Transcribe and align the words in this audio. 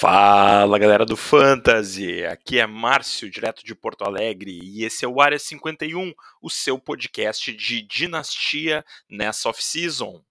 Fala 0.00 0.78
galera 0.78 1.04
do 1.04 1.14
Fantasy, 1.14 2.24
aqui 2.24 2.58
é 2.58 2.66
Márcio, 2.66 3.28
direto 3.30 3.62
de 3.62 3.74
Porto 3.74 4.02
Alegre, 4.02 4.58
e 4.62 4.82
esse 4.82 5.04
é 5.04 5.08
o 5.08 5.20
Área 5.20 5.38
51, 5.38 6.14
o 6.40 6.48
seu 6.48 6.78
podcast 6.78 7.52
de 7.52 7.82
dinastia 7.82 8.82
nessa 9.10 9.50
off-season. 9.50 10.24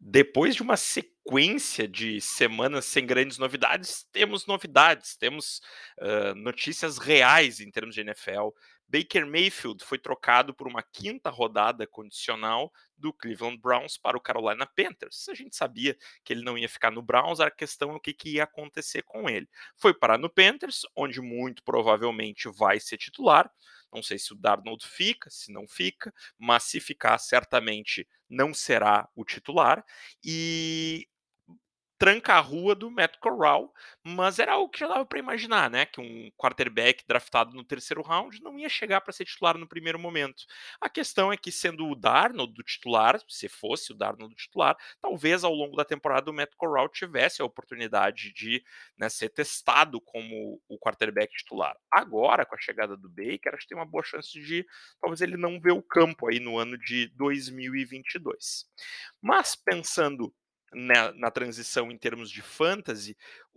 Depois 0.00 0.54
de 0.54 0.62
uma 0.62 0.78
sequência 0.78 1.86
de 1.86 2.22
semanas 2.22 2.86
sem 2.86 3.04
grandes 3.04 3.36
novidades, 3.36 4.06
temos 4.10 4.46
novidades, 4.46 5.14
temos 5.14 5.60
uh, 5.98 6.34
notícias 6.34 6.96
reais 6.96 7.60
em 7.60 7.70
termos 7.70 7.94
de 7.94 8.00
NFL. 8.00 8.48
Baker 8.88 9.26
Mayfield 9.26 9.84
foi 9.84 9.98
trocado 9.98 10.54
por 10.54 10.68
uma 10.68 10.82
quinta 10.82 11.30
rodada 11.30 11.86
condicional 11.86 12.72
do 12.96 13.12
Cleveland 13.12 13.58
Browns 13.58 13.98
para 13.98 14.16
o 14.16 14.20
Carolina 14.20 14.66
Panthers. 14.66 15.28
A 15.28 15.34
gente 15.34 15.56
sabia 15.56 15.96
que 16.24 16.32
ele 16.32 16.44
não 16.44 16.56
ia 16.56 16.68
ficar 16.68 16.90
no 16.90 17.02
Browns, 17.02 17.40
a 17.40 17.50
questão 17.50 17.90
é 17.90 17.94
o 17.94 18.00
que, 18.00 18.12
que 18.12 18.34
ia 18.34 18.44
acontecer 18.44 19.02
com 19.02 19.28
ele. 19.28 19.48
Foi 19.76 19.92
parar 19.92 20.18
no 20.18 20.30
Panthers, 20.30 20.82
onde 20.94 21.20
muito 21.20 21.62
provavelmente 21.64 22.48
vai 22.48 22.78
ser 22.78 22.96
titular. 22.96 23.50
Não 23.92 24.02
sei 24.02 24.18
se 24.18 24.32
o 24.32 24.36
Darnold 24.36 24.84
fica, 24.86 25.30
se 25.30 25.52
não 25.52 25.68
fica, 25.68 26.12
mas 26.38 26.64
se 26.64 26.80
ficar, 26.80 27.16
certamente 27.18 28.08
não 28.28 28.52
será 28.52 29.08
o 29.14 29.24
titular. 29.24 29.84
E 30.24 31.08
tranca 31.98 32.34
a 32.34 32.40
rua 32.40 32.74
do 32.74 32.90
Matt 32.90 33.16
Corral, 33.18 33.72
mas 34.02 34.38
era 34.38 34.52
algo 34.52 34.68
que 34.68 34.80
já 34.80 34.88
dava 34.88 35.06
para 35.06 35.18
imaginar, 35.18 35.70
né? 35.70 35.86
Que 35.86 36.00
um 36.00 36.30
quarterback 36.36 37.04
draftado 37.06 37.54
no 37.54 37.64
terceiro 37.64 38.02
round 38.02 38.42
não 38.42 38.58
ia 38.58 38.68
chegar 38.68 39.00
para 39.00 39.12
ser 39.12 39.24
titular 39.24 39.56
no 39.56 39.66
primeiro 39.66 39.98
momento. 39.98 40.44
A 40.80 40.88
questão 40.88 41.32
é 41.32 41.36
que, 41.36 41.52
sendo 41.52 41.86
o 41.88 41.94
Darnold 41.94 42.52
do 42.52 42.62
titular, 42.62 43.20
se 43.28 43.48
fosse 43.48 43.92
o 43.92 43.94
Darnold 43.94 44.34
do 44.34 44.36
titular, 44.36 44.76
talvez 45.00 45.44
ao 45.44 45.54
longo 45.54 45.76
da 45.76 45.84
temporada 45.84 46.30
o 46.30 46.34
Matt 46.34 46.54
Corral 46.56 46.88
tivesse 46.88 47.40
a 47.40 47.44
oportunidade 47.44 48.32
de 48.32 48.62
né, 48.98 49.08
ser 49.08 49.28
testado 49.30 50.00
como 50.00 50.60
o 50.68 50.78
quarterback 50.78 51.34
titular. 51.36 51.76
Agora, 51.90 52.44
com 52.44 52.54
a 52.54 52.58
chegada 52.58 52.96
do 52.96 53.08
Baker, 53.08 53.54
acho 53.54 53.62
que 53.62 53.68
tem 53.68 53.78
uma 53.78 53.86
boa 53.86 54.02
chance 54.02 54.32
de 54.32 54.66
talvez 55.00 55.20
ele 55.20 55.36
não 55.36 55.60
ver 55.60 55.72
o 55.72 55.82
campo 55.82 56.28
aí 56.28 56.40
no 56.40 56.58
ano 56.58 56.76
de 56.76 57.08
2022. 57.16 58.66
Mas 59.22 59.54
pensando 59.56 60.34
na, 60.74 61.12
na, 61.12 61.30
transição 61.30 61.90
em 61.90 61.98
termos 61.98 62.30
de 62.30 62.42
fantasy 62.42 63.16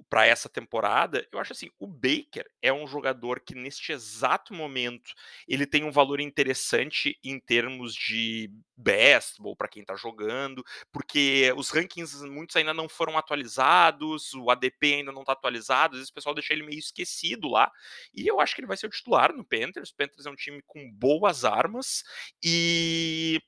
para 0.09 0.25
essa 0.25 0.47
temporada, 0.47 1.27
eu 1.31 1.39
acho 1.39 1.53
assim, 1.53 1.69
o 1.79 1.87
Baker 1.87 2.45
é 2.61 2.71
um 2.71 2.85
jogador 2.85 3.39
que 3.39 3.55
neste 3.55 3.91
exato 3.91 4.53
momento 4.53 5.13
ele 5.47 5.65
tem 5.65 5.83
um 5.83 5.91
valor 5.91 6.19
interessante 6.19 7.17
em 7.23 7.39
termos 7.39 7.95
de 7.95 8.51
best 8.75 9.37
para 9.57 9.67
quem 9.67 9.81
está 9.81 9.95
jogando, 9.95 10.63
porque 10.91 11.51
os 11.57 11.69
rankings 11.69 12.23
muitos 12.23 12.55
ainda 12.55 12.73
não 12.73 12.87
foram 12.87 13.17
atualizados, 13.17 14.33
o 14.33 14.51
ADP 14.51 14.95
ainda 14.95 15.11
não 15.11 15.21
está 15.21 15.33
atualizado, 15.33 15.95
às 15.95 15.99
vezes 15.99 16.11
o 16.11 16.13
pessoal 16.13 16.35
deixa 16.35 16.53
ele 16.53 16.63
meio 16.63 16.79
esquecido 16.79 17.47
lá, 17.47 17.71
e 18.13 18.27
eu 18.27 18.39
acho 18.39 18.53
que 18.53 18.61
ele 18.61 18.67
vai 18.67 18.77
ser 18.77 18.87
o 18.87 18.91
titular 18.91 19.33
no 19.33 19.43
Panthers. 19.43 19.89
O 19.89 19.95
Panthers 19.95 20.25
é 20.25 20.29
um 20.29 20.35
time 20.35 20.61
com 20.65 20.91
boas 20.91 21.43
armas 21.43 22.03
e 22.43 23.41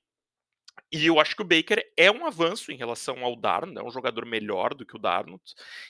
e 0.91 1.05
eu 1.05 1.19
acho 1.19 1.35
que 1.35 1.41
o 1.41 1.45
Baker 1.45 1.83
é 1.95 2.09
um 2.09 2.25
avanço 2.25 2.71
em 2.71 2.75
relação 2.75 3.23
ao 3.23 3.35
Darnold, 3.35 3.79
é 3.79 3.83
um 3.83 3.91
jogador 3.91 4.25
melhor 4.25 4.73
do 4.73 4.85
que 4.85 4.95
o 4.95 4.99
Darnold. 4.99 5.43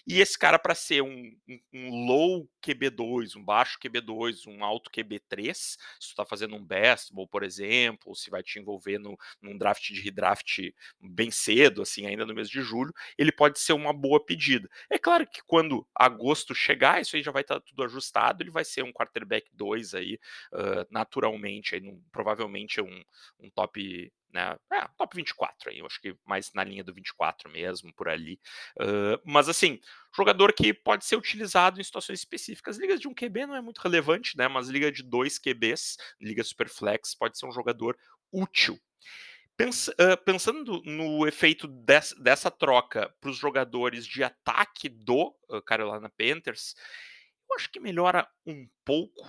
E 0.06 0.20
esse 0.20 0.38
cara, 0.38 0.60
para 0.60 0.76
ser 0.76 1.02
um, 1.02 1.32
um, 1.48 1.60
um, 1.74 2.06
low 2.06 2.50
QB2, 2.62 3.38
um 3.38 3.44
baixo 3.44 3.80
QB2, 3.80 4.48
um 4.48 4.64
alto 4.64 4.92
QB3, 4.92 5.54
se 5.54 5.78
tu 6.00 6.10
está 6.10 6.26
fazendo 6.26 6.56
um 6.56 6.66
ball, 6.66 7.28
por 7.28 7.44
exemplo, 7.44 8.14
se 8.14 8.30
vai 8.30 8.44
te 8.44 8.60
envolver 8.60 8.98
no, 8.98 9.18
num 9.42 9.58
draft 9.58 9.88
de 9.88 10.02
redraft 10.02 10.74
bem 11.00 11.32
cedo, 11.32 11.82
assim, 11.82 12.06
ainda 12.06 12.26
no 12.26 12.34
mês 12.34 12.50
de 12.50 12.62
julho, 12.62 12.94
ele 13.18 13.32
pode 13.32 13.58
ser 13.60 13.74
uma 13.74 13.94
boa 13.94 14.24
pedida. 14.24 14.70
É 14.90 15.00
claro 15.00 15.26
que 15.26 15.42
quando 15.46 15.88
agosto 15.96 16.54
chegar, 16.54 17.02
isso 17.02 17.16
aí 17.16 17.24
já 17.24 17.32
vai 17.32 17.44
estar 17.44 17.60
tá 17.60 17.66
tudo 17.66 17.84
ajustado, 17.84 18.44
ele 18.44 18.52
vai 18.52 18.66
ser 18.66 18.84
um 18.84 18.92
quarterback 18.92 19.50
2 19.54 19.94
aí, 19.94 20.20
uh, 20.54 20.86
naturalmente, 20.92 21.76
aí, 21.76 21.82
num, 21.82 22.02
provavelmente 22.12 22.82
um, 22.82 23.04
um 23.40 23.50
top 23.50 24.12
né? 24.32 24.58
É, 24.72 24.88
top 24.98 25.16
24 25.16 25.70
aí, 25.70 25.80
eu 25.80 25.86
acho 25.86 26.00
que 26.02 26.16
mais 26.26 26.54
na 26.54 26.64
linha 26.64 26.84
do 26.84 26.94
24 26.94 27.50
mesmo, 27.50 27.94
por 27.94 28.08
ali. 28.08 28.40
Uh, 28.80 29.20
mas 29.26 29.50
assim, 29.50 29.80
jogador 30.16 30.54
que 30.54 30.74
pode 30.74 31.06
ser 31.06 31.16
utilizado 31.16 31.80
em 31.80 31.84
situações 31.84 32.20
específicas. 32.20 32.78
Ligas 32.78 33.00
de 33.00 33.08
um 33.08 33.14
QB 33.14 33.48
não 33.48 33.56
é 33.56 33.62
muito 33.62 33.80
relevante, 33.80 34.38
né? 34.38 34.48
Mas 34.48 34.68
liga 34.68 34.92
de 34.92 35.04
dois 35.04 35.40
QBs, 35.40 35.98
liga 36.22 36.44
Superflex, 36.44 37.16
pode 37.16 37.38
ser 37.38 37.46
um 37.46 37.52
jogador 37.52 37.98
útil. 38.32 38.80
Uh, 39.62 40.16
pensando 40.24 40.82
no 40.86 41.28
efeito 41.28 41.68
des, 41.68 42.14
dessa 42.14 42.50
troca 42.50 43.14
para 43.20 43.30
os 43.30 43.36
jogadores 43.36 44.08
de 44.08 44.24
ataque 44.24 44.88
do 44.88 45.36
uh, 45.50 45.62
Carolina 45.62 46.10
Panthers, 46.10 46.76
eu 47.50 47.56
acho 47.58 47.70
que 47.70 47.80
melhora 47.80 48.26
um 48.46 48.66
pouco, 48.86 49.28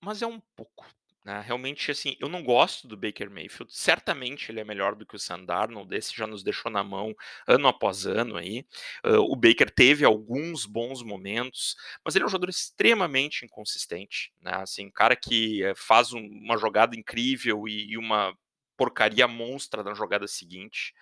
mas 0.00 0.22
é 0.22 0.26
um 0.26 0.40
pouco. 0.56 0.86
Né? 1.26 1.42
Realmente, 1.44 1.90
assim, 1.90 2.16
eu 2.20 2.28
não 2.28 2.40
gosto 2.40 2.86
do 2.86 2.96
Baker 2.96 3.28
Mayfield. 3.28 3.74
Certamente 3.74 4.52
ele 4.52 4.60
é 4.60 4.64
melhor 4.64 4.94
do 4.94 5.04
que 5.04 5.16
o 5.16 5.18
Sam 5.18 5.44
Darnold. 5.44 5.92
Esse 5.92 6.16
já 6.16 6.24
nos 6.24 6.44
deixou 6.44 6.70
na 6.70 6.84
mão 6.84 7.16
ano 7.48 7.66
após 7.66 8.06
ano 8.06 8.36
aí. 8.36 8.64
Uh, 9.04 9.18
o 9.18 9.34
Baker 9.34 9.68
teve 9.68 10.04
alguns 10.04 10.64
bons 10.66 11.02
momentos, 11.02 11.74
mas 12.04 12.14
ele 12.14 12.22
é 12.22 12.26
um 12.26 12.30
jogador 12.30 12.48
extremamente 12.48 13.44
inconsistente. 13.44 14.32
Né? 14.40 14.52
Assim, 14.54 14.86
um 14.86 14.90
cara 14.92 15.16
que 15.16 15.64
eh, 15.64 15.74
faz 15.74 16.12
um, 16.12 16.20
uma 16.20 16.56
jogada 16.56 16.94
incrível 16.94 17.66
e, 17.66 17.90
e 17.90 17.98
uma 17.98 18.32
porcaria 18.76 19.26
monstra 19.26 19.82
na 19.82 19.94
jogada 19.94 20.28
seguinte. 20.28 20.94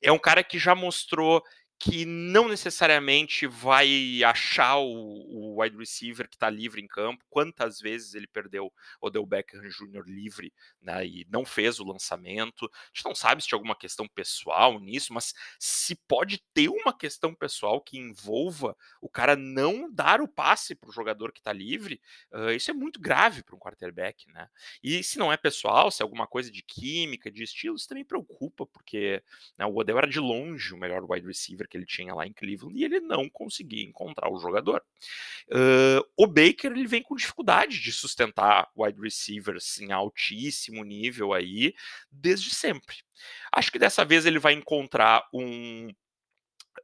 É 0.00 0.12
um 0.12 0.18
cara 0.18 0.44
que 0.44 0.60
já 0.60 0.76
mostrou 0.76 1.42
que 1.82 2.06
não 2.06 2.48
necessariamente 2.48 3.44
vai 3.44 4.22
achar 4.22 4.76
o, 4.76 4.86
o 4.86 5.60
wide 5.60 5.76
receiver 5.76 6.28
que 6.28 6.36
está 6.36 6.48
livre 6.48 6.80
em 6.80 6.86
campo. 6.86 7.24
Quantas 7.28 7.80
vezes 7.80 8.14
ele 8.14 8.28
perdeu 8.28 8.66
o 8.66 8.72
Odell 9.08 9.26
Beckham 9.26 9.60
Jr. 9.62 10.04
livre 10.06 10.52
né, 10.80 11.04
e 11.04 11.26
não 11.28 11.44
fez 11.44 11.80
o 11.80 11.84
lançamento. 11.84 12.66
A 12.66 12.90
gente 12.94 13.04
não 13.04 13.16
sabe 13.16 13.42
se 13.42 13.48
tinha 13.48 13.56
alguma 13.56 13.74
questão 13.74 14.06
pessoal 14.06 14.78
nisso, 14.78 15.12
mas 15.12 15.34
se 15.58 15.96
pode 16.06 16.40
ter 16.54 16.68
uma 16.68 16.96
questão 16.96 17.34
pessoal 17.34 17.80
que 17.80 17.98
envolva 17.98 18.76
o 19.00 19.08
cara 19.08 19.34
não 19.34 19.92
dar 19.92 20.20
o 20.20 20.28
passe 20.28 20.76
para 20.76 20.88
o 20.88 20.92
jogador 20.92 21.32
que 21.32 21.40
está 21.40 21.52
livre, 21.52 22.00
uh, 22.32 22.52
isso 22.52 22.70
é 22.70 22.74
muito 22.74 23.00
grave 23.00 23.42
para 23.42 23.56
um 23.56 23.58
quarterback. 23.58 24.28
Né? 24.28 24.48
E 24.84 25.02
se 25.02 25.18
não 25.18 25.32
é 25.32 25.36
pessoal, 25.36 25.90
se 25.90 26.00
é 26.00 26.04
alguma 26.04 26.28
coisa 26.28 26.48
de 26.48 26.62
química, 26.62 27.28
de 27.28 27.42
estilo, 27.42 27.74
isso 27.74 27.88
também 27.88 28.04
preocupa, 28.04 28.64
porque 28.66 29.20
né, 29.58 29.66
o 29.66 29.76
Odell 29.76 29.98
era 29.98 30.06
de 30.06 30.20
longe 30.20 30.72
o 30.72 30.78
melhor 30.78 31.04
wide 31.10 31.26
receiver 31.26 31.71
que 31.72 31.78
ele 31.78 31.86
tinha 31.86 32.14
lá 32.14 32.26
em 32.26 32.32
Cleveland 32.34 32.78
e 32.78 32.84
ele 32.84 33.00
não 33.00 33.30
conseguia 33.30 33.82
encontrar 33.82 34.30
o 34.30 34.38
jogador. 34.38 34.84
Uh, 35.48 36.04
o 36.18 36.26
Baker 36.26 36.70
ele 36.70 36.86
vem 36.86 37.02
com 37.02 37.16
dificuldade 37.16 37.80
de 37.80 37.90
sustentar 37.90 38.70
wide 38.76 39.00
receivers 39.00 39.80
em 39.80 39.90
altíssimo 39.90 40.84
nível 40.84 41.32
aí 41.32 41.74
desde 42.10 42.54
sempre. 42.54 42.96
Acho 43.50 43.72
que 43.72 43.78
dessa 43.78 44.04
vez 44.04 44.26
ele 44.26 44.38
vai 44.38 44.52
encontrar 44.52 45.26
um 45.32 45.90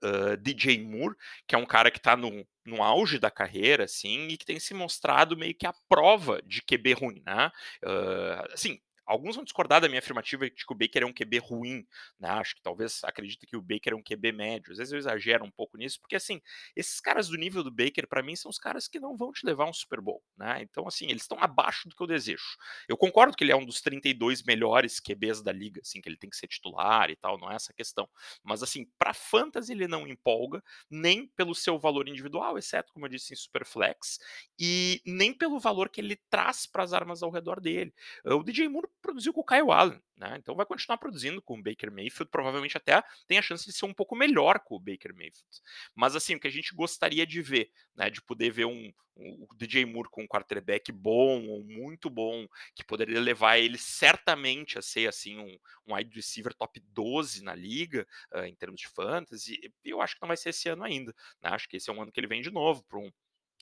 Uh, 0.05 0.37
DJ 0.37 0.85
Moore, 0.85 1.17
que 1.47 1.55
é 1.55 1.59
um 1.59 1.65
cara 1.65 1.91
que 1.91 1.97
está 1.97 2.15
no, 2.15 2.47
no 2.65 2.83
auge 2.83 3.19
da 3.19 3.31
carreira, 3.31 3.85
assim, 3.85 4.29
e 4.29 4.37
que 4.37 4.45
tem 4.45 4.61
se 4.61 4.75
mostrado 4.75 5.37
meio 5.37 5.55
que 5.55 5.67
a 5.67 5.75
prova 5.89 6.41
de 6.45 6.61
QB 6.61 6.93
ruim, 6.93 7.23
né? 7.27 7.51
Uh, 7.83 8.53
assim, 8.53 8.79
Alguns 9.09 9.37
vão 9.37 9.45
discordar 9.45 9.81
da 9.81 9.89
minha 9.89 10.01
afirmativa 10.01 10.45
de 10.51 10.67
que 10.67 10.73
o 10.73 10.77
Baker 10.77 11.03
é 11.03 11.07
um 11.07 11.13
QB 11.15 11.39
ruim, 11.39 11.87
né? 12.21 12.29
Acho 12.29 12.55
que 12.55 12.63
talvez 12.63 13.01
acredite 13.05 13.47
que 13.47 13.57
o 13.57 13.63
Baker 13.63 13.95
é 13.95 13.97
um 13.97 14.03
QB 14.03 14.33
médio. 14.33 14.73
Às 14.73 14.79
vezes 14.79 14.93
eu 14.93 14.99
exagero 14.99 15.45
um 15.45 15.51
pouco 15.51 15.79
nisso, 15.79 15.99
porque 15.99 16.15
assim, 16.15 16.43
esses 16.77 17.01
caras 17.01 17.29
do 17.29 17.39
nível 17.39 17.65
do 17.65 17.71
Baker, 17.71 18.07
para 18.07 18.23
mim, 18.23 18.37
são 18.37 18.51
os 18.51 18.59
caras 18.59 18.87
que 18.87 19.01
não 19.01 19.17
vão 19.17 19.33
te 19.33 19.47
levar 19.47 19.65
um 19.65 19.73
Super 19.73 20.03
Bowl, 20.03 20.23
né? 20.37 20.61
Então, 20.61 20.87
assim, 20.87 21.07
eles 21.07 21.23
estão 21.23 21.39
abaixo 21.41 21.89
do 21.89 21.97
que 21.97 22.03
eu 22.03 22.07
desejo. 22.07 22.45
Eu 22.87 22.99
concordo 22.99 23.35
que 23.35 23.43
ele 23.43 23.53
é 23.53 23.57
um 23.57 23.65
dos 23.65 23.81
32 23.81 24.43
melhores 24.43 25.01
QBs 25.01 25.43
da 25.43 25.53
liga, 25.53 25.81
assim, 25.81 26.03
que 26.03 26.09
ele 26.09 26.19
tem 26.19 26.29
que 26.29 26.37
ser 26.37 26.47
titular 26.47 27.11
e 27.11 27.17
tal, 27.17 27.39
não 27.39 27.51
é 27.51 27.55
essa 27.55 27.73
questão. 27.73 28.07
Mas, 28.43 28.63
assim, 28.63 28.85
para 28.99 29.15
fantasy 29.15 29.73
ele 29.73 29.89
não 29.89 30.07
empolga, 30.07 30.63
nem 30.91 31.27
pelo 31.29 31.55
seu 31.55 31.79
valor 31.79 32.09
individual, 32.09 32.59
exceto, 32.59 32.93
como 32.93 33.07
eu 33.07 33.11
disse, 33.11 33.33
em 33.33 33.37
Superflex, 33.37 34.19
e 34.59 35.01
nem 35.07 35.33
pelo 35.33 35.59
valor 35.59 35.89
que 35.89 36.01
ele 36.01 36.17
traz 36.29 36.67
para 36.67 36.83
as 36.83 36.93
armas 36.93 37.23
ao 37.23 37.31
redor 37.31 37.59
dele. 37.61 37.95
O 38.25 38.43
DJ 38.43 38.69
Moore 38.69 38.89
produziu 39.09 39.33
com 39.33 39.41
o 39.41 39.45
Kyle 39.45 39.71
Allen, 39.71 40.03
né? 40.19 40.37
Então 40.39 40.55
vai 40.55 40.67
continuar 40.67 40.99
produzindo 40.99 41.41
com 41.41 41.59
o 41.59 41.63
Baker 41.63 41.91
Mayfield, 41.91 42.31
provavelmente 42.31 42.77
até 42.77 43.03
tem 43.27 43.39
a 43.39 43.43
chance 43.43 43.65
de 43.65 43.73
ser 43.73 43.87
um 43.87 43.95
pouco 43.95 44.15
melhor 44.15 44.61
com 44.61 44.77
o 44.77 44.79
Baker 44.79 45.15
Mayfield. 45.15 45.63
Mas 45.95 46.15
assim, 46.15 46.35
o 46.35 46.41
que 46.41 46.47
a 46.47 46.51
gente 46.51 46.75
gostaria 46.75 47.27
de 47.27 47.41
ver, 47.41 47.71
né, 47.97 48.11
de 48.11 48.21
poder 48.21 48.51
ver 48.51 48.67
um, 48.67 48.93
um 49.17 49.47
DJ 49.57 49.87
Moore 49.87 50.11
com 50.11 50.25
um 50.25 50.29
quarterback 50.29 50.93
bom 50.93 51.47
ou 51.47 51.65
muito 51.65 52.11
bom, 52.11 52.47
que 52.75 52.85
poderia 52.85 53.19
levar 53.19 53.57
ele 53.57 53.79
certamente 53.79 54.79
a 54.79 54.83
ser 54.83 55.09
assim 55.09 55.39
um, 55.39 55.59
um 55.87 55.95
wide 55.95 56.15
receiver 56.15 56.53
top 56.53 56.79
12 56.93 57.43
na 57.43 57.55
liga, 57.55 58.07
uh, 58.35 58.45
em 58.45 58.55
termos 58.55 58.81
de 58.81 58.89
fantasy, 58.89 59.59
eu 59.83 60.03
acho 60.03 60.17
que 60.17 60.21
não 60.21 60.29
vai 60.29 60.37
ser 60.37 60.51
esse 60.51 60.69
ano 60.69 60.85
ainda. 60.85 61.15
Né? 61.43 61.49
Acho 61.49 61.67
que 61.67 61.79
esse 61.79 61.89
é 61.89 61.93
um 61.95 62.03
ano 62.03 62.13
que 62.13 62.21
ele 62.21 62.27
vem 62.27 62.43
de 62.43 62.51
novo 62.51 62.85
para 62.85 62.99
um 62.99 63.11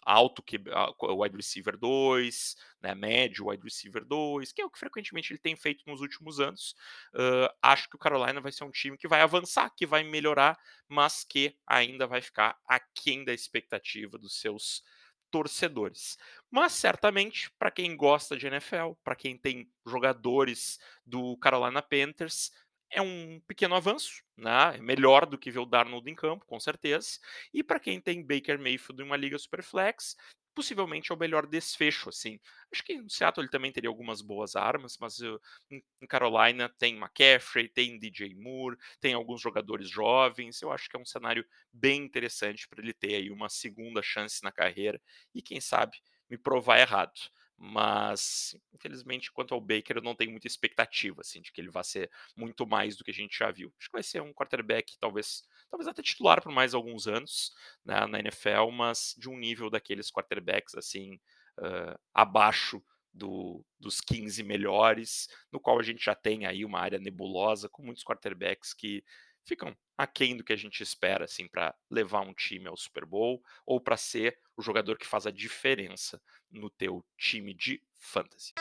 alto 0.06 0.40
que 0.40 0.56
wide 1.02 1.36
receiver 1.36 1.76
2, 1.76 2.56
né, 2.80 2.94
médio 2.94 3.48
wide 3.48 3.62
receiver 3.62 4.04
2, 4.04 4.52
que 4.52 4.62
é 4.62 4.64
o 4.64 4.70
que 4.70 4.78
frequentemente 4.78 5.32
ele 5.32 5.40
tem 5.40 5.56
feito 5.56 5.82
nos 5.84 6.00
últimos 6.00 6.38
anos. 6.38 6.76
Uh, 7.12 7.52
acho 7.60 7.90
que 7.90 7.96
o 7.96 7.98
Carolina 7.98 8.40
vai 8.40 8.52
ser 8.52 8.62
um 8.62 8.70
time 8.70 8.96
que 8.96 9.08
vai 9.08 9.20
avançar, 9.20 9.68
que 9.76 9.84
vai 9.84 10.04
melhorar, 10.04 10.56
mas 10.88 11.24
que 11.24 11.56
ainda 11.66 12.06
vai 12.06 12.22
ficar 12.22 12.56
aquém 12.66 13.24
da 13.24 13.34
expectativa 13.34 14.16
dos 14.16 14.40
seus 14.40 14.84
torcedores. 15.28 16.16
Mas 16.50 16.72
certamente, 16.72 17.50
para 17.58 17.70
quem 17.70 17.96
gosta 17.96 18.36
de 18.36 18.46
NFL, 18.46 18.92
para 19.02 19.16
quem 19.16 19.36
tem 19.36 19.68
jogadores 19.84 20.78
do 21.04 21.36
Carolina 21.38 21.82
Panthers, 21.82 22.52
é 22.90 23.02
um 23.02 23.40
pequeno 23.46 23.74
avanço, 23.74 24.22
né? 24.36 24.76
É 24.76 24.80
melhor 24.80 25.26
do 25.26 25.38
que 25.38 25.50
ver 25.50 25.58
o 25.58 25.66
Darnold 25.66 26.10
em 26.10 26.14
campo, 26.14 26.46
com 26.46 26.58
certeza. 26.60 27.18
E 27.52 27.62
para 27.62 27.80
quem 27.80 28.00
tem 28.00 28.24
Baker 28.24 28.58
Mayfield 28.58 29.02
em 29.02 29.06
uma 29.06 29.16
liga 29.16 29.38
superflex, 29.38 30.16
possivelmente 30.54 31.12
é 31.12 31.14
o 31.14 31.18
melhor 31.18 31.46
desfecho, 31.46 32.08
assim. 32.08 32.40
Acho 32.72 32.82
que 32.82 32.96
no 32.96 33.10
Seattle 33.10 33.44
ele 33.44 33.50
também 33.50 33.70
teria 33.70 33.90
algumas 33.90 34.22
boas 34.22 34.56
armas, 34.56 34.96
mas 34.98 35.18
uh, 35.20 35.38
em 35.70 36.06
Carolina 36.08 36.68
tem 36.78 36.96
McCaffrey, 36.96 37.68
tem 37.68 37.98
DJ 37.98 38.34
Moore, 38.34 38.78
tem 38.98 39.12
alguns 39.12 39.40
jogadores 39.42 39.88
jovens. 39.90 40.62
Eu 40.62 40.72
acho 40.72 40.88
que 40.88 40.96
é 40.96 41.00
um 41.00 41.04
cenário 41.04 41.44
bem 41.70 42.02
interessante 42.04 42.66
para 42.66 42.82
ele 42.82 42.94
ter 42.94 43.16
aí 43.16 43.30
uma 43.30 43.50
segunda 43.50 44.02
chance 44.02 44.42
na 44.42 44.50
carreira 44.50 45.00
e 45.34 45.42
quem 45.42 45.60
sabe 45.60 45.98
me 46.30 46.38
provar 46.38 46.78
errado 46.78 47.12
mas 47.58 48.54
infelizmente 48.74 49.32
quanto 49.32 49.54
ao 49.54 49.60
Baker 49.60 49.96
eu 49.96 50.02
não 50.02 50.14
tenho 50.14 50.30
muita 50.30 50.46
expectativa 50.46 51.22
assim 51.22 51.40
de 51.40 51.50
que 51.50 51.60
ele 51.60 51.70
vá 51.70 51.82
ser 51.82 52.10
muito 52.36 52.66
mais 52.66 52.96
do 52.96 53.04
que 53.04 53.10
a 53.10 53.14
gente 53.14 53.38
já 53.38 53.50
viu. 53.50 53.72
Acho 53.78 53.88
que 53.88 53.94
vai 53.94 54.02
ser 54.02 54.20
um 54.20 54.32
quarterback 54.32 54.96
talvez 54.98 55.44
talvez 55.70 55.88
até 55.88 56.02
titular 56.02 56.42
por 56.42 56.52
mais 56.52 56.74
alguns 56.74 57.06
anos 57.06 57.52
né, 57.84 58.06
na 58.06 58.20
NFL, 58.20 58.70
mas 58.72 59.14
de 59.16 59.28
um 59.28 59.36
nível 59.36 59.70
daqueles 59.70 60.10
quarterbacks 60.10 60.74
assim 60.74 61.14
uh, 61.58 61.98
abaixo 62.14 62.82
do, 63.12 63.64
dos 63.80 64.00
15 64.00 64.42
melhores, 64.42 65.28
no 65.50 65.58
qual 65.58 65.78
a 65.78 65.82
gente 65.82 66.04
já 66.04 66.14
tem 66.14 66.44
aí 66.46 66.64
uma 66.64 66.80
área 66.80 66.98
nebulosa 66.98 67.68
com 67.68 67.82
muitos 67.82 68.04
quarterbacks 68.04 68.74
que 68.74 69.02
ficam 69.44 69.74
aquém 69.96 70.36
do 70.36 70.44
que 70.44 70.52
a 70.52 70.56
gente 70.56 70.82
espera 70.82 71.24
assim 71.24 71.48
para 71.48 71.74
levar 71.90 72.20
um 72.20 72.34
time 72.34 72.66
ao 72.68 72.76
Super 72.76 73.04
Bowl 73.04 73.42
ou 73.64 73.80
para 73.80 73.96
ser 73.96 74.38
o 74.56 74.62
jogador 74.62 74.96
que 74.96 75.06
faz 75.06 75.26
a 75.26 75.30
diferença 75.30 76.20
no 76.50 76.70
teu 76.70 77.04
time 77.16 77.54
de 77.54 77.82
fantasy. 77.94 78.54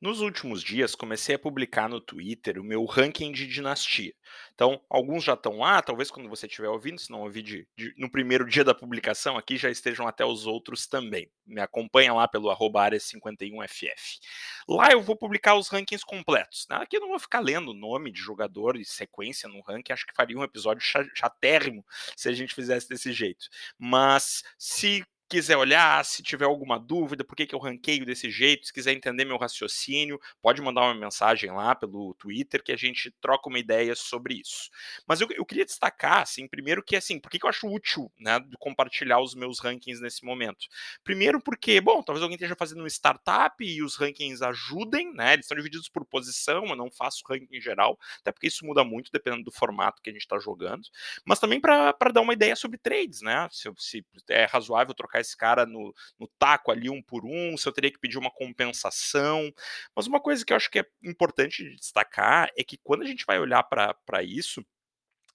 Nos 0.00 0.20
últimos 0.20 0.62
dias, 0.62 0.94
comecei 0.94 1.34
a 1.34 1.38
publicar 1.38 1.88
no 1.88 2.00
Twitter 2.00 2.56
o 2.60 2.62
meu 2.62 2.84
ranking 2.84 3.32
de 3.32 3.48
dinastia. 3.48 4.14
Então, 4.54 4.80
alguns 4.88 5.24
já 5.24 5.34
estão 5.34 5.58
lá, 5.58 5.82
talvez 5.82 6.08
quando 6.08 6.28
você 6.28 6.46
estiver 6.46 6.68
ouvindo, 6.68 7.00
se 7.00 7.10
não 7.10 7.22
ouvir 7.22 7.42
de, 7.42 7.68
de, 7.76 7.92
no 7.98 8.08
primeiro 8.08 8.46
dia 8.46 8.62
da 8.62 8.72
publicação, 8.72 9.36
aqui 9.36 9.56
já 9.56 9.68
estejam 9.68 10.06
até 10.06 10.24
os 10.24 10.46
outros 10.46 10.86
também. 10.86 11.28
Me 11.44 11.60
acompanha 11.60 12.14
lá 12.14 12.28
pelo 12.28 12.48
área51ff. 12.48 14.20
Lá 14.68 14.92
eu 14.92 15.02
vou 15.02 15.16
publicar 15.16 15.56
os 15.56 15.66
rankings 15.66 16.04
completos. 16.06 16.64
Né? 16.70 16.76
Aqui 16.76 16.96
eu 16.96 17.00
não 17.00 17.08
vou 17.08 17.18
ficar 17.18 17.40
lendo 17.40 17.74
nome 17.74 18.12
de 18.12 18.20
jogador 18.20 18.76
e 18.76 18.84
sequência 18.84 19.48
no 19.48 19.60
ranking, 19.62 19.92
acho 19.92 20.06
que 20.06 20.14
faria 20.14 20.38
um 20.38 20.44
episódio 20.44 20.80
chatérrimo 21.12 21.84
se 22.16 22.28
a 22.28 22.32
gente 22.32 22.54
fizesse 22.54 22.88
desse 22.88 23.12
jeito. 23.12 23.48
Mas 23.76 24.44
se 24.56 25.04
quiser 25.28 25.56
olhar, 25.56 26.04
se 26.04 26.22
tiver 26.22 26.46
alguma 26.46 26.78
dúvida, 26.78 27.22
por 27.22 27.36
que, 27.36 27.46
que 27.46 27.54
eu 27.54 27.58
ranqueio 27.58 28.06
desse 28.06 28.30
jeito, 28.30 28.66
se 28.66 28.72
quiser 28.72 28.92
entender 28.92 29.24
meu 29.24 29.36
raciocínio, 29.36 30.18
pode 30.40 30.62
mandar 30.62 30.82
uma 30.82 30.94
mensagem 30.94 31.50
lá 31.50 31.74
pelo 31.74 32.14
Twitter 32.14 32.62
que 32.62 32.72
a 32.72 32.76
gente 32.76 33.10
troca 33.20 33.48
uma 33.48 33.58
ideia 33.58 33.94
sobre 33.94 34.34
isso. 34.34 34.70
Mas 35.06 35.20
eu, 35.20 35.28
eu 35.32 35.44
queria 35.44 35.64
destacar, 35.64 36.22
assim, 36.22 36.48
primeiro 36.48 36.82
que, 36.82 36.96
assim, 36.96 37.20
por 37.20 37.30
que, 37.30 37.38
que 37.38 37.44
eu 37.44 37.50
acho 37.50 37.68
útil, 37.68 38.10
né, 38.18 38.40
compartilhar 38.58 39.20
os 39.20 39.34
meus 39.34 39.60
rankings 39.60 40.00
nesse 40.00 40.24
momento? 40.24 40.66
Primeiro 41.04 41.40
porque, 41.40 41.80
bom, 41.80 42.02
talvez 42.02 42.22
alguém 42.22 42.36
esteja 42.36 42.56
fazendo 42.56 42.80
uma 42.80 42.88
startup 42.88 43.62
e 43.62 43.82
os 43.82 43.96
rankings 43.96 44.42
ajudem, 44.42 45.12
né, 45.12 45.34
eles 45.34 45.44
estão 45.44 45.56
divididos 45.56 45.88
por 45.88 46.04
posição, 46.06 46.64
eu 46.66 46.76
não 46.76 46.90
faço 46.90 47.22
ranking 47.28 47.60
geral, 47.60 47.98
até 48.20 48.32
porque 48.32 48.46
isso 48.46 48.64
muda 48.64 48.82
muito 48.82 49.10
dependendo 49.12 49.44
do 49.44 49.52
formato 49.52 50.00
que 50.02 50.08
a 50.08 50.12
gente 50.12 50.22
está 50.22 50.38
jogando, 50.38 50.82
mas 51.24 51.38
também 51.38 51.60
para 51.60 51.92
dar 52.12 52.22
uma 52.22 52.32
ideia 52.32 52.56
sobre 52.56 52.78
trades, 52.78 53.20
né, 53.20 53.46
se, 53.50 53.70
se 53.76 54.04
é 54.30 54.46
razoável 54.46 54.94
trocar 54.94 55.17
colocar 55.18 55.20
esse 55.20 55.36
cara 55.36 55.66
no, 55.66 55.94
no 56.18 56.28
taco 56.38 56.70
ali 56.70 56.88
um 56.88 57.02
por 57.02 57.24
um, 57.24 57.56
se 57.56 57.68
eu 57.68 57.72
teria 57.72 57.90
que 57.90 57.98
pedir 57.98 58.18
uma 58.18 58.30
compensação. 58.30 59.52
Mas 59.94 60.06
uma 60.06 60.20
coisa 60.20 60.44
que 60.44 60.52
eu 60.52 60.56
acho 60.56 60.70
que 60.70 60.80
é 60.80 60.86
importante 61.02 61.64
de 61.64 61.76
destacar 61.76 62.50
é 62.56 62.64
que 62.64 62.78
quando 62.78 63.02
a 63.02 63.06
gente 63.06 63.24
vai 63.26 63.38
olhar 63.38 63.62
para 63.62 64.22
isso, 64.22 64.64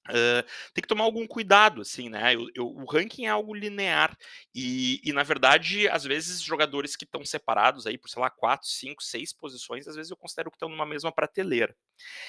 Uh, 0.09 0.43
tem 0.73 0.81
que 0.81 0.87
tomar 0.89 1.05
algum 1.05 1.25
cuidado, 1.25 1.79
assim, 1.79 2.09
né? 2.09 2.35
Eu, 2.35 2.49
eu, 2.53 2.67
o 2.67 2.83
ranking 2.83 3.25
é 3.25 3.29
algo 3.29 3.53
linear 3.53 4.17
e, 4.53 4.99
e, 5.01 5.13
na 5.13 5.23
verdade, 5.23 5.87
às 5.87 6.03
vezes, 6.03 6.41
jogadores 6.41 6.97
que 6.97 7.05
estão 7.05 7.23
separados 7.23 7.87
aí 7.87 7.97
por, 7.97 8.09
sei 8.09 8.21
lá, 8.21 8.29
quatro, 8.29 8.67
cinco, 8.67 9.01
seis 9.01 9.31
posições, 9.31 9.87
às 9.87 9.95
vezes 9.95 10.11
eu 10.11 10.17
considero 10.17 10.51
que 10.51 10.57
estão 10.57 10.67
numa 10.67 10.85
mesma 10.85 11.09
prateleira. 11.09 11.73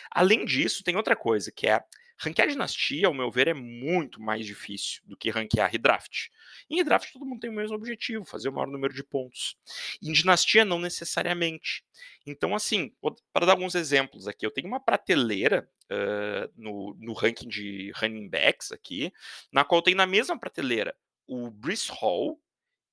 Além 0.09 0.45
disso, 0.45 0.85
tem 0.85 0.95
outra 0.95 1.17
coisa, 1.17 1.51
que 1.51 1.67
é 1.67 1.83
Ranquear 2.17 2.49
dinastia, 2.49 3.07
ao 3.07 3.15
meu 3.15 3.31
ver, 3.31 3.49
é 3.49 3.55
muito 3.55 4.21
mais 4.21 4.47
difícil 4.47 5.03
do 5.05 5.17
que 5.17 5.31
ranquear 5.31 5.71
redraft. 5.71 6.29
Em 6.71 6.77
redraft, 6.77 7.13
todo 7.13 7.27
mundo 7.27 7.41
tem 7.41 7.51
o 7.51 7.55
mesmo 7.55 7.75
objetivo, 7.77 8.25
fazer 8.25 8.49
o 8.49 8.53
maior 8.53 8.69
número 8.69 8.95
de 8.95 9.03
pontos. 9.03 9.57
Em 10.03 10.13
dinastia, 10.13 10.65
não 10.65 10.79
necessariamente. 10.79 11.85
Então, 12.27 12.55
assim, 12.55 12.95
para 13.33 13.47
dar 13.47 13.53
alguns 13.53 13.75
exemplos 13.75 14.29
aqui, 14.29 14.47
eu 14.47 14.51
tenho 14.51 14.69
uma 14.69 14.81
prateleira 14.81 15.69
uh, 15.85 16.53
no, 16.57 16.97
no 16.99 17.13
ranking 17.13 17.49
de 17.49 17.93
running 17.97 18.29
backs 18.29 18.71
aqui, 18.71 19.13
na 19.53 19.65
qual 19.65 19.83
tem 19.83 19.95
na 19.95 20.07
mesma 20.07 20.39
prateleira 20.39 20.97
o 21.27 21.51
Brice 21.51 21.91
Hall 21.91 22.41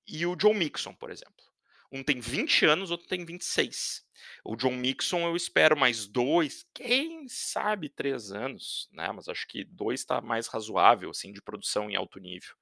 e 0.07 0.25
o 0.25 0.35
Joe 0.39 0.53
Mixon, 0.53 0.93
por 0.93 1.11
exemplo. 1.11 1.50
Um 1.91 2.03
tem 2.03 2.19
20 2.19 2.65
anos, 2.65 2.89
outro 2.89 3.07
tem 3.07 3.25
26. 3.25 4.03
O 4.45 4.55
John 4.55 4.71
Mixon 4.77 5.27
eu 5.27 5.35
espero 5.35 5.75
mais 5.75 6.07
dois, 6.07 6.65
quem 6.73 7.27
sabe 7.27 7.89
três 7.89 8.31
anos, 8.31 8.87
né? 8.91 9.11
Mas 9.11 9.27
acho 9.27 9.47
que 9.47 9.63
dois 9.65 10.01
está 10.01 10.21
mais 10.21 10.47
razoável, 10.47 11.09
assim, 11.09 11.33
de 11.33 11.41
produção 11.41 11.89
em 11.89 11.95
alto 11.95 12.19
nível. 12.19 12.55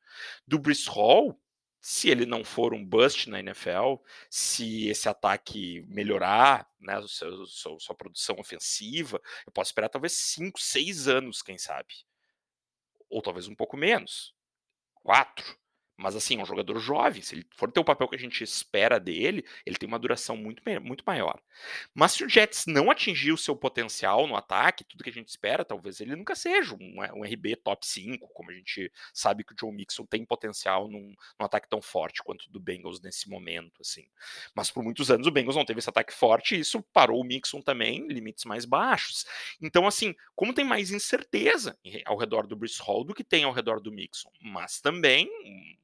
Do 0.48 0.58
Brice 0.58 0.90
Hall, 0.90 1.40
se 1.82 2.10
ele 2.10 2.26
não 2.26 2.44
for 2.44 2.74
um 2.74 2.84
bust 2.84 3.30
na 3.30 3.40
NFL, 3.40 3.96
se 4.30 4.88
esse 4.88 5.08
ataque 5.08 5.82
melhorar, 5.88 6.68
né, 6.80 7.02
seu, 7.08 7.46
sua, 7.46 7.80
sua 7.80 7.96
produção 7.96 8.38
ofensiva, 8.40 9.22
eu 9.46 9.52
posso 9.52 9.70
esperar 9.70 9.90
talvez 9.90 10.14
cinco, 10.14 10.60
seis 10.60 11.08
anos, 11.08 11.42
quem 11.42 11.58
sabe. 11.58 11.94
Ou 13.10 13.22
talvez 13.22 13.48
um 13.48 13.56
pouco 13.56 13.78
menos. 13.78 14.34
Quatro. 14.96 15.59
Mas 16.00 16.16
assim, 16.16 16.40
é 16.40 16.42
um 16.42 16.46
jogador 16.46 16.80
jovem, 16.80 17.22
se 17.22 17.36
ele 17.36 17.46
for 17.52 17.70
ter 17.70 17.82
o 17.82 17.84
papel 17.84 18.08
que 18.08 18.16
a 18.16 18.20
gente 18.20 18.42
espera 18.42 18.98
dele, 18.98 19.44
ele 19.66 19.76
tem 19.76 19.86
uma 19.86 20.00
duração 20.00 20.38
muito, 20.38 20.64
muito 20.82 21.04
maior. 21.06 21.38
Mas 21.94 22.14
se 22.14 22.24
o 22.24 22.30
Jets 22.30 22.66
não 22.68 22.90
atingir 22.90 23.34
o 23.34 23.38
seu 23.38 23.54
potencial 23.54 24.26
no 24.26 24.38
ataque, 24.38 24.86
tudo 24.86 25.04
que 25.04 25.10
a 25.10 25.14
gente 25.14 25.28
espera, 25.28 25.66
talvez 25.66 26.00
ele 26.00 26.16
nunca 26.16 26.36
seja 26.36 26.74
um, 26.74 27.02
um 27.16 27.24
RB 27.26 27.58
top 27.58 27.86
5, 27.86 28.30
como 28.30 28.50
a 28.50 28.54
gente 28.54 28.90
sabe 29.14 29.44
que 29.44 29.52
o 29.52 29.56
Joe 29.60 29.74
Mixon 29.74 30.06
tem 30.06 30.24
potencial 30.24 30.88
num, 30.88 31.14
num 31.38 31.46
ataque 31.46 31.68
tão 31.68 31.82
forte 31.82 32.24
quanto 32.24 32.46
o 32.46 32.50
do 32.50 32.62
Bengals 32.62 33.02
nesse 33.02 33.30
momento, 33.30 33.82
assim. 33.82 34.08
Mas 34.56 34.72
por 34.72 34.82
muitos 34.82 35.12
anos 35.12 35.28
o 35.28 35.32
Bengals 35.32 35.58
não 35.58 35.66
teve 35.66 35.80
esse 35.80 35.90
ataque 35.90 36.14
forte 36.14 36.56
e 36.56 36.62
isso 36.62 36.82
parou 36.94 37.20
o 37.20 37.26
Mixon 37.26 37.62
também, 37.62 38.08
limites 38.08 38.46
mais 38.46 38.64
baixos. 38.64 39.26
Então, 39.62 39.86
assim, 39.86 40.16
como 40.34 40.54
tem 40.54 40.64
mais 40.64 40.92
incerteza 40.92 41.78
ao 42.06 42.16
redor 42.16 42.48
do 42.48 42.56
Bruce 42.56 42.82
Hall 42.82 43.04
do 43.04 43.14
que 43.14 43.24
tem 43.24 43.44
ao 43.44 43.52
redor 43.52 43.82
do 43.82 43.92
Mixon, 43.92 44.32
mas 44.42 44.80
também 44.80 45.30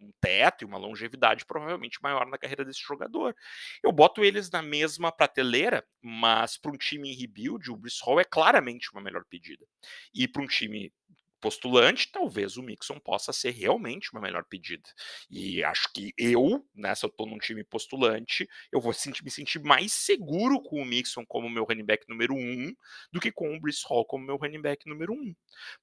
um 0.05 0.11
teto 0.21 0.63
e 0.63 0.65
uma 0.65 0.77
longevidade 0.77 1.45
provavelmente 1.45 1.99
maior 2.01 2.25
na 2.27 2.37
carreira 2.37 2.63
desse 2.63 2.81
jogador. 2.81 3.35
Eu 3.83 3.91
boto 3.91 4.23
eles 4.23 4.49
na 4.49 4.61
mesma 4.61 5.11
prateleira, 5.11 5.85
mas 6.01 6.57
para 6.57 6.71
um 6.71 6.77
time 6.77 7.11
em 7.11 7.15
rebuild, 7.15 7.71
o 7.71 7.75
Brice 7.75 7.99
Hall 8.03 8.19
é 8.19 8.23
claramente 8.23 8.91
uma 8.91 9.01
melhor 9.01 9.23
pedida. 9.29 9.65
E 10.13 10.27
para 10.27 10.41
um 10.41 10.47
time 10.47 10.93
postulante, 11.39 12.11
talvez 12.11 12.57
o 12.57 12.63
Mixon 12.63 12.99
possa 12.99 13.31
ser 13.31 13.51
realmente 13.51 14.11
uma 14.11 14.21
melhor 14.21 14.43
pedida. 14.45 14.89
E 15.29 15.63
acho 15.63 15.91
que 15.93 16.13
eu, 16.17 16.65
né, 16.73 16.93
se 16.95 17.05
eu 17.05 17.09
estou 17.09 17.27
num 17.27 17.37
time 17.37 17.63
postulante, 17.63 18.47
eu 18.71 18.81
vou 18.81 18.93
sentir, 18.93 19.23
me 19.23 19.31
sentir 19.31 19.59
mais 19.59 19.93
seguro 19.93 20.61
com 20.61 20.81
o 20.81 20.85
Mixon 20.85 21.25
como 21.25 21.49
meu 21.49 21.63
running 21.63 21.85
back 21.85 22.07
número 22.07 22.33
um 22.33 22.73
do 23.11 23.19
que 23.19 23.31
com 23.31 23.55
o 23.55 23.59
Brice 23.59 23.83
Hall 23.87 24.05
como 24.05 24.25
meu 24.25 24.37
running 24.37 24.61
back 24.61 24.87
número 24.87 25.13
um. 25.13 25.35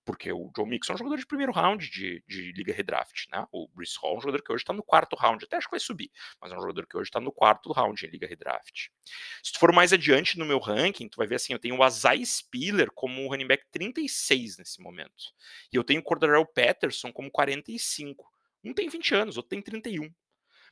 Porque 0.04 0.32
o 0.32 0.50
Joe 0.56 0.66
Mixon 0.66 0.92
é 0.92 0.94
um 0.94 0.99
jogador 0.99 1.16
de 1.16 1.26
primeiro 1.26 1.52
round 1.52 1.88
de, 1.90 2.23
de 2.26 2.52
Liga 2.52 2.73
Redraft, 2.73 3.26
né? 3.30 3.47
O 3.52 3.68
Brice 3.68 3.99
Hall 4.00 4.14
é 4.14 4.18
um 4.18 4.21
jogador 4.21 4.42
que 4.42 4.52
hoje 4.52 4.62
está 4.62 4.73
no 4.73 4.82
quarto 4.82 5.16
round, 5.16 5.44
até 5.44 5.56
acho 5.56 5.66
que 5.66 5.73
vai 5.73 5.80
subir, 5.80 6.11
mas 6.40 6.52
é 6.52 6.56
um 6.56 6.61
jogador 6.61 6.87
que 6.87 6.97
hoje 6.97 7.09
está 7.09 7.21
no 7.21 7.32
quarto 7.32 7.73
round 7.73 8.04
em 8.04 8.11
Liga 8.11 8.26
Redraft. 8.26 8.90
Se 9.42 9.52
tu 9.52 9.59
for 9.59 9.73
mais 9.73 9.92
adiante 9.92 10.38
no 10.38 10.44
meu 10.44 10.59
ranking, 10.59 11.09
tu 11.09 11.16
vai 11.16 11.26
ver 11.26 11.37
assim, 11.37 11.52
eu 11.52 11.59
tenho 11.59 11.76
o 11.76 11.82
Azai 11.82 12.25
Spiller 12.25 12.90
como 12.92 13.23
um 13.23 13.28
running 13.28 13.47
back 13.47 13.64
36 13.71 14.59
nesse 14.59 14.80
momento. 14.80 15.32
E 15.72 15.76
eu 15.76 15.84
tenho 15.84 16.00
o 16.00 16.04
Cordarrelle 16.04 16.46
Patterson 16.54 17.12
como 17.12 17.30
45. 17.30 18.30
Um 18.64 18.72
tem 18.72 18.88
20 18.88 19.14
anos, 19.14 19.37
outro 19.37 19.50
tem 19.50 19.62
31. 19.62 20.12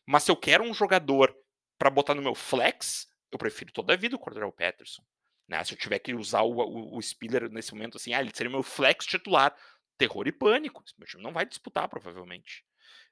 Mas 0.06 0.24
se 0.24 0.30
eu 0.30 0.36
quero 0.36 0.64
um 0.64 0.74
jogador 0.74 1.34
para 1.78 1.90
botar 1.90 2.14
no 2.14 2.22
meu 2.22 2.34
flex, 2.34 3.08
eu 3.30 3.38
prefiro 3.38 3.72
toda 3.72 3.94
a 3.94 3.96
vida 3.96 4.16
o 4.16 4.18
Cordarrelle 4.18 4.52
Patterson. 4.52 5.02
Né? 5.48 5.62
Se 5.64 5.74
eu 5.74 5.78
tiver 5.78 5.98
que 5.98 6.14
usar 6.14 6.42
o, 6.42 6.52
o, 6.52 6.96
o 6.96 7.02
Spiller 7.02 7.50
nesse 7.50 7.72
momento, 7.72 7.96
assim, 7.96 8.14
ah, 8.14 8.20
ele 8.20 8.30
seria 8.34 8.50
meu 8.50 8.62
flex 8.62 9.04
titular. 9.04 9.54
Terror 9.98 10.26
e 10.26 10.32
pânico. 10.32 10.82
Meu 10.96 11.06
time 11.06 11.22
não 11.22 11.32
vai 11.32 11.44
disputar, 11.44 11.86
provavelmente. 11.86 12.64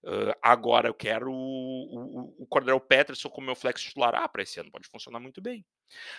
Uh, 0.02 0.32
agora 0.40 0.88
eu 0.88 0.94
quero 0.94 1.30
o, 1.30 2.36
o, 2.38 2.46
o 2.48 2.80
Peterson 2.80 3.28
como 3.28 3.46
meu 3.46 3.54
flex 3.54 3.82
titular. 3.82 4.14
Ah, 4.14 4.28
para 4.28 4.42
esse 4.42 4.58
ano 4.58 4.70
pode 4.70 4.88
funcionar 4.88 5.20
muito 5.20 5.42
bem. 5.42 5.66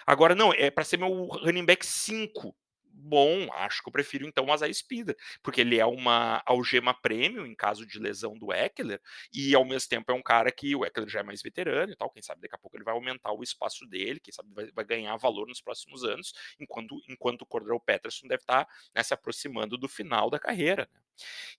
Agora, 0.05 0.35
não, 0.35 0.53
é 0.53 0.69
para 0.69 0.83
ser 0.83 0.97
meu 0.97 1.25
running 1.25 1.65
back 1.65 1.85
5 1.85 2.55
bom, 2.99 3.51
acho 3.53 3.81
que 3.81 3.89
eu 3.89 3.93
prefiro 3.93 4.25
então 4.25 4.51
Azai 4.51 4.73
Spida, 4.73 5.15
porque 5.41 5.61
ele 5.61 5.79
é 5.79 5.85
uma 5.85 6.41
algema 6.45 6.93
premium 6.93 7.45
em 7.45 7.55
caso 7.55 7.85
de 7.85 7.99
lesão 7.99 8.37
do 8.37 8.53
Eckler, 8.53 9.01
e 9.33 9.55
ao 9.55 9.65
mesmo 9.65 9.89
tempo 9.89 10.11
é 10.11 10.15
um 10.15 10.21
cara 10.21 10.51
que 10.51 10.75
o 10.75 10.85
Eckler 10.85 11.09
já 11.09 11.21
é 11.21 11.23
mais 11.23 11.41
veterano 11.41 11.91
e 11.91 11.95
tal, 11.95 12.09
quem 12.09 12.21
sabe 12.21 12.41
daqui 12.41 12.55
a 12.55 12.57
pouco 12.57 12.77
ele 12.77 12.83
vai 12.83 12.93
aumentar 12.93 13.31
o 13.31 13.43
espaço 13.43 13.85
dele, 13.87 14.19
quem 14.19 14.33
sabe 14.33 14.49
vai, 14.53 14.71
vai 14.71 14.85
ganhar 14.85 15.15
valor 15.17 15.47
nos 15.47 15.61
próximos 15.61 16.03
anos, 16.03 16.33
enquanto, 16.59 16.99
enquanto 17.07 17.41
o 17.43 17.45
Cordell 17.45 17.79
Peterson 17.79 18.27
deve 18.27 18.41
estar 18.41 18.65
tá, 18.65 18.71
né, 18.95 19.03
se 19.03 19.13
aproximando 19.13 19.77
do 19.77 19.87
final 19.87 20.29
da 20.29 20.39
carreira. 20.39 20.89
Né? 20.93 21.08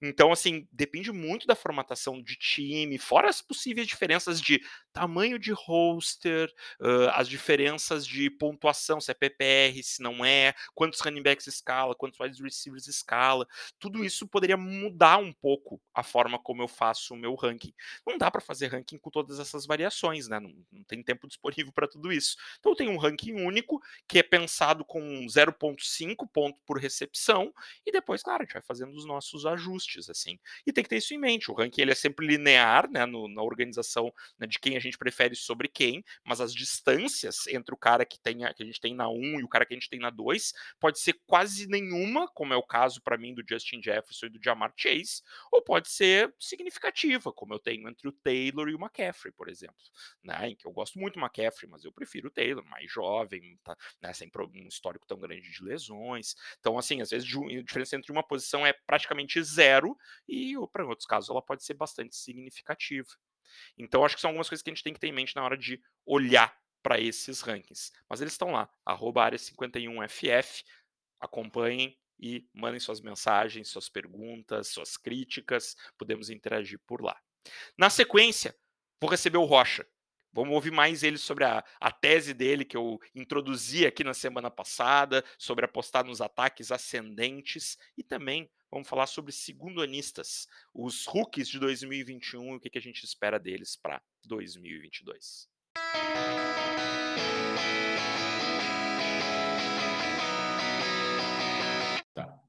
Então, 0.01 0.33
assim, 0.33 0.67
depende 0.73 1.13
muito 1.13 1.47
da 1.47 1.55
formatação 1.55 2.23
de 2.23 2.37
time, 2.37 2.99
fora 2.99 3.29
as 3.29 3.43
possíveis 3.43 3.87
diferenças 3.87 4.41
de 4.41 4.61
tamanho 4.93 5.39
de 5.39 5.53
roster, 5.53 6.53
uh, 6.81 7.11
as 7.15 7.29
diferenças 7.29 8.07
de 8.07 8.29
pontuação, 8.31 9.01
se 9.01 9.11
é 9.11 9.15
PPR, 9.15 9.83
se 9.83 10.03
não 10.03 10.25
é, 10.25 10.55
quantos 10.75 11.01
running 11.01 11.23
backs 11.23 11.47
escala, 11.47 11.95
quantos 11.95 12.19
wide 12.19 12.43
receivers 12.43 12.87
escala, 12.87 13.47
tudo 13.79 14.05
isso 14.05 14.27
poderia 14.27 14.57
mudar 14.57 15.19
um 15.19 15.33
pouco 15.33 15.81
a 15.95 16.03
forma 16.03 16.39
como 16.39 16.63
eu 16.63 16.69
faço 16.69 17.15
o 17.15 17.17
meu 17.17 17.35
ranking. 17.35 17.73
Não 18.07 18.19
dá 18.19 18.31
para 18.31 18.41
fazer 18.41 18.69
ranking 18.69 18.99
com 18.99 19.11
todas 19.11 19.39
essas 19.39 19.67
variações, 19.67 20.29
né? 20.29 20.41
Não, 20.41 20.53
não 20.73 20.83
tem 20.85 21.03
tempo 21.03 21.27
disponível 21.29 21.73
para 21.73 21.89
tudo 21.89 22.13
isso. 22.13 22.37
Então, 22.59 22.73
eu 22.73 22.77
tenho 22.77 22.91
um 22.91 22.99
ranking 22.99 23.33
único 23.33 23.81
que 24.09 24.19
é 24.19 24.23
pensado 24.23 24.85
com 24.85 25.01
0,5 25.27 26.29
ponto 26.33 26.59
por 26.67 26.79
recepção, 26.79 27.53
e 27.87 27.93
depois, 27.93 28.23
claro, 28.23 28.43
a 28.43 28.45
gente 28.45 28.55
vai 28.55 28.63
fazendo 28.63 28.95
os 28.95 29.05
nossos 29.05 29.47
ajustes, 29.51 30.09
assim. 30.09 30.39
E 30.67 30.73
tem 30.73 30.83
que 30.83 30.91
ter 30.91 30.97
isso 30.97 31.15
em 31.15 31.19
mente. 31.19 31.51
O 31.51 31.55
ranking 31.55 31.83
ele 31.83 31.93
é 31.93 31.95
sempre 31.95 32.27
linear, 32.27 32.91
né, 32.91 33.07
no, 33.07 33.29
na 33.29 33.43
organização 33.43 34.13
né, 34.39 34.47
de 34.47 34.59
quem 34.59 34.77
a 34.77 34.81
gente 34.81 34.99
prefere 34.99 35.35
sobre 35.35 35.69
quem, 35.69 36.05
mas 36.25 36.41
as 36.41 36.55
distâncias 36.55 37.47
entre 37.49 37.75
o 37.75 37.79
cara 37.79 38.05
que, 38.05 38.19
tem, 38.21 38.39
que 38.55 38.63
a 38.63 38.67
gente 38.67 38.81
tem 38.81 38.95
na 38.95 39.09
1 39.09 39.41
e 39.41 39.45
o 39.45 39.49
cara 39.49 39.67
que 39.67 39.75
a 39.75 39.77
gente 39.77 39.89
tem 39.89 40.01
na 40.01 40.11
2 40.11 40.53
pode 40.79 41.01
ser 41.01 41.15
quase 41.27 41.67
nenhuma, 41.67 42.29
como 42.29 42.53
é 42.53 42.57
o 42.57 42.63
caso 42.63 43.01
para 43.03 43.19
mim 43.19 43.35
do 43.35 43.43
Justin 43.49 43.83
Jefferson 43.83 44.27
e 44.27 44.31
do 44.31 44.41
Jamar 44.43 44.73
Chase, 44.77 45.23
ou 45.51 45.63
pode 45.63 45.91
ser 45.91 46.35
significativa, 46.39 47.33
como 47.33 47.55
eu 47.55 47.59
tenho 47.59 47.89
entre 47.89 48.09
o 48.09 48.13
Taylor 48.13 48.69
e 48.69 48.75
o 48.75 48.79
McCaffrey, 48.79 49.33
por 49.33 49.49
exemplo. 49.49 49.75
Né, 50.23 50.51
em 50.51 50.57
que 50.57 50.67
eu 50.67 50.73
gosto 50.73 50.99
muito 50.99 51.15
do 51.15 51.21
McCaffrey, 51.21 51.71
mas 51.71 51.85
eu 51.85 51.93
prefiro 51.93 52.29
o 52.29 52.31
Taylor, 52.31 52.65
mais 52.65 52.91
jovem, 52.91 53.59
tá, 53.65 53.77
né, 54.03 54.13
sem 54.13 54.31
um 54.39 54.69
histórico 54.69 55.07
tão 55.07 55.19
grande 55.19 55.51
de 55.51 55.63
lesões. 55.63 56.35
Então, 56.59 56.79
assim, 56.79 57.01
às 57.01 57.11
vezes 57.11 57.29
a 57.29 57.63
diferença 57.63 57.97
entre 57.97 58.13
uma 58.13 58.23
posição 58.23 58.67
é 58.67 58.73
praticamente 58.73 59.39
zero, 59.43 59.97
e 60.29 60.55
para 60.73 60.87
outros 60.87 61.07
casos 61.07 61.31
ela 61.31 61.43
pode 61.43 61.65
ser 61.65 61.75
bastante 61.75 62.17
significativa. 62.17 63.09
Então, 63.77 64.05
acho 64.05 64.15
que 64.15 64.21
são 64.21 64.31
algumas 64.31 64.49
coisas 64.49 64.63
que 64.63 64.71
a 64.71 64.75
gente 64.75 64.85
tem 64.85 64.95
que 64.95 65.01
ter 65.01 65.09
em 65.09 65.13
mente 65.13 65.35
na 65.35 65.45
hora 65.45 65.57
de 65.57 65.81
olhar 66.07 66.57
para 66.83 67.01
esses 67.01 67.41
rankings. 67.41 67.93
Mas 68.09 68.21
eles 68.21 68.33
estão 68.33 68.53
lá, 68.53 68.69
área51ff, 68.87 70.65
acompanhem 71.21 71.99
e 72.19 72.47
mandem 72.53 72.81
suas 72.81 73.01
mensagens, 73.01 73.69
suas 73.69 73.89
perguntas, 73.89 74.69
suas 74.69 74.97
críticas, 74.97 75.77
podemos 75.97 76.31
interagir 76.31 76.79
por 76.87 77.03
lá. 77.03 77.19
Na 77.77 77.89
sequência, 77.89 78.55
vou 79.01 79.11
receber 79.11 79.39
o 79.39 79.45
Rocha. 79.45 79.87
Vamos 80.33 80.55
ouvir 80.55 80.71
mais 80.71 81.03
ele 81.03 81.19
sobre 81.19 81.45
a, 81.45 81.65
a 81.81 81.91
tese 81.91 82.33
dele 82.33 82.65
que 82.65 82.77
eu 82.77 83.01
introduzi 83.15 83.85
aqui 83.85 84.05
na 84.05 84.15
semana 84.15 84.49
passada, 84.51 85.25
sobre 85.37 85.65
apostar 85.65 86.05
nos 86.05 86.21
ataques 86.21 86.71
ascendentes 86.71 87.77
e 87.97 88.05
também 88.05 88.49
vamos 88.71 88.89
falar 88.89 89.07
sobre 89.07 89.33
segundo-anistas, 89.33 90.47
os 90.73 91.05
rookies 91.07 91.49
de 91.49 91.59
2021 91.59 92.53
e 92.53 92.57
o 92.57 92.61
que, 92.61 92.71
que 92.71 92.79
a 92.79 92.83
gente 92.83 93.05
espera 93.05 93.39
deles 93.39 93.77
para 93.77 94.01
2022. 94.25 95.49
Tá. 102.15 102.41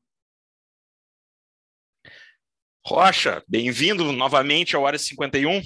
Rocha, 2.85 3.43
bem-vindo 3.47 4.11
novamente 4.11 4.75
ao 4.75 4.85
Área 4.85 4.99
51. 4.99 5.61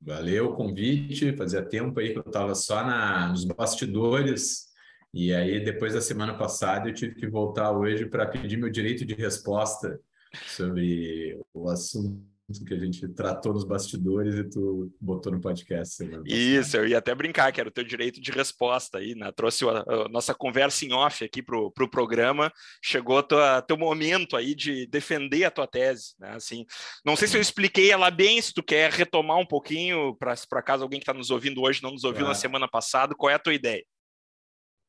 Valeu 0.00 0.50
o 0.50 0.56
convite, 0.56 1.36
fazia 1.36 1.62
tempo 1.62 2.00
aí 2.00 2.12
que 2.12 2.18
eu 2.18 2.24
estava 2.26 2.54
só 2.54 2.84
na, 2.84 3.28
nos 3.28 3.44
bastidores 3.44 4.71
e 5.12 5.34
aí, 5.34 5.60
depois 5.60 5.92
da 5.94 6.00
semana 6.00 6.34
passada, 6.34 6.88
eu 6.88 6.94
tive 6.94 7.14
que 7.14 7.26
voltar 7.26 7.70
hoje 7.70 8.06
para 8.06 8.26
pedir 8.26 8.56
meu 8.56 8.70
direito 8.70 9.04
de 9.04 9.14
resposta 9.14 10.00
sobre 10.46 11.38
o 11.52 11.68
assunto 11.68 12.32
que 12.66 12.74
a 12.74 12.78
gente 12.78 13.08
tratou 13.08 13.52
nos 13.52 13.64
bastidores 13.64 14.34
e 14.34 14.44
tu 14.44 14.92
botou 15.00 15.32
no 15.32 15.40
podcast. 15.40 16.04
Isso, 16.26 16.76
eu 16.76 16.86
ia 16.86 16.98
até 16.98 17.14
brincar 17.14 17.50
que 17.52 17.60
era 17.60 17.68
o 17.68 17.72
teu 17.72 17.84
direito 17.84 18.20
de 18.20 18.30
resposta 18.30 18.98
aí, 18.98 19.14
né? 19.14 19.32
Trouxe 19.32 19.64
a, 19.66 19.84
a 19.86 20.08
nossa 20.08 20.34
conversa 20.34 20.84
em 20.84 20.92
off 20.92 21.24
aqui 21.24 21.42
para 21.42 21.56
o 21.56 21.70
pro 21.70 21.88
programa. 21.88 22.52
Chegou 22.82 23.18
o 23.18 23.62
teu 23.62 23.78
momento 23.78 24.36
aí 24.36 24.54
de 24.54 24.86
defender 24.86 25.44
a 25.44 25.50
tua 25.50 25.66
tese, 25.66 26.14
né? 26.18 26.32
Assim, 26.34 26.66
não 27.04 27.16
sei 27.16 27.28
se 27.28 27.36
eu 27.36 27.40
expliquei 27.40 27.90
ela 27.90 28.10
bem, 28.10 28.40
se 28.40 28.52
tu 28.52 28.62
quer 28.62 28.90
retomar 28.90 29.38
um 29.38 29.46
pouquinho, 29.46 30.14
para 30.16 30.34
por 30.48 30.58
acaso 30.58 30.82
alguém 30.82 31.00
que 31.00 31.04
está 31.04 31.14
nos 31.14 31.30
ouvindo 31.30 31.62
hoje 31.62 31.82
não 31.82 31.92
nos 31.92 32.04
ouviu 32.04 32.26
na 32.26 32.34
semana 32.34 32.68
passada, 32.68 33.14
qual 33.16 33.30
é 33.30 33.34
a 33.34 33.38
tua 33.38 33.54
ideia? 33.54 33.84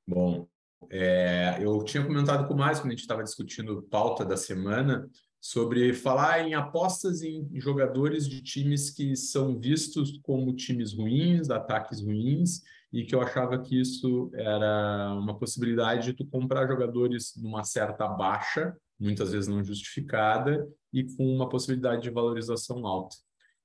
Bom, 0.07 0.48
é, 0.89 1.57
eu 1.62 1.83
tinha 1.83 2.05
comentado 2.05 2.48
com 2.48 2.53
o 2.53 2.57
Márcio 2.57 2.83
quando 2.83 2.91
a 2.91 2.95
gente 2.95 3.01
estava 3.01 3.24
discutindo 3.24 3.83
pauta 3.83 4.25
da 4.25 4.36
semana 4.38 5.10
sobre 5.39 5.93
falar 5.93 6.48
em 6.48 6.53
apostas 6.53 7.22
em 7.22 7.50
jogadores 7.60 8.27
de 8.27 8.41
times 8.41 8.89
que 8.89 9.15
são 9.15 9.60
vistos 9.60 10.19
como 10.24 10.55
times 10.55 10.93
ruins, 10.93 11.50
ataques 11.50 12.01
ruins, 12.01 12.62
e 12.93 13.03
que 13.03 13.15
eu 13.15 13.22
achava 13.22 13.60
que 13.60 13.79
isso 13.79 14.31
era 14.36 15.15
uma 15.19 15.38
possibilidade 15.38 16.05
de 16.05 16.13
tu 16.13 16.25
comprar 16.27 16.67
jogadores 16.67 17.33
numa 17.36 17.63
certa 17.63 18.07
baixa, 18.07 18.74
muitas 19.00 19.31
vezes 19.31 19.50
não 19.50 19.63
justificada, 19.63 20.65
e 20.93 21.03
com 21.03 21.25
uma 21.25 21.50
possibilidade 21.50 22.03
de 22.03 22.10
valorização 22.12 22.86
alta. 22.86 23.15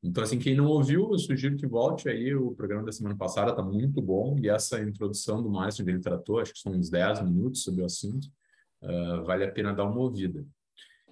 Então, 0.03 0.23
assim, 0.23 0.39
quem 0.39 0.55
não 0.55 0.67
ouviu, 0.67 1.11
eu 1.11 1.19
sugiro 1.19 1.57
que 1.57 1.67
volte 1.67 2.09
aí. 2.09 2.35
O 2.35 2.53
programa 2.53 2.85
da 2.85 2.93
semana 2.93 3.17
passada 3.17 3.51
está 3.51 3.63
muito 3.63 4.01
bom 4.01 4.37
e 4.41 4.49
essa 4.49 4.81
introdução 4.81 5.43
do 5.43 5.51
Márcio, 5.51 5.83
onde 5.83 5.93
ele 5.93 6.01
tratou, 6.01 6.39
acho 6.39 6.53
que 6.53 6.61
são 6.61 6.73
uns 6.73 6.89
10 6.89 7.23
minutos 7.23 7.63
sobre 7.63 7.83
o 7.83 7.85
assunto, 7.85 8.29
uh, 8.83 9.25
vale 9.25 9.45
a 9.45 9.51
pena 9.51 9.73
dar 9.73 9.85
uma 9.85 10.01
ouvida. 10.01 10.47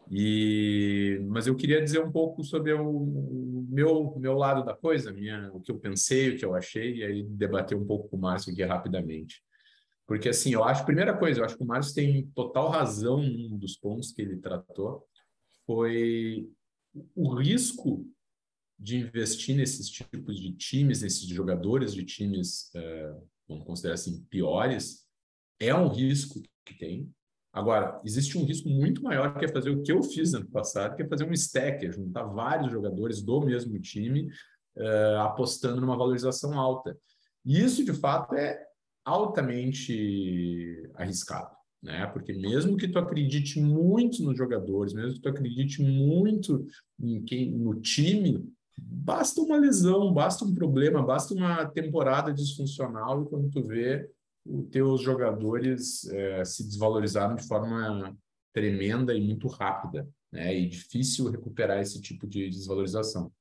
E, 0.09 1.21
mas 1.28 1.49
eu 1.49 1.57
queria 1.57 1.83
dizer 1.83 1.99
um 1.99 2.12
pouco 2.12 2.45
sobre 2.45 2.73
o, 2.73 2.88
o 2.88 3.66
meu, 3.69 4.14
meu 4.19 4.35
lado 4.35 4.64
da 4.64 4.73
coisa, 4.73 5.12
minha, 5.12 5.50
o 5.52 5.61
que 5.61 5.73
eu 5.73 5.78
pensei, 5.78 6.31
o 6.31 6.38
que 6.38 6.45
eu 6.45 6.55
achei, 6.55 6.99
e 6.99 7.05
aí 7.05 7.23
debater 7.25 7.76
um 7.76 7.85
pouco 7.85 8.09
com 8.09 8.16
o 8.16 8.21
Márcio 8.21 8.52
aqui 8.52 8.62
rapidamente. 8.62 9.43
Porque, 10.07 10.28
assim, 10.28 10.52
eu 10.52 10.62
acho, 10.62 10.87
primeira 10.87 11.16
coisa, 11.16 11.40
eu 11.40 11.45
acho 11.45 11.57
que 11.57 11.64
o 11.64 11.66
Márcio 11.66 11.95
tem 11.95 12.26
total 12.37 12.71
razão 12.71 13.19
um 13.19 13.59
dos 13.59 13.76
pontos 13.76 14.12
que 14.12 14.23
ele 14.23 14.37
tratou, 14.37 15.05
foi 15.66 16.49
o 17.16 17.35
risco 17.35 18.07
de 18.78 18.99
investir 18.99 19.56
nesses 19.56 19.88
tipos 19.88 20.38
de 20.38 20.52
times, 20.52 21.02
nesses 21.02 21.26
jogadores 21.26 21.95
de 21.95 22.04
times, 22.04 22.71
é, 22.75 23.14
vamos 23.49 23.64
considerar 23.64 23.95
assim, 23.95 24.23
piores, 24.28 25.06
é 25.59 25.75
um 25.75 25.88
risco 25.88 26.42
que 26.64 26.75
tem. 26.75 27.11
Agora, 27.52 28.00
existe 28.04 28.37
um 28.37 28.45
risco 28.45 28.68
muito 28.68 29.02
maior 29.02 29.38
que 29.38 29.47
é 29.47 29.49
fazer 29.49 29.71
o 29.71 29.83
que 29.83 29.90
eu 29.90 30.02
fiz 30.02 30.35
ano 30.35 30.49
passado, 30.50 30.95
que 30.95 31.02
é 31.02 31.09
fazer 31.09 31.25
um 31.25 31.33
stack, 31.33 31.87
é 31.87 31.92
juntar 31.92 32.25
vários 32.25 32.71
jogadores 32.71 33.23
do 33.23 33.40
mesmo 33.40 33.80
time, 33.80 34.28
é, 34.76 35.16
apostando 35.21 35.80
numa 35.80 35.97
valorização 35.97 36.59
alta. 36.59 36.97
E 37.45 37.59
isso, 37.59 37.83
de 37.83 37.95
fato, 37.95 38.35
é 38.35 38.62
altamente 39.04 40.90
arriscado. 40.97 41.56
Né? 41.83 42.06
Porque 42.09 42.33
mesmo 42.33 42.76
que 42.76 42.88
tu 42.88 42.99
acredite 42.99 43.61
muito 43.61 44.23
nos 44.23 44.37
jogadores, 44.37 44.92
mesmo 44.92 45.14
que 45.14 45.21
tu 45.21 45.28
acredite 45.28 45.80
muito 45.80 46.66
em 47.00 47.23
quem, 47.23 47.50
no 47.52 47.80
time, 47.80 48.52
basta 48.76 49.40
uma 49.40 49.56
lesão, 49.56 50.12
basta 50.12 50.45
um 50.45 50.54
problema, 50.54 51.02
basta 51.02 51.33
uma 51.35 51.66
temporada 51.66 52.33
disfuncional 52.33 53.23
e 53.23 53.26
quando 53.26 53.50
tu 53.50 53.62
vê 53.62 54.11
os 54.45 54.68
teus 54.68 55.00
jogadores 55.00 56.06
é, 56.09 56.45
se 56.45 56.64
desvalorizaram 56.64 57.35
de 57.35 57.47
forma 57.47 58.16
tremenda 58.52 59.14
e 59.14 59.21
muito 59.21 59.49
rápida, 59.49 60.09
né? 60.33 60.56
E 60.56 60.68
difícil 60.68 61.30
recuperar 61.30 61.80
esse 61.80 62.00
tipo 62.00 62.26
de 62.26 62.49
desvalorização. 62.49 63.33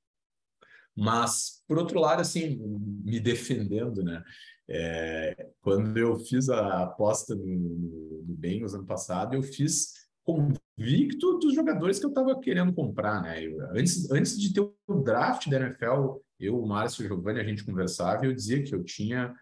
Mas, 0.95 1.63
por 1.67 1.77
outro 1.77 1.99
lado, 1.99 2.21
assim, 2.21 2.57
me 3.03 3.19
defendendo, 3.19 4.03
né? 4.03 4.23
É, 4.67 5.49
quando 5.61 5.95
eu 5.97 6.17
fiz 6.17 6.49
a 6.49 6.83
aposta 6.83 7.35
no, 7.35 7.45
no, 7.45 8.23
no 8.23 8.35
Bengals 8.35 8.73
ano 8.73 8.85
passado, 8.85 9.35
eu 9.35 9.43
fiz 9.43 9.93
convicto 10.77 11.39
dos 11.39 11.53
jogadores 11.53 11.99
que 11.99 12.05
eu 12.05 12.09
estava 12.09 12.39
querendo 12.39 12.73
comprar, 12.73 13.21
né? 13.21 13.43
Eu, 13.43 13.59
antes, 13.71 14.09
antes 14.11 14.39
de 14.39 14.53
ter 14.53 14.61
o 14.61 15.03
draft 15.03 15.49
da 15.49 15.57
NFL, 15.57 16.19
eu, 16.39 16.59
o 16.59 16.67
Márcio 16.67 17.03
e 17.03 17.05
o 17.05 17.07
Giovanni, 17.07 17.39
a 17.39 17.43
gente 17.43 17.63
conversava 17.63 18.25
e 18.25 18.29
eu 18.29 18.33
dizia 18.33 18.61
que 18.61 18.75
eu 18.75 18.83
tinha 18.83 19.33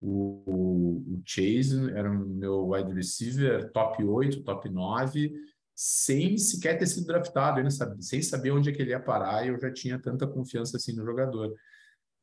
O, 0.00 1.04
o, 1.06 1.22
Chase 1.26 1.90
era 1.90 2.10
o 2.10 2.26
meu 2.26 2.68
wide 2.68 2.92
receiver 2.94 3.70
top 3.72 4.02
8, 4.02 4.42
top 4.42 4.68
9, 4.70 5.30
sem 5.74 6.38
sequer 6.38 6.78
ter 6.78 6.86
sido 6.86 7.06
draftado, 7.06 7.60
sem 8.00 8.22
saber 8.22 8.50
onde 8.50 8.70
é 8.70 8.72
que 8.72 8.80
ele 8.80 8.90
ia 8.90 9.00
parar, 9.00 9.44
e 9.44 9.48
eu 9.48 9.60
já 9.60 9.70
tinha 9.70 9.98
tanta 9.98 10.26
confiança 10.26 10.78
assim 10.78 10.94
no 10.94 11.04
jogador. 11.04 11.54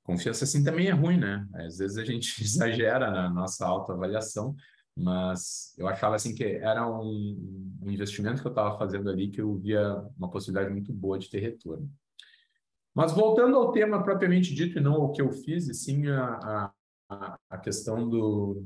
Confiança 0.03 0.43
assim 0.45 0.63
também 0.63 0.87
é 0.87 0.91
ruim, 0.91 1.17
né? 1.17 1.45
Às 1.53 1.77
vezes 1.77 1.97
a 1.97 2.05
gente 2.05 2.41
exagera 2.43 3.11
na 3.11 3.29
nossa 3.29 3.65
autoavaliação, 3.65 4.55
mas 4.97 5.75
eu 5.77 5.87
achava 5.87 6.15
assim 6.15 6.33
que 6.33 6.43
era 6.43 6.89
um, 6.89 7.77
um 7.83 7.91
investimento 7.91 8.41
que 8.41 8.47
eu 8.47 8.51
estava 8.51 8.77
fazendo 8.79 9.09
ali 9.09 9.29
que 9.29 9.39
eu 9.39 9.55
via 9.55 10.03
uma 10.17 10.29
possibilidade 10.29 10.73
muito 10.73 10.91
boa 10.91 11.19
de 11.19 11.29
ter 11.29 11.39
retorno. 11.39 11.87
Mas 12.95 13.11
voltando 13.11 13.55
ao 13.55 13.71
tema 13.71 14.03
propriamente 14.03 14.55
dito 14.55 14.79
e 14.79 14.81
não 14.81 14.95
ao 14.95 15.11
que 15.11 15.21
eu 15.21 15.31
fiz, 15.31 15.67
e 15.67 15.73
sim 15.75 16.07
a, 16.07 16.71
a, 17.09 17.37
a 17.47 17.57
questão 17.59 18.09
do 18.09 18.65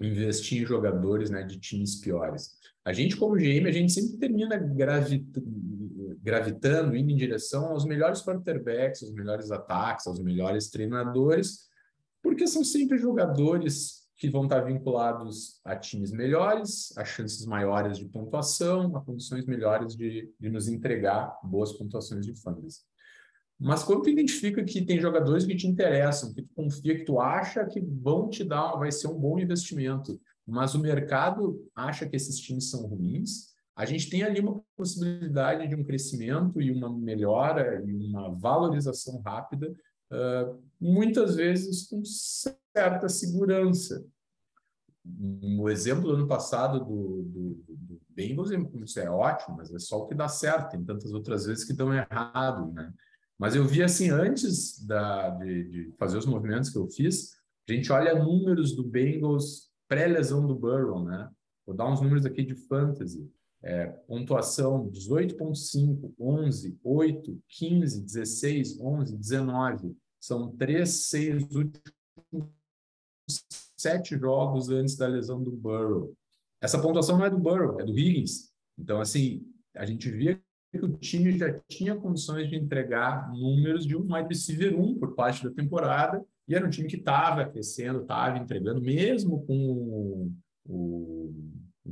investir 0.00 0.62
em 0.62 0.66
jogadores 0.66 1.30
né, 1.30 1.44
de 1.44 1.60
times 1.60 1.96
piores. 1.96 2.56
A 2.84 2.92
gente, 2.92 3.16
como 3.16 3.36
GM, 3.36 3.68
a 3.68 3.72
gente 3.72 3.92
sempre 3.92 4.16
termina 4.16 4.56
gravita, 4.56 5.40
gravitando, 6.20 6.96
indo 6.96 7.12
em 7.12 7.16
direção 7.16 7.66
aos 7.66 7.84
melhores 7.84 8.20
quarterbacks, 8.20 9.02
aos 9.02 9.12
melhores 9.12 9.52
ataques, 9.52 10.08
aos 10.08 10.18
melhores 10.18 10.70
treinadores, 10.70 11.68
porque 12.20 12.48
são 12.48 12.64
sempre 12.64 12.98
jogadores 12.98 14.07
que 14.18 14.28
vão 14.28 14.44
estar 14.44 14.60
vinculados 14.62 15.60
a 15.64 15.76
times 15.76 16.10
melhores, 16.10 16.92
a 16.98 17.04
chances 17.04 17.46
maiores 17.46 17.96
de 17.96 18.04
pontuação, 18.06 18.96
a 18.96 19.00
condições 19.00 19.46
melhores 19.46 19.94
de, 19.94 20.28
de 20.38 20.50
nos 20.50 20.66
entregar 20.66 21.38
boas 21.44 21.72
pontuações 21.72 22.26
de 22.26 22.34
fantasy. 22.34 22.80
Mas 23.60 23.84
quando 23.84 24.02
tu 24.02 24.10
identifica 24.10 24.62
que 24.64 24.84
tem 24.84 25.00
jogadores 25.00 25.44
que 25.44 25.56
te 25.56 25.68
interessam, 25.68 26.34
que 26.34 26.42
tu 26.42 26.50
confia, 26.54 26.98
que 26.98 27.04
tu 27.04 27.20
acha 27.20 27.64
que 27.64 27.80
vão 27.80 28.28
te 28.28 28.44
dar, 28.44 28.76
vai 28.76 28.90
ser 28.90 29.06
um 29.06 29.18
bom 29.18 29.38
investimento, 29.38 30.20
mas 30.44 30.74
o 30.74 30.80
mercado 30.80 31.64
acha 31.74 32.08
que 32.08 32.16
esses 32.16 32.38
times 32.38 32.70
são 32.70 32.86
ruins, 32.86 33.48
a 33.76 33.84
gente 33.84 34.10
tem 34.10 34.24
ali 34.24 34.40
uma 34.40 34.60
possibilidade 34.76 35.68
de 35.68 35.76
um 35.76 35.84
crescimento 35.84 36.60
e 36.60 36.72
uma 36.72 36.90
melhora 36.90 37.80
e 37.86 37.92
uma 37.92 38.30
valorização 38.30 39.20
rápida, 39.20 39.72
uh, 40.12 40.60
muitas 40.80 41.36
vezes 41.36 41.86
com 41.86 42.02
certa 42.78 43.08
segurança. 43.08 44.06
O 45.58 45.68
exemplo 45.68 46.04
do 46.04 46.14
ano 46.14 46.28
passado 46.28 46.78
do, 46.80 47.22
do, 47.22 47.64
do 47.66 48.00
Bengals, 48.08 48.50
é 48.96 49.10
ótimo, 49.10 49.56
mas 49.56 49.72
é 49.72 49.78
só 49.78 49.98
o 49.98 50.06
que 50.06 50.14
dá 50.14 50.28
certo, 50.28 50.70
tem 50.70 50.84
tantas 50.84 51.12
outras 51.12 51.46
vezes 51.46 51.64
que 51.64 51.72
dão 51.72 51.92
errado, 51.92 52.72
né? 52.72 52.92
Mas 53.38 53.54
eu 53.54 53.64
vi 53.64 53.82
assim, 53.82 54.10
antes 54.10 54.84
da, 54.84 55.30
de, 55.30 55.64
de 55.64 55.92
fazer 55.96 56.18
os 56.18 56.26
movimentos 56.26 56.70
que 56.70 56.78
eu 56.78 56.88
fiz, 56.88 57.32
a 57.68 57.72
gente 57.72 57.90
olha 57.92 58.22
números 58.22 58.74
do 58.74 58.84
Bengals 58.84 59.70
pré-lesão 59.88 60.46
do 60.46 60.54
Burrow, 60.54 61.04
né? 61.04 61.30
Vou 61.64 61.74
dar 61.74 61.90
uns 61.90 62.00
números 62.00 62.26
aqui 62.26 62.44
de 62.44 62.54
fantasy. 62.54 63.30
É, 63.62 63.86
pontuação 63.86 64.88
18.5, 64.90 66.14
11, 66.18 66.78
8, 66.82 67.42
15, 67.48 68.02
16, 68.02 68.80
11, 68.80 69.16
19. 69.16 69.96
São 70.20 70.52
três, 70.56 71.08
seis 71.08 71.42
últimos 71.54 72.57
sete 73.76 74.18
jogos 74.18 74.68
antes 74.68 74.96
da 74.96 75.06
lesão 75.06 75.42
do 75.42 75.52
Burrow. 75.52 76.12
Essa 76.60 76.80
pontuação 76.80 77.18
não 77.18 77.24
é 77.24 77.30
do 77.30 77.38
Burrow, 77.38 77.80
é 77.80 77.84
do 77.84 77.96
Higgins. 77.96 78.50
Então, 78.78 79.00
assim, 79.00 79.46
a 79.76 79.86
gente 79.86 80.10
via 80.10 80.40
que 80.70 80.84
o 80.84 80.92
time 80.98 81.36
já 81.38 81.58
tinha 81.68 81.96
condições 81.96 82.48
de 82.48 82.56
entregar 82.56 83.32
números 83.32 83.86
de 83.86 83.96
um 83.96 84.14
wide 84.14 84.28
receiver 84.28 84.78
1 84.78 84.98
por 84.98 85.14
parte 85.14 85.44
da 85.44 85.50
temporada, 85.50 86.24
e 86.46 86.54
era 86.54 86.66
um 86.66 86.70
time 86.70 86.88
que 86.88 86.96
estava 86.96 87.44
crescendo, 87.46 88.02
estava 88.02 88.38
entregando, 88.38 88.80
mesmo 88.80 89.44
com 89.46 90.32
o, 90.66 91.34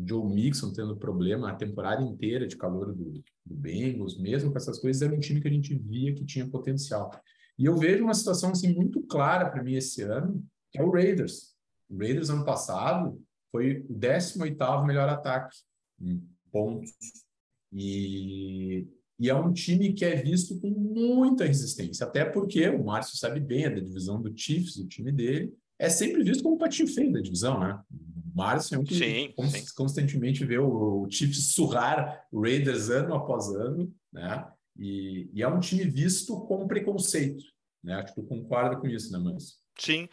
Joe 0.06 0.26
Mixon 0.26 0.72
tendo 0.72 0.96
problema 0.96 1.50
a 1.50 1.54
temporada 1.54 2.02
inteira 2.02 2.46
de 2.46 2.56
calor 2.56 2.94
do, 2.94 3.22
do 3.44 3.54
Bengals, 3.54 4.18
mesmo 4.18 4.50
com 4.50 4.58
essas 4.58 4.78
coisas, 4.78 5.00
era 5.00 5.14
um 5.14 5.20
time 5.20 5.40
que 5.40 5.48
a 5.48 5.50
gente 5.50 5.74
via 5.74 6.14
que 6.14 6.24
tinha 6.24 6.46
potencial. 6.46 7.10
E 7.58 7.64
eu 7.64 7.74
vejo 7.76 8.04
uma 8.04 8.12
situação 8.12 8.50
assim 8.50 8.74
muito 8.74 9.02
clara 9.02 9.48
para 9.48 9.62
mim 9.62 9.74
esse 9.74 10.02
ano, 10.02 10.44
que 10.76 10.82
é 10.82 10.84
o 10.84 10.90
Raiders. 10.90 11.54
O 11.88 11.98
Raiders 11.98 12.30
ano 12.30 12.44
passado 12.44 13.20
foi 13.50 13.84
o 13.88 13.94
18º 13.94 14.84
melhor 14.86 15.08
ataque 15.08 15.56
em 16.00 16.22
pontos 16.52 16.90
e, 17.72 18.86
e 19.18 19.28
é 19.28 19.34
um 19.34 19.52
time 19.52 19.92
que 19.92 20.04
é 20.04 20.14
visto 20.16 20.58
com 20.60 20.70
muita 20.70 21.44
resistência, 21.44 22.06
até 22.06 22.24
porque 22.24 22.68
o 22.68 22.84
Márcio 22.84 23.16
sabe 23.16 23.40
bem, 23.40 23.64
é 23.64 23.70
da 23.70 23.80
divisão 23.80 24.20
do 24.20 24.36
Chiefs, 24.36 24.76
o 24.76 24.86
time 24.86 25.10
dele, 25.10 25.52
é 25.78 25.88
sempre 25.88 26.22
visto 26.22 26.42
como 26.42 26.56
um 26.56 26.58
patinho 26.58 26.88
feio 26.88 27.12
da 27.12 27.20
divisão, 27.20 27.60
né? 27.60 27.78
O 27.90 28.36
Márcio 28.36 28.76
é 28.76 28.78
um 28.78 28.84
que 28.84 28.94
sim, 28.94 29.34
sim. 29.48 29.64
constantemente 29.74 30.44
vê 30.44 30.58
o, 30.58 31.02
o 31.02 31.10
Chiefs 31.10 31.52
surrar 31.52 32.26
o 32.32 32.42
Raiders 32.42 32.88
ano 32.88 33.14
após 33.14 33.48
ano, 33.48 33.92
né? 34.12 34.46
E, 34.78 35.30
e, 35.32 35.42
é 35.42 35.48
um 35.48 35.58
time 35.58 35.84
visto 35.84 36.38
com 36.42 36.66
preconceito, 36.66 37.42
né? 37.82 37.94
Acho 37.94 38.14
que 38.14 38.20
tu 38.20 38.26
concorda 38.26 38.76
com 38.76 38.86
isso, 38.86 39.10
né, 39.12 39.18
Márcio? 39.18 39.56
Sim. 39.78 40.08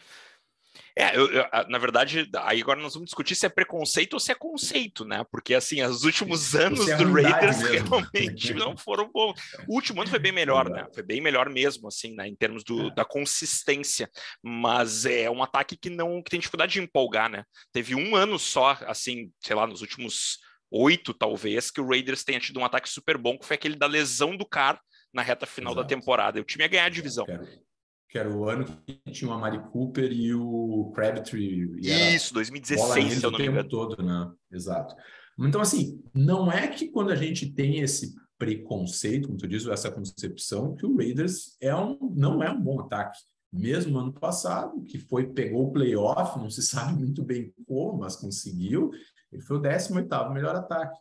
É, 0.96 1.16
eu, 1.16 1.30
eu, 1.30 1.44
na 1.68 1.78
verdade, 1.78 2.30
aí 2.38 2.60
agora 2.60 2.80
nós 2.80 2.94
vamos 2.94 3.08
discutir 3.08 3.34
se 3.34 3.46
é 3.46 3.48
preconceito 3.48 4.14
ou 4.14 4.20
se 4.20 4.30
é 4.30 4.34
conceito, 4.34 5.04
né? 5.04 5.24
Porque, 5.30 5.54
assim, 5.54 5.82
os 5.82 6.04
últimos 6.04 6.54
anos 6.54 6.88
é 6.88 6.96
do 6.96 7.12
Raiders 7.12 7.62
mesmo. 7.62 7.88
realmente 7.88 8.54
não 8.54 8.76
foram 8.76 9.10
bons. 9.10 9.40
O 9.68 9.74
último 9.74 10.00
ano 10.00 10.10
foi 10.10 10.18
bem 10.18 10.32
melhor, 10.32 10.68
né? 10.68 10.86
Foi 10.92 11.02
bem 11.02 11.20
melhor 11.20 11.48
mesmo, 11.48 11.88
assim, 11.88 12.14
né? 12.14 12.28
Em 12.28 12.36
termos 12.36 12.62
do, 12.64 12.88
é. 12.88 12.94
da 12.94 13.04
consistência. 13.04 14.08
Mas 14.42 15.04
é 15.04 15.30
um 15.30 15.42
ataque 15.42 15.76
que 15.76 15.90
não 15.90 16.22
que 16.22 16.30
tem 16.30 16.40
dificuldade 16.40 16.72
de 16.72 16.80
empolgar, 16.80 17.28
né? 17.28 17.44
Teve 17.72 17.94
um 17.94 18.14
ano 18.14 18.38
só, 18.38 18.78
assim, 18.86 19.30
sei 19.40 19.56
lá, 19.56 19.66
nos 19.66 19.80
últimos 19.80 20.38
oito, 20.70 21.14
talvez, 21.14 21.70
que 21.70 21.80
o 21.80 21.88
Raiders 21.88 22.24
tenha 22.24 22.40
tido 22.40 22.58
um 22.58 22.64
ataque 22.64 22.88
super 22.88 23.16
bom, 23.16 23.38
que 23.38 23.46
foi 23.46 23.54
aquele 23.54 23.76
da 23.76 23.86
lesão 23.86 24.36
do 24.36 24.44
Carr 24.44 24.80
na 25.12 25.22
reta 25.22 25.46
final 25.46 25.72
Exato. 25.72 25.86
da 25.86 25.88
temporada. 25.88 26.40
O 26.40 26.44
time 26.44 26.64
ia 26.64 26.68
ganhar 26.68 26.86
a 26.86 26.88
divisão 26.88 27.26
que 28.08 28.18
era 28.18 28.30
o 28.30 28.48
ano 28.48 28.64
que 28.64 29.10
tinha 29.10 29.30
o 29.30 29.34
Amari 29.34 29.58
Cooper 29.70 30.12
e 30.12 30.34
o 30.34 30.92
Crabtree. 30.94 31.68
E 31.80 32.14
Isso, 32.14 32.32
2016, 32.34 33.14
se 33.14 33.24
eu 33.24 33.30
não 33.30 33.38
me 33.38 33.46
engano. 33.46 33.68
todo, 33.68 34.02
né? 34.02 34.32
Exato. 34.52 34.94
Então, 35.38 35.60
assim, 35.60 36.00
não 36.14 36.50
é 36.50 36.68
que 36.68 36.88
quando 36.88 37.10
a 37.10 37.16
gente 37.16 37.52
tem 37.52 37.80
esse 37.80 38.14
preconceito, 38.38 39.26
como 39.26 39.38
tu 39.38 39.48
diz, 39.48 39.66
essa 39.66 39.90
concepção, 39.90 40.76
que 40.76 40.86
o 40.86 40.96
Raiders 40.96 41.56
é 41.60 41.74
um, 41.74 41.98
não 42.14 42.42
é 42.42 42.50
um 42.50 42.60
bom 42.60 42.80
ataque. 42.80 43.18
Mesmo 43.52 43.98
ano 43.98 44.12
passado, 44.12 44.82
que 44.84 44.98
foi 44.98 45.32
pegou 45.32 45.68
o 45.68 45.72
playoff, 45.72 46.38
não 46.38 46.50
se 46.50 46.62
sabe 46.62 46.98
muito 46.98 47.22
bem 47.24 47.52
como, 47.66 47.98
mas 47.98 48.16
conseguiu, 48.16 48.90
ele 49.32 49.42
foi 49.42 49.56
o 49.56 49.62
18º 49.62 50.32
melhor 50.32 50.54
ataque. 50.54 50.98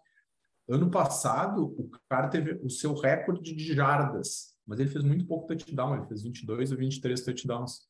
Ano 0.69 0.89
passado, 0.89 1.75
o 1.77 1.89
cara 2.09 2.29
teve 2.29 2.59
o 2.63 2.69
seu 2.69 2.93
recorde 2.93 3.53
de 3.53 3.73
jardas 3.73 4.52
mas 4.65 4.80
ele 4.80 4.89
fez 4.89 5.04
muito 5.04 5.26
pouco 5.26 5.47
touchdown, 5.47 5.95
ele 5.95 6.08
fez 6.08 6.23
22 6.23 6.71
ou 6.71 6.78
23 6.78 7.21
touchdowns. 7.21 7.82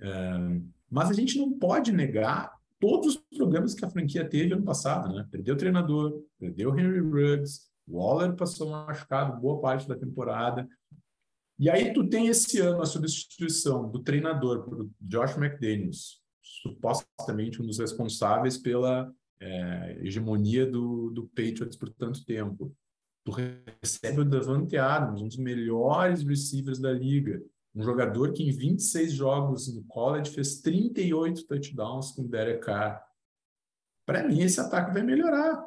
É, 0.00 0.60
mas 0.90 1.10
a 1.10 1.12
gente 1.12 1.38
não 1.38 1.58
pode 1.58 1.92
negar 1.92 2.52
todos 2.80 3.16
os 3.16 3.38
problemas 3.38 3.74
que 3.74 3.84
a 3.84 3.90
franquia 3.90 4.28
teve 4.28 4.52
ano 4.52 4.64
passado, 4.64 5.14
né? 5.14 5.26
Perdeu 5.30 5.54
o 5.54 5.58
treinador, 5.58 6.22
perdeu 6.38 6.70
o 6.70 6.78
Henry 6.78 7.00
Ruggs, 7.00 7.72
Waller 7.88 8.34
passou 8.34 8.70
machucado 8.70 9.40
boa 9.40 9.60
parte 9.60 9.88
da 9.88 9.96
temporada. 9.96 10.68
E 11.58 11.70
aí 11.70 11.92
tu 11.92 12.08
tem 12.08 12.26
esse 12.26 12.60
ano 12.60 12.82
a 12.82 12.86
substituição 12.86 13.90
do 13.90 14.02
treinador 14.02 14.64
por 14.64 14.88
Josh 15.00 15.36
McDaniels, 15.36 16.20
supostamente 16.42 17.62
um 17.62 17.66
dos 17.66 17.78
responsáveis 17.78 18.58
pela 18.58 19.12
é, 19.40 19.98
hegemonia 20.02 20.66
do, 20.66 21.10
do 21.10 21.26
Patriots 21.28 21.76
por 21.76 21.90
tanto 21.90 22.24
tempo. 22.24 22.74
Tu 23.24 23.30
recebe 23.30 24.20
o 24.20 24.24
Davante 24.24 24.76
Adams, 24.76 25.22
um 25.22 25.28
dos 25.28 25.38
melhores 25.38 26.22
receivers 26.22 26.78
da 26.78 26.92
liga. 26.92 27.42
Um 27.74 27.82
jogador 27.82 28.32
que 28.32 28.42
em 28.42 28.52
26 28.52 29.12
jogos 29.12 29.74
no 29.74 29.82
college 29.84 30.30
fez 30.30 30.60
38 30.60 31.46
touchdowns 31.46 32.12
com 32.12 32.22
o 32.22 32.28
Derek 32.28 32.64
Carr. 32.64 33.02
Para 34.06 34.26
mim, 34.28 34.42
esse 34.42 34.60
ataque 34.60 34.92
vai 34.92 35.02
melhorar. 35.02 35.64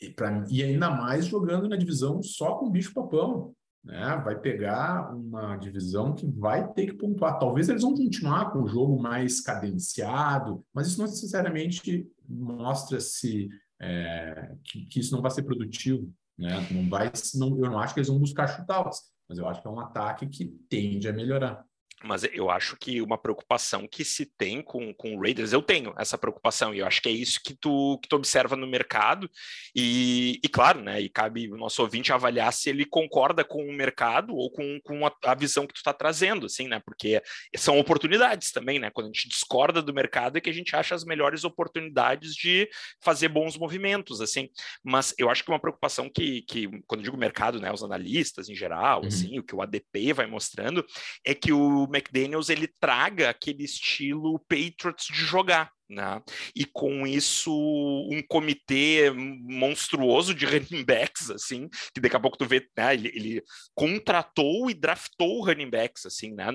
E, 0.00 0.10
pra, 0.10 0.44
e 0.48 0.62
ainda 0.62 0.90
mais 0.90 1.26
jogando 1.26 1.68
na 1.68 1.76
divisão 1.76 2.22
só 2.22 2.56
com 2.56 2.70
bicho-papão. 2.70 3.54
Né? 3.82 4.20
Vai 4.24 4.38
pegar 4.38 5.14
uma 5.14 5.56
divisão 5.56 6.14
que 6.14 6.26
vai 6.26 6.72
ter 6.72 6.86
que 6.86 6.94
pontuar. 6.94 7.38
Talvez 7.38 7.68
eles 7.68 7.82
vão 7.82 7.94
continuar 7.94 8.50
com 8.50 8.62
o 8.62 8.68
jogo 8.68 9.00
mais 9.00 9.40
cadenciado, 9.40 10.64
mas 10.72 10.88
isso 10.88 10.98
não 10.98 11.06
necessariamente 11.06 12.06
mostra 12.26 12.98
se 13.00 13.48
é, 13.80 14.54
que, 14.64 14.86
que, 14.86 15.00
isso 15.00 15.14
não 15.14 15.20
vai 15.20 15.30
ser 15.30 15.42
produtivo. 15.42 16.10
Né? 16.38 16.66
Não 16.70 16.88
vai, 16.88 17.10
não, 17.34 17.48
eu 17.58 17.70
não 17.70 17.78
acho 17.78 17.94
que 17.94 18.00
eles 18.00 18.08
vão 18.08 18.18
buscar 18.18 18.46
chutouts, 18.48 19.02
mas 19.28 19.38
eu 19.38 19.48
acho 19.48 19.62
que 19.62 19.68
é 19.68 19.70
um 19.70 19.80
ataque 19.80 20.26
que 20.26 20.46
tende 20.68 21.08
a 21.08 21.12
melhorar. 21.12 21.64
Mas 22.04 22.24
eu 22.24 22.50
acho 22.50 22.76
que 22.76 23.00
uma 23.00 23.16
preocupação 23.16 23.88
que 23.88 24.04
se 24.04 24.26
tem 24.26 24.60
com, 24.60 24.92
com 24.94 25.16
o 25.16 25.20
Raiders, 25.20 25.52
eu 25.52 25.62
tenho 25.62 25.94
essa 25.98 26.18
preocupação, 26.18 26.74
e 26.74 26.78
eu 26.78 26.86
acho 26.86 27.00
que 27.00 27.08
é 27.08 27.12
isso 27.12 27.40
que 27.42 27.54
tu, 27.54 27.98
que 28.02 28.08
tu 28.08 28.16
observa 28.16 28.54
no 28.56 28.66
mercado, 28.66 29.28
e, 29.74 30.38
e 30.42 30.48
claro, 30.48 30.80
né, 30.80 31.00
e 31.00 31.08
cabe 31.08 31.50
o 31.50 31.56
nosso 31.56 31.82
ouvinte 31.82 32.12
avaliar 32.12 32.52
se 32.52 32.68
ele 32.68 32.84
concorda 32.84 33.44
com 33.44 33.64
o 33.64 33.72
mercado 33.72 34.34
ou 34.34 34.50
com, 34.50 34.80
com 34.82 35.06
a, 35.06 35.12
a 35.24 35.34
visão 35.34 35.66
que 35.66 35.72
tu 35.72 35.78
está 35.78 35.92
trazendo, 35.92 36.46
assim, 36.46 36.68
né, 36.68 36.80
porque 36.84 37.22
são 37.56 37.78
oportunidades 37.78 38.52
também, 38.52 38.78
né, 38.78 38.90
quando 38.90 39.06
a 39.06 39.12
gente 39.12 39.28
discorda 39.28 39.80
do 39.80 39.94
mercado 39.94 40.36
é 40.36 40.40
que 40.40 40.50
a 40.50 40.54
gente 40.54 40.76
acha 40.76 40.94
as 40.94 41.04
melhores 41.04 41.44
oportunidades 41.44 42.34
de 42.34 42.68
fazer 43.02 43.28
bons 43.28 43.56
movimentos, 43.56 44.20
assim, 44.20 44.48
mas 44.82 45.14
eu 45.18 45.30
acho 45.30 45.42
que 45.42 45.50
uma 45.50 45.60
preocupação 45.60 46.10
que, 46.10 46.42
que 46.42 46.68
quando 46.86 47.00
eu 47.00 47.04
digo 47.04 47.16
mercado, 47.16 47.58
né, 47.60 47.72
os 47.72 47.82
analistas 47.82 48.48
em 48.48 48.54
geral, 48.54 49.00
uhum. 49.00 49.08
assim, 49.08 49.38
o 49.38 49.42
que 49.42 49.54
o 49.54 49.62
ADP 49.62 50.12
vai 50.12 50.26
mostrando, 50.26 50.84
é 51.24 51.34
que 51.34 51.52
o 51.52 51.86
McDaniels 51.94 52.48
ele 52.48 52.66
traga 52.66 53.30
aquele 53.30 53.64
estilo 53.64 54.38
Patriots 54.48 55.06
de 55.06 55.24
jogar. 55.24 55.70
Né? 55.88 56.22
E 56.56 56.64
com 56.64 57.06
isso, 57.06 57.52
um 57.52 58.22
comitê 58.26 59.10
monstruoso 59.10 60.34
de 60.34 60.46
running 60.46 60.84
backs, 60.84 61.30
assim, 61.30 61.68
que 61.92 62.00
daqui 62.00 62.16
a 62.16 62.20
pouco 62.20 62.38
tu 62.38 62.46
vê, 62.46 62.66
né, 62.76 62.94
ele, 62.94 63.08
ele 63.08 63.42
contratou 63.74 64.70
e 64.70 64.74
draftou 64.74 65.44
running 65.44 65.68
backs, 65.68 66.06
assim, 66.06 66.32
né? 66.32 66.46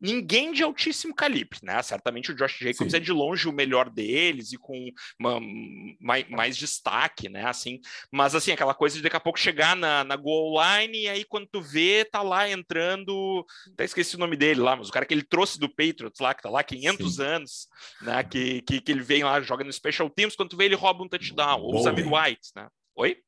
Ninguém 0.00 0.52
de 0.52 0.62
altíssimo 0.62 1.14
calibre, 1.14 1.58
né? 1.62 1.82
Certamente 1.82 2.30
o 2.30 2.36
Josh 2.36 2.58
Jacobs 2.58 2.92
Sim. 2.92 2.96
é 2.96 3.00
de 3.00 3.12
longe 3.12 3.48
o 3.48 3.52
melhor 3.52 3.90
deles 3.90 4.52
e 4.52 4.56
com 4.56 4.90
uma, 5.18 5.40
mais, 6.00 6.28
mais, 6.28 6.56
destaque, 6.56 7.28
né? 7.28 7.44
Assim, 7.46 7.80
mas 8.10 8.34
assim, 8.34 8.52
aquela 8.52 8.74
coisa 8.74 8.96
de 8.96 9.02
daqui 9.02 9.16
a 9.16 9.20
pouco 9.20 9.38
chegar 9.38 9.74
na, 9.74 10.04
na 10.04 10.16
goal 10.16 10.54
line 10.62 11.02
e 11.02 11.08
aí 11.08 11.24
quando 11.24 11.48
tu 11.50 11.60
vê, 11.60 12.04
tá 12.04 12.22
lá 12.22 12.48
entrando, 12.48 13.44
até 13.72 13.84
esqueci 13.84 14.16
o 14.16 14.18
nome 14.18 14.36
dele 14.36 14.60
lá, 14.60 14.76
mas 14.76 14.88
o 14.88 14.92
cara 14.92 15.04
que 15.04 15.14
ele 15.14 15.24
trouxe 15.24 15.58
do 15.58 15.68
Patriots 15.68 16.20
lá, 16.20 16.34
que 16.34 16.42
tá 16.42 16.50
lá 16.50 16.62
500 16.62 17.14
Sim. 17.14 17.22
anos, 17.22 17.68
né? 18.00 18.22
Que 18.22 18.61
que, 18.62 18.80
que, 18.80 18.92
ele 18.92 19.02
vem 19.02 19.24
lá, 19.24 19.40
joga 19.40 19.64
no 19.64 19.72
Special 19.72 20.08
Teams, 20.08 20.36
quando 20.36 20.50
tu 20.50 20.56
vê 20.56 20.64
ele 20.64 20.74
rouba 20.74 21.04
um 21.04 21.08
touchdown, 21.08 21.60
ou 21.60 21.76
o 21.76 21.82
Zamir 21.82 22.06
White, 22.10 22.48
né? 22.56 22.68
Oi? 22.96 23.18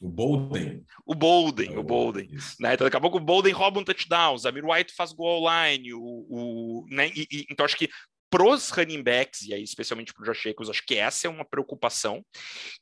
O 0.00 0.08
Bolden. 0.08 0.84
O 1.06 1.14
Bolden, 1.14 1.78
o 1.78 1.82
Bolden. 1.82 2.28
Né? 2.60 2.74
Então, 2.74 2.86
daqui 2.86 2.96
a 2.96 3.00
pouco 3.00 3.16
o 3.16 3.20
Bolden 3.20 3.52
rouba 3.52 3.80
um 3.80 3.84
touchdown, 3.84 4.34
o 4.34 4.38
Zamir 4.38 4.64
White 4.64 4.94
faz 4.94 5.12
goal 5.12 5.46
line, 5.48 5.94
o, 5.94 6.00
o, 6.00 6.86
né? 6.90 7.08
E, 7.08 7.26
e, 7.30 7.46
então, 7.50 7.64
acho 7.64 7.76
que 7.76 7.88
pros 8.28 8.70
running 8.70 9.02
backs, 9.02 9.42
e 9.42 9.54
aí 9.54 9.62
especialmente 9.62 10.12
pro 10.12 10.24
Josh 10.24 10.42
Jacobs, 10.42 10.68
acho 10.68 10.84
que 10.84 10.96
essa 10.96 11.26
é 11.26 11.30
uma 11.30 11.44
preocupação. 11.44 12.24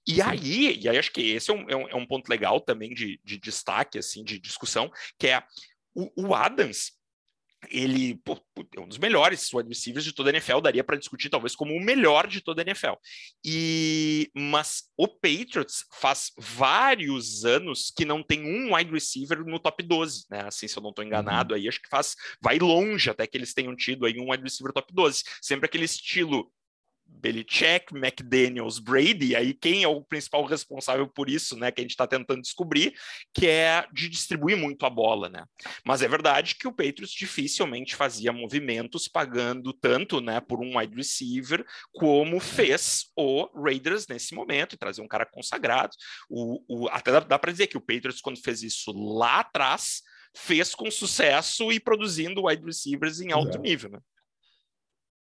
E 0.07 0.21
aí, 0.21 0.77
e 0.81 0.89
aí 0.89 0.99
acho 0.99 1.13
que 1.13 1.21
esse 1.21 1.51
é 1.51 1.55
um, 1.55 1.69
é 1.69 1.77
um, 1.77 1.89
é 1.91 1.95
um 1.95 2.07
ponto 2.07 2.29
legal 2.29 2.61
também 2.61 2.93
de, 2.93 3.21
de, 3.23 3.39
destaque, 3.39 3.99
assim, 3.99 4.25
de 4.25 4.39
discussão, 4.39 4.91
que 5.19 5.29
é 5.29 5.43
o, 5.95 6.11
o 6.29 6.35
Adams, 6.35 6.93
ele 7.71 8.17
pô, 8.25 8.39
é 8.77 8.81
um 8.81 8.89
dos 8.89 8.99
melhores 8.99 9.53
wide 9.53 9.69
receivers 9.69 10.05
de 10.05 10.13
toda 10.13 10.31
a 10.31 10.33
NFL, 10.33 10.61
daria 10.61 10.85
para 10.85 10.97
discutir 10.97 11.29
talvez 11.29 11.55
como 11.55 11.75
o 11.75 11.81
melhor 11.81 12.27
de 12.27 12.41
toda 12.41 12.63
a 12.63 12.65
NFL. 12.65 12.95
E 13.45 14.31
mas 14.35 14.85
o 14.97 15.09
Patriots 15.09 15.85
faz 15.93 16.33
vários 16.39 17.45
anos 17.45 17.93
que 17.97 18.05
não 18.05 18.23
tem 18.23 18.45
um 18.45 18.75
wide 18.75 18.91
receiver 18.91 19.45
no 19.45 19.59
top 19.59 19.83
12, 19.83 20.27
né? 20.31 20.43
Assim, 20.47 20.69
se 20.69 20.77
eu 20.77 20.83
não 20.83 20.91
estou 20.91 21.05
enganado, 21.05 21.55
uhum. 21.55 21.61
aí 21.61 21.69
acho 21.69 21.81
que 21.81 21.89
faz 21.89 22.15
vai 22.41 22.59
longe 22.59 23.11
até 23.11 23.27
que 23.27 23.37
eles 23.37 23.55
tenham 23.55 23.75
tido 23.75 24.07
aí 24.07 24.19
um 24.19 24.31
wide 24.31 24.43
receiver 24.43 24.73
top 24.73 24.93
12. 24.93 25.23
Sempre 25.41 25.67
aquele 25.67 25.85
estilo 25.85 26.51
Belichick, 27.15 27.95
McDaniels, 27.95 28.79
Brady, 28.79 29.35
aí 29.35 29.55
quem 29.55 29.83
é 29.83 29.89
o 29.89 30.03
principal 30.03 30.45
responsável 30.45 31.07
por 31.09 31.29
isso, 31.29 31.57
né, 31.57 31.71
que 31.71 31.81
a 31.81 31.85
gente 31.85 31.93
está 31.93 32.07
tentando 32.07 32.43
descobrir, 32.43 32.95
que 33.33 33.47
é 33.47 33.87
de 33.93 34.09
distribuir 34.09 34.57
muito 34.57 34.85
a 34.85 34.91
bola, 34.91 35.29
né? 35.29 35.45
Mas 35.85 36.03
é 36.03 36.09
verdade 36.09 36.57
que 36.57 36.69
o 36.69 36.73
Patriots 36.73 37.11
dificilmente 37.11 37.95
fazia 37.95 38.33
movimentos 38.33 39.09
pagando 39.09 39.73
tanto, 39.73 40.21
né, 40.21 40.41
por 40.41 40.61
um 40.61 40.79
wide 40.79 40.95
receiver, 40.95 41.65
como 41.93 42.41
fez 42.41 43.07
o 43.17 43.49
Raiders 43.55 44.07
nesse 44.07 44.35
momento, 44.35 44.75
e 44.75 44.79
trazer 44.79 45.01
um 45.01 45.09
cara 45.09 45.27
consagrado. 45.27 45.95
O, 46.29 46.63
o 46.69 46.89
até 46.89 47.13
dá, 47.13 47.21
dá 47.21 47.39
para 47.39 47.53
dizer 47.53 47.67
que 47.67 47.77
o 47.77 47.81
Patriots, 47.81 48.21
quando 48.21 48.43
fez 48.43 48.63
isso 48.63 48.93
lá 48.93 49.41
atrás, 49.41 50.03
fez 50.37 50.75
com 50.75 50.91
sucesso 50.91 51.71
e 51.73 51.79
produzindo 51.79 52.47
wide 52.47 52.65
receivers 52.65 53.21
em 53.21 53.33
alto 53.33 53.59
nível, 53.59 53.91
né? 53.91 54.01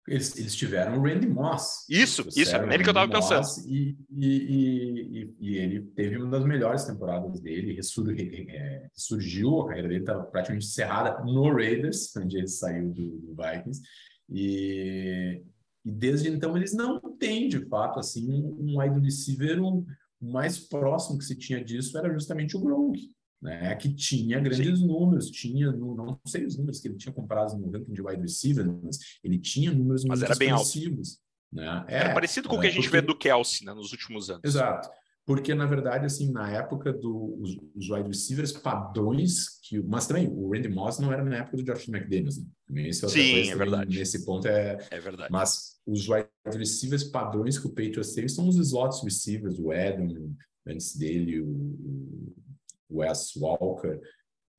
Eles, 0.06 0.36
eles 0.36 0.54
tiveram 0.54 0.98
o 0.98 1.02
Randy 1.02 1.26
Moss. 1.26 1.86
Isso, 1.88 2.28
isso, 2.36 2.54
era 2.54 2.66
nele 2.66 2.82
que 2.82 2.90
eu 2.90 2.92
estava 2.92 3.10
pensando. 3.10 3.46
E, 3.66 3.96
e, 4.10 4.26
e, 4.26 5.34
e, 5.40 5.56
ele 5.56 5.80
teve 5.96 6.18
uma 6.18 6.30
das 6.30 6.44
melhores 6.44 6.84
temporadas 6.84 7.40
dele, 7.40 7.72
ressur, 7.72 8.14
é, 8.18 8.88
surgiu, 8.92 9.62
a 9.62 9.68
carreira 9.68 9.88
dele 9.88 10.00
estava 10.00 10.24
praticamente 10.24 10.66
encerrada 10.66 11.24
no 11.24 11.50
Raiders, 11.54 12.14
onde 12.16 12.36
ele 12.36 12.48
saiu 12.48 12.90
do, 12.90 13.18
do 13.18 13.34
Vikings. 13.34 13.80
E, 14.28 15.42
e 15.82 15.90
desde 15.90 16.28
então 16.28 16.54
eles 16.54 16.74
não 16.74 17.00
têm, 17.16 17.48
de 17.48 17.66
fato, 17.66 17.98
assim, 17.98 18.30
um 18.30 18.78
wide 18.78 19.00
receiver, 19.00 19.62
um, 19.62 19.86
o 20.20 20.32
mais 20.32 20.58
próximo 20.58 21.18
que 21.18 21.24
se 21.24 21.34
tinha 21.34 21.64
disso 21.64 21.96
era 21.96 22.12
justamente 22.12 22.56
o 22.56 22.60
Gronk 22.60 23.13
né, 23.44 23.74
que 23.74 23.92
tinha 23.94 24.40
grandes 24.40 24.78
Sim. 24.78 24.86
números, 24.86 25.30
tinha, 25.30 25.70
não 25.70 26.18
sei 26.26 26.46
os 26.46 26.56
números 26.56 26.80
que 26.80 26.88
ele 26.88 26.96
tinha 26.96 27.12
comprado 27.12 27.54
no 27.58 27.70
ranking 27.70 27.92
de 27.92 28.00
wide 28.00 28.22
receiver, 28.22 28.66
mas 28.82 28.98
ele 29.22 29.38
tinha 29.38 29.70
números 29.70 30.02
mas 30.06 30.20
muito 30.20 30.30
era 30.30 30.38
bem 30.38 30.48
expressivos. 30.48 31.18
Né? 31.52 31.84
É, 31.86 31.96
era 31.96 32.14
parecido 32.14 32.48
com 32.48 32.56
o 32.56 32.60
que 32.60 32.68
a 32.68 32.70
gente 32.70 32.84
porque... 32.84 32.96
vê 32.96 33.02
do 33.02 33.14
Kelsey 33.14 33.66
né, 33.66 33.74
nos 33.74 33.92
últimos 33.92 34.30
anos. 34.30 34.42
Exato. 34.44 34.88
Porque, 35.26 35.54
na 35.54 35.66
verdade, 35.66 36.06
assim, 36.06 36.32
na 36.32 36.50
época 36.52 36.90
dos 36.92 37.56
do, 37.56 37.94
wide 37.94 38.08
receivers 38.08 38.52
padrões, 38.52 39.60
que, 39.62 39.78
mas 39.80 40.06
também 40.06 40.26
o 40.26 40.50
Randy 40.50 40.68
Moss 40.68 40.98
não 40.98 41.12
era 41.12 41.22
na 41.22 41.36
época 41.36 41.58
do 41.58 41.62
Josh 41.62 41.88
McDaniels. 41.88 42.38
Né? 42.68 42.88
Esse 42.88 43.04
é 43.04 43.08
Sim, 43.08 43.50
é 43.50 43.56
verdade. 43.56 43.98
Nesse 43.98 44.24
ponto 44.24 44.48
é, 44.48 44.78
é 44.90 45.00
verdade. 45.00 45.30
Mas 45.30 45.80
os 45.86 46.08
wide 46.08 46.28
receivers 46.46 47.04
padrões 47.04 47.58
que 47.58 47.66
o 47.66 47.70
Patriots 47.70 48.14
teve 48.14 48.28
são 48.28 48.48
os 48.48 48.56
slots 48.56 49.02
receivers, 49.02 49.58
o 49.58 49.70
Adam, 49.70 50.34
antes 50.66 50.96
dele, 50.96 51.40
o, 51.40 52.34
Wes 52.90 53.34
Walker, 53.36 54.00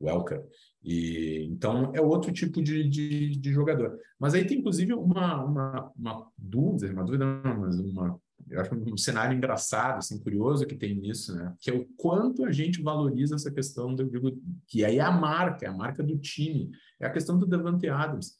Welker. 0.02 0.44
E, 0.84 1.48
então, 1.50 1.92
é 1.96 2.02
outro 2.02 2.32
tipo 2.32 2.62
de, 2.62 2.88
de, 2.88 3.38
de, 3.38 3.52
jogador. 3.52 3.98
Mas 4.20 4.34
aí 4.34 4.46
tem, 4.46 4.60
inclusive, 4.60 4.94
uma, 4.94 5.44
uma, 5.44 5.92
uma 5.96 6.32
dúvida, 6.38 6.92
uma 6.94 7.04
dúvida, 7.04 7.26
não, 7.26 7.60
mas 7.62 7.80
uma, 7.80 8.20
eu 8.50 8.62
acho 8.62 8.76
um 8.76 8.98
cenário 8.98 9.36
engraçado, 9.36 9.98
assim, 9.98 10.22
curioso 10.22 10.68
que 10.68 10.76
tem 10.76 10.96
nisso, 10.96 11.36
né? 11.36 11.54
Que 11.60 11.72
é 11.72 11.74
o 11.74 11.88
quanto 11.98 12.46
a 12.46 12.52
gente 12.52 12.82
valoriza 12.82 13.36
essa 13.36 13.52
questão 13.52 13.96
do, 13.96 14.06
do 14.06 14.42
que 14.68 14.86
aí 14.86 14.98
é 14.98 15.02
a 15.02 15.12
marca, 15.12 15.66
é 15.66 15.70
a 15.70 15.74
marca 15.74 16.04
do 16.04 16.18
time, 16.18 16.70
é 17.00 17.08
a 17.08 17.12
questão 17.12 17.38
do 17.38 17.48
Devante 17.48 17.88
Adams. 17.88 18.38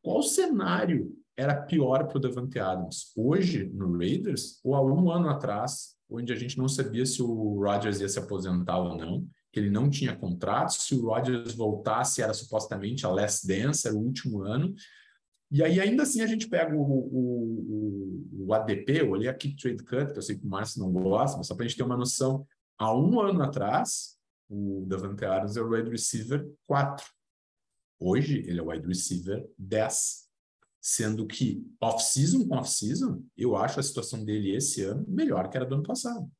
Qual 0.00 0.22
cenário 0.22 1.12
era 1.36 1.60
pior 1.62 2.06
para 2.06 2.18
o 2.18 2.20
Devante 2.20 2.58
Adams? 2.58 3.12
Hoje, 3.16 3.68
no 3.74 3.96
Raiders, 3.98 4.60
ou 4.62 4.74
há 4.74 4.82
um 4.82 5.10
ano 5.10 5.28
atrás, 5.28 5.97
onde 6.10 6.32
a 6.32 6.36
gente 6.36 6.56
não 6.56 6.68
sabia 6.68 7.04
se 7.04 7.22
o 7.22 7.60
Rodgers 7.62 8.00
ia 8.00 8.08
se 8.08 8.18
aposentar 8.18 8.78
ou 8.78 8.96
não, 8.96 9.26
que 9.52 9.60
ele 9.60 9.70
não 9.70 9.90
tinha 9.90 10.16
contrato, 10.16 10.72
se 10.72 10.94
o 10.94 11.06
Rodgers 11.06 11.54
voltasse 11.54 12.22
era 12.22 12.32
supostamente 12.32 13.04
a 13.04 13.10
last 13.10 13.46
dance, 13.46 13.86
era 13.86 13.96
o 13.96 14.00
último 14.00 14.42
ano, 14.42 14.74
e 15.50 15.62
aí 15.62 15.80
ainda 15.80 16.02
assim 16.02 16.20
a 16.20 16.26
gente 16.26 16.48
pega 16.48 16.76
o, 16.76 16.82
o, 16.82 18.46
o, 18.46 18.54
ADP, 18.54 19.00
eu 19.00 19.10
olhei 19.10 19.32
Trade 19.32 19.82
Cut, 19.82 20.12
que 20.12 20.18
eu 20.18 20.22
sei 20.22 20.36
que 20.36 20.44
o 20.44 20.48
Márcio 20.48 20.80
não 20.80 20.92
gosta, 20.92 21.38
mas 21.38 21.46
só 21.46 21.54
para 21.54 21.64
a 21.64 21.68
gente 21.68 21.76
ter 21.76 21.84
uma 21.84 21.96
noção, 21.96 22.46
há 22.76 22.94
um 22.94 23.18
ano 23.20 23.42
atrás, 23.42 24.18
o 24.48 24.84
Davante 24.86 25.24
Adams 25.24 25.56
é 25.56 25.62
o 25.62 25.70
wide 25.70 25.90
receiver 25.90 26.46
4. 26.66 27.06
Hoje 27.98 28.44
ele 28.46 28.60
é 28.60 28.62
o 28.62 28.68
wide 28.68 28.86
receiver 28.86 29.48
10 29.58 30.27
sendo 30.80 31.26
que 31.26 31.62
off-season 31.80 32.46
com 32.46 32.56
off-season, 32.56 33.22
eu 33.36 33.56
acho 33.56 33.80
a 33.80 33.82
situação 33.82 34.24
dele 34.24 34.54
esse 34.54 34.82
ano 34.82 35.04
melhor 35.08 35.48
que 35.50 35.56
era 35.56 35.66
do 35.66 35.74
ano 35.74 35.84
passado. 35.84 36.30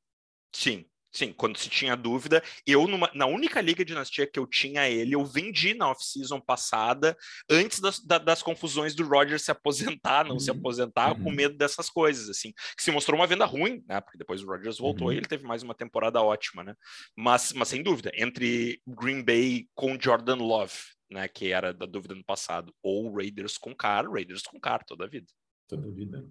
Sim, 0.55 0.87
sim, 1.13 1.33
quando 1.33 1.59
se 1.59 1.69
tinha 1.69 1.97
dúvida, 1.97 2.43
eu 2.67 2.87
numa, 2.87 3.11
na 3.15 3.27
única 3.27 3.61
liga 3.61 3.85
dinastia 3.85 4.27
que 4.27 4.39
eu 4.39 4.47
tinha 4.47 4.89
ele, 4.89 5.15
eu 5.15 5.25
vendi 5.25 5.75
na 5.75 5.91
off-season 5.91 6.41
passada, 6.41 7.17
antes 7.51 7.81
das, 7.81 8.01
da, 8.01 8.19
das 8.19 8.43
confusões 8.43 8.95
do 8.95 9.07
Roger 9.07 9.39
se 9.39 9.51
aposentar, 9.51 10.25
não 10.25 10.35
uhum. 10.35 10.41
se 10.41 10.51
aposentar, 10.51 11.13
uhum. 11.17 11.25
com 11.25 11.31
medo 11.31 11.57
dessas 11.57 11.91
coisas, 11.91 12.29
assim, 12.29 12.53
que 12.77 12.83
se 12.83 12.91
mostrou 12.91 13.19
uma 13.19 13.27
venda 13.27 13.45
ruim, 13.45 13.83
né, 13.87 14.01
porque 14.01 14.19
depois 14.19 14.43
o 14.43 14.47
Rodgers 14.47 14.79
voltou 14.79 15.09
uhum. 15.09 15.13
e 15.13 15.17
ele 15.17 15.27
teve 15.27 15.45
mais 15.45 15.63
uma 15.63 15.75
temporada 15.75 16.23
ótima, 16.23 16.63
né, 16.63 16.75
mas, 17.17 17.53
mas 17.53 17.69
sem 17.69 17.83
dúvida, 17.83 18.11
entre 18.15 18.81
Green 18.87 19.23
Bay 19.23 19.67
com 19.75 19.99
Jordan 20.01 20.37
Love, 20.37 20.75
né, 21.11 21.27
que 21.29 21.53
era 21.53 21.73
da 21.73 21.87
dúvida 21.87 22.15
no 22.15 22.25
passado, 22.25 22.75
ou 22.83 23.15
Raiders 23.15 23.57
com 23.57 23.75
Carr, 23.75 24.11
Raiders 24.11 24.43
com 24.43 24.61
Carr 24.61 24.85
toda 24.85 25.05
a 25.05 25.09
vida. 25.09 25.27
Toda 25.67 25.87
a 25.87 25.91
vida. 25.91 26.27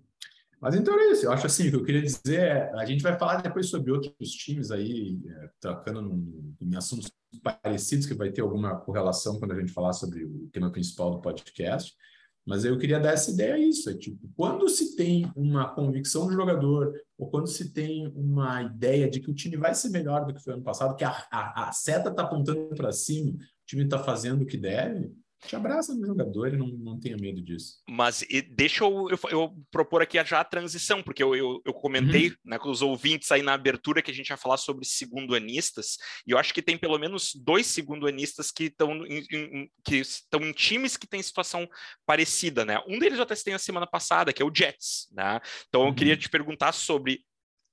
Mas 0.60 0.76
então 0.76 1.00
é 1.00 1.12
isso, 1.12 1.26
eu 1.26 1.32
acho 1.32 1.46
assim, 1.46 1.68
o 1.68 1.72
que 1.72 1.76
eu 1.78 1.86
queria 1.86 2.02
dizer 2.02 2.40
é, 2.40 2.72
a 2.74 2.86
gente 2.86 3.04
vai 3.04 3.18
falar 3.18 3.42
depois 3.42 3.70
sobre 3.70 3.92
outros 3.92 4.32
times 4.32 4.72
aí, 4.72 5.20
é, 5.28 5.50
trocando 5.60 6.02
num, 6.02 6.56
em 6.60 6.76
assuntos 6.76 7.12
parecidos, 7.44 8.08
que 8.08 8.16
vai 8.16 8.32
ter 8.32 8.42
alguma 8.42 8.76
correlação 8.76 9.38
quando 9.38 9.52
a 9.52 9.60
gente 9.60 9.72
falar 9.72 9.94
sobre 9.94 10.26
o 10.26 10.50
tema 10.52 10.72
principal 10.72 11.12
do 11.12 11.22
podcast, 11.22 11.96
mas 12.44 12.64
eu 12.64 12.78
queria 12.78 13.00
dar 13.00 13.12
essa 13.12 13.30
ideia 13.30 13.58
isso, 13.58 13.90
é 13.90 13.94
tipo, 13.94 14.32
quando 14.36 14.68
se 14.70 14.96
tem 14.96 15.30
uma 15.36 15.68
convicção 15.76 16.26
do 16.26 16.34
jogador, 16.34 16.94
ou 17.18 17.30
quando 17.30 17.46
se 17.46 17.74
tem 17.74 18.08
uma 18.16 18.64
ideia 18.64 19.10
de 19.10 19.20
que 19.20 19.30
o 19.30 19.36
time 19.36 19.58
vai 19.58 19.76
ser 19.76 19.90
melhor 19.90 20.26
do 20.26 20.34
que 20.34 20.42
foi 20.42 20.54
ano 20.54 20.64
passado, 20.64 20.96
que 20.96 21.04
a, 21.04 21.28
a, 21.30 21.68
a 21.68 21.72
seta 21.74 22.10
está 22.10 22.24
apontando 22.24 22.70
para 22.70 22.94
cima, 22.94 23.38
time 23.68 23.84
está 23.84 24.00
fazendo 24.00 24.44
o 24.44 24.46
que 24.46 24.58
deve, 24.58 25.12
te 25.46 25.56
abraça 25.56 25.94
no 25.94 26.06
jogador 26.06 26.54
e 26.54 26.58
não, 26.58 26.68
não 26.68 27.00
tenha 27.00 27.16
medo 27.16 27.42
disso. 27.42 27.80
Mas 27.88 28.26
deixa 28.52 28.84
eu, 28.84 29.08
eu, 29.10 29.20
eu, 29.30 29.56
propor 29.70 30.02
aqui 30.02 30.22
já 30.26 30.40
a 30.40 30.44
transição, 30.44 31.04
porque 31.04 31.22
eu, 31.22 31.36
eu, 31.36 31.62
eu 31.64 31.74
comentei 31.74 32.30
uhum. 32.30 32.36
né, 32.46 32.58
com 32.58 32.70
os 32.70 32.82
ouvintes 32.82 33.32
aí 33.32 33.44
na 33.44 33.54
abertura 33.54 34.02
que 34.02 34.10
a 34.10 34.14
gente 34.14 34.30
ia 34.30 34.38
falar 34.38 34.58
sobre 34.58 34.86
segundo-anistas, 34.86 35.98
e 36.26 36.32
eu 36.32 36.38
acho 36.38 36.54
que 36.54 36.62
tem 36.62 36.78
pelo 36.78 36.98
menos 36.98 37.34
dois 37.36 37.68
segundo-anistas 37.68 38.52
que 38.52 38.66
estão 38.66 39.06
em, 39.06 39.70
que 39.86 39.98
estão 39.98 40.42
em 40.42 40.52
times 40.52 40.98
que 40.98 41.08
têm 41.08 41.22
situação 41.22 41.68
parecida, 42.06 42.66
né? 42.66 42.82
Um 42.88 42.98
deles 42.98 43.18
eu 43.18 43.24
até 43.24 43.36
tem 43.36 43.54
a 43.54 43.60
semana 43.60 43.86
passada, 43.86 44.34
que 44.34 44.42
é 44.42 44.46
o 44.46 44.54
Jets, 44.54 45.08
né? 45.12 45.40
Então 45.68 45.86
eu 45.86 45.94
queria 45.94 46.14
uhum. 46.14 46.20
te 46.20 46.30
perguntar 46.30 46.72
sobre 46.72 47.22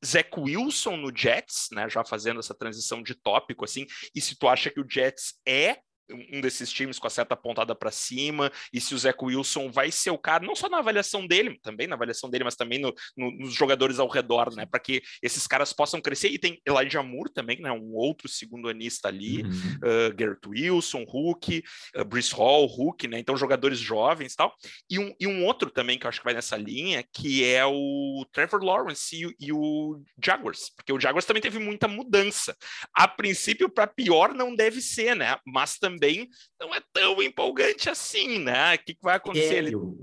Zach 0.05 0.31
Wilson 0.37 0.97
no 0.97 1.17
Jets, 1.17 1.69
né, 1.73 1.89
já 1.89 2.05
fazendo 2.05 2.41
essa 2.41 2.55
transição 2.55 3.03
de 3.03 3.15
tópico 3.15 3.65
assim, 3.65 3.87
e 4.15 4.21
se 4.21 4.37
tu 4.37 4.49
acha 4.49 4.71
que 4.71 4.81
o 4.81 4.87
Jets 4.89 5.35
é 5.47 5.79
um 6.11 6.41
desses 6.41 6.71
times 6.71 6.99
com 6.99 7.07
a 7.07 7.11
seta 7.11 7.35
apontada 7.35 7.75
para 7.75 7.91
cima, 7.91 8.53
e 8.73 8.81
se 8.81 8.95
o 8.95 8.99
Zach 8.99 9.19
Wilson 9.21 9.71
vai 9.71 9.91
ser 9.91 10.11
o 10.11 10.19
cara, 10.19 10.45
não 10.45 10.55
só 10.55 10.69
na 10.69 10.79
avaliação 10.79 11.27
dele, 11.27 11.59
também 11.63 11.87
na 11.87 11.97
avaliação 11.97 12.29
dele, 12.29 12.45
mas 12.45 12.57
também 12.57 12.79
no, 12.79 12.95
no, 13.17 13.31
nos 13.39 13.55
jogadores 13.55 13.99
ao 13.99 14.09
redor, 14.09 14.55
né? 14.55 14.67
Para 14.67 14.81
que 14.81 15.03
esses 15.23 15.47
caras 15.47 15.73
possam 15.73 16.01
crescer. 16.01 16.29
E 16.29 16.39
tem 16.39 16.61
Elijah 16.67 17.03
Moore 17.03 17.33
também, 17.33 17.61
né? 17.61 17.73
Um 17.73 17.95
outro 17.95 18.29
segundo 18.29 18.69
anista 18.69 19.09
ali, 19.09 19.43
uhum. 19.43 19.51
uh, 19.51 20.15
Garrett 20.15 20.47
Wilson, 20.47 21.05
Hulk, 21.05 21.65
uh, 21.97 22.05
Brice 22.05 22.35
Hall, 22.35 22.67
Hulk, 22.67 23.09
né? 23.09 23.19
Então, 23.19 23.37
jogadores 23.37 23.79
jovens 23.79 24.35
e 24.35 24.37
tal. 24.37 24.55
E 24.91 24.99
um, 24.99 25.15
e 25.19 25.27
um 25.27 25.45
outro 25.45 25.71
também 25.71 25.99
que 25.99 26.07
eu 26.07 26.09
acho 26.09 26.21
que 26.21 26.25
vai 26.25 26.35
nessa 26.35 26.57
linha, 26.57 27.05
que 27.13 27.45
é 27.45 27.65
o 27.65 28.27
Trevor 28.33 28.63
Lawrence 28.63 29.17
e, 29.17 29.47
e 29.47 29.53
o 29.53 30.03
Jaguars, 30.23 30.71
porque 30.77 30.93
o 30.93 31.01
Jaguars 31.01 31.25
também 31.25 31.43
teve 31.43 31.59
muita 31.59 31.89
mudança. 31.89 32.57
A 32.95 33.09
princípio, 33.09 33.69
para 33.69 33.87
pior 33.87 34.35
não 34.35 34.55
deve 34.55 34.81
ser, 34.81 35.17
né? 35.17 35.37
Mas 35.47 35.79
também 35.79 35.94
também 35.95 36.29
não 36.61 36.75
é 36.75 36.81
tão 36.93 37.23
empolgante 37.23 37.89
assim, 37.89 38.39
né? 38.39 38.75
O 38.75 38.79
que, 38.79 38.95
que 38.95 39.03
vai 39.03 39.17
acontecer? 39.17 39.65
É, 39.65 39.75
eu, 39.75 39.99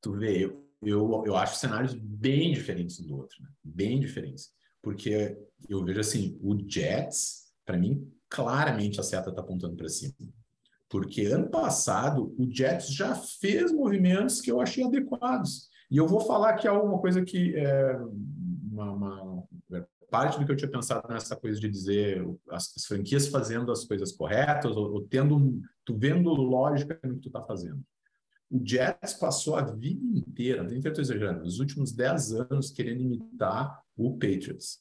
tu 0.00 0.12
vê, 0.12 0.44
eu, 0.44 0.64
eu, 0.82 1.24
eu 1.26 1.36
acho 1.36 1.56
cenários 1.56 1.94
bem 1.94 2.52
diferentes 2.52 2.98
do 3.00 3.16
outro, 3.16 3.42
né? 3.42 3.50
bem 3.62 4.00
diferentes. 4.00 4.50
Porque 4.82 5.36
eu 5.68 5.84
vejo 5.84 6.00
assim, 6.00 6.38
o 6.42 6.56
Jets, 6.68 7.52
para 7.64 7.76
mim, 7.76 8.10
claramente 8.28 9.00
a 9.00 9.02
seta 9.02 9.30
está 9.30 9.40
apontando 9.40 9.76
para 9.76 9.88
cima. 9.88 10.14
Porque 10.88 11.26
ano 11.26 11.50
passado 11.50 12.34
o 12.38 12.50
Jets 12.50 12.92
já 12.94 13.14
fez 13.14 13.72
movimentos 13.72 14.40
que 14.40 14.50
eu 14.50 14.60
achei 14.60 14.84
adequados. 14.84 15.68
E 15.90 15.96
eu 15.96 16.06
vou 16.06 16.20
falar 16.20 16.50
aqui 16.50 16.68
alguma 16.68 16.98
coisa 16.98 17.22
que 17.22 17.56
é 17.56 17.96
uma, 18.70 18.92
uma, 18.92 19.37
parte 20.10 20.38
do 20.38 20.46
que 20.46 20.52
eu 20.52 20.56
tinha 20.56 20.70
pensado 20.70 21.06
nessa 21.08 21.36
coisa 21.36 21.60
de 21.60 21.68
dizer 21.68 22.26
as, 22.50 22.74
as 22.76 22.84
franquias 22.86 23.28
fazendo 23.28 23.70
as 23.70 23.84
coisas 23.84 24.12
corretas 24.12 24.76
ou, 24.76 24.92
ou, 24.94 25.02
tendo 25.02 25.60
tu 25.84 25.96
vendo 25.96 26.30
lógica 26.30 26.98
no 27.04 27.14
que 27.14 27.22
tu 27.22 27.28
está 27.28 27.42
fazendo. 27.42 27.82
O 28.50 28.60
Jets 28.64 29.14
passou 29.14 29.56
a 29.56 29.62
vida 29.62 30.02
inteira, 30.04 30.62
nem 30.62 30.78
estou 30.78 31.02
exagerando, 31.02 31.44
nos 31.44 31.58
últimos 31.58 31.92
10 31.92 32.32
anos 32.32 32.70
querendo 32.70 33.02
imitar 33.02 33.82
o 33.96 34.12
Patriots. 34.14 34.78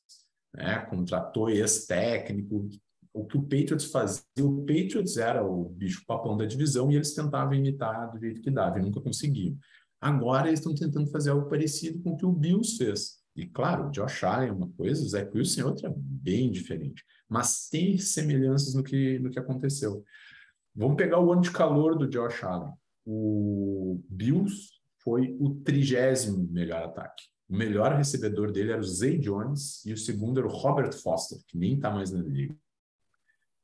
Né? 0.54 0.80
Contratou 0.90 1.50
ex-técnico. 1.50 2.70
O 3.13 3.26
que 3.26 3.38
o 3.38 3.42
Patriots 3.42 3.86
fazia, 3.86 4.24
o 4.40 4.62
Patriots 4.62 5.18
era 5.18 5.44
o 5.44 5.66
bicho-papão 5.70 6.38
da 6.38 6.46
divisão 6.46 6.90
e 6.92 6.96
eles 6.96 7.13
tentavam 7.13 7.56
imitar 7.56 8.12
do 8.12 8.20
jeito 8.20 8.42
que 8.42 8.52
dava 8.52 8.80
e 8.80 8.82
nunca 8.82 9.02
conseguiam. 9.02 9.58
Agora 10.00 10.48
eles 10.48 10.60
estão 10.60 10.76
tentando 10.76 11.10
fazer 11.10 11.32
algo 11.32 11.50
parecido 11.50 12.02
com 12.02 12.12
o 12.12 12.18
que 12.18 12.26
o 12.26 12.32
Bills 12.32 12.78
fez. 12.78 13.18
E 13.38 13.45
claro, 13.45 13.88
o 13.88 13.91
Josh 13.91 14.23
Allen 14.23 14.50
é 14.50 14.52
uma 14.52 14.67
coisa, 14.69 15.04
o 15.04 15.08
Zach 15.08 15.30
Wilson 15.38 15.62
é 15.62 15.65
outra 15.65 15.93
bem 15.95 16.50
diferente. 16.50 17.06
Mas 17.30 17.69
tem 17.69 17.95
semelhanças 18.00 18.73
no 18.73 18.84
que, 18.84 19.19
no 19.19 19.30
que 19.30 19.38
aconteceu. 19.38 20.04
Vamos 20.76 20.97
pegar 20.97 21.19
o 21.19 21.32
ano 21.32 21.41
de 21.41 21.52
calor 21.52 21.95
do 21.95 22.08
Josh 22.08 22.43
Allen. 22.43 22.73
O 23.06 24.02
Bills 24.10 24.71
foi 25.04 25.38
o 25.39 25.52
trigésimo 25.63 26.47
melhor 26.52 26.82
ataque. 26.82 27.26
O 27.47 27.56
melhor 27.56 27.93
recebedor 27.93 28.52
dele 28.52 28.71
era 28.71 28.82
o 28.82 28.84
Zay 28.84 29.19
Jones 29.19 29.86
e 29.86 29.93
o 29.93 29.97
segundo 29.97 30.39
era 30.39 30.47
o 30.47 30.52
Robert 30.52 30.93
Foster, 30.93 31.38
que 31.47 31.58
nem 31.58 31.76
está 31.76 31.91
mais 31.91 32.12
na 32.12 32.21
liga. 32.21 32.56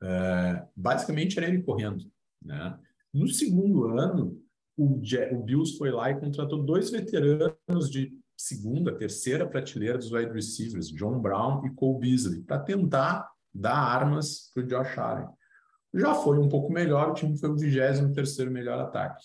Uh, 0.02 0.68
basicamente 0.76 1.38
era 1.40 1.48
ele 1.48 1.64
correndo. 1.64 2.06
Né? 2.42 2.80
No 3.12 3.28
segundo 3.28 3.88
ano, 3.88 4.40
o, 4.78 5.02
o 5.32 5.44
Bills 5.44 5.78
foi 5.78 5.92
lá 5.92 6.12
e 6.12 6.20
contratou 6.20 6.64
dois 6.64 6.92
veteranos 6.92 7.90
de 7.90 8.16
segunda, 8.44 8.94
terceira 8.94 9.48
prateleira 9.48 9.98
dos 9.98 10.12
wide 10.12 10.34
receivers, 10.34 10.90
John 10.90 11.20
Brown 11.20 11.66
e 11.66 11.70
Cole 11.72 12.00
Beasley, 12.00 12.42
para 12.42 12.60
tentar 12.60 13.32
dar 13.54 13.78
armas 13.78 14.52
para 14.54 14.64
o 14.64 14.68
Josh 14.68 14.98
Allen. 14.98 15.28
Já 15.94 16.14
foi 16.14 16.38
um 16.40 16.50
pouco 16.50 16.72
melhor, 16.72 17.12
o 17.12 17.14
time 17.14 17.38
foi 17.38 17.50
o 17.50 17.56
23 17.56 18.40
melhor 18.50 18.80
ataque. 18.80 19.24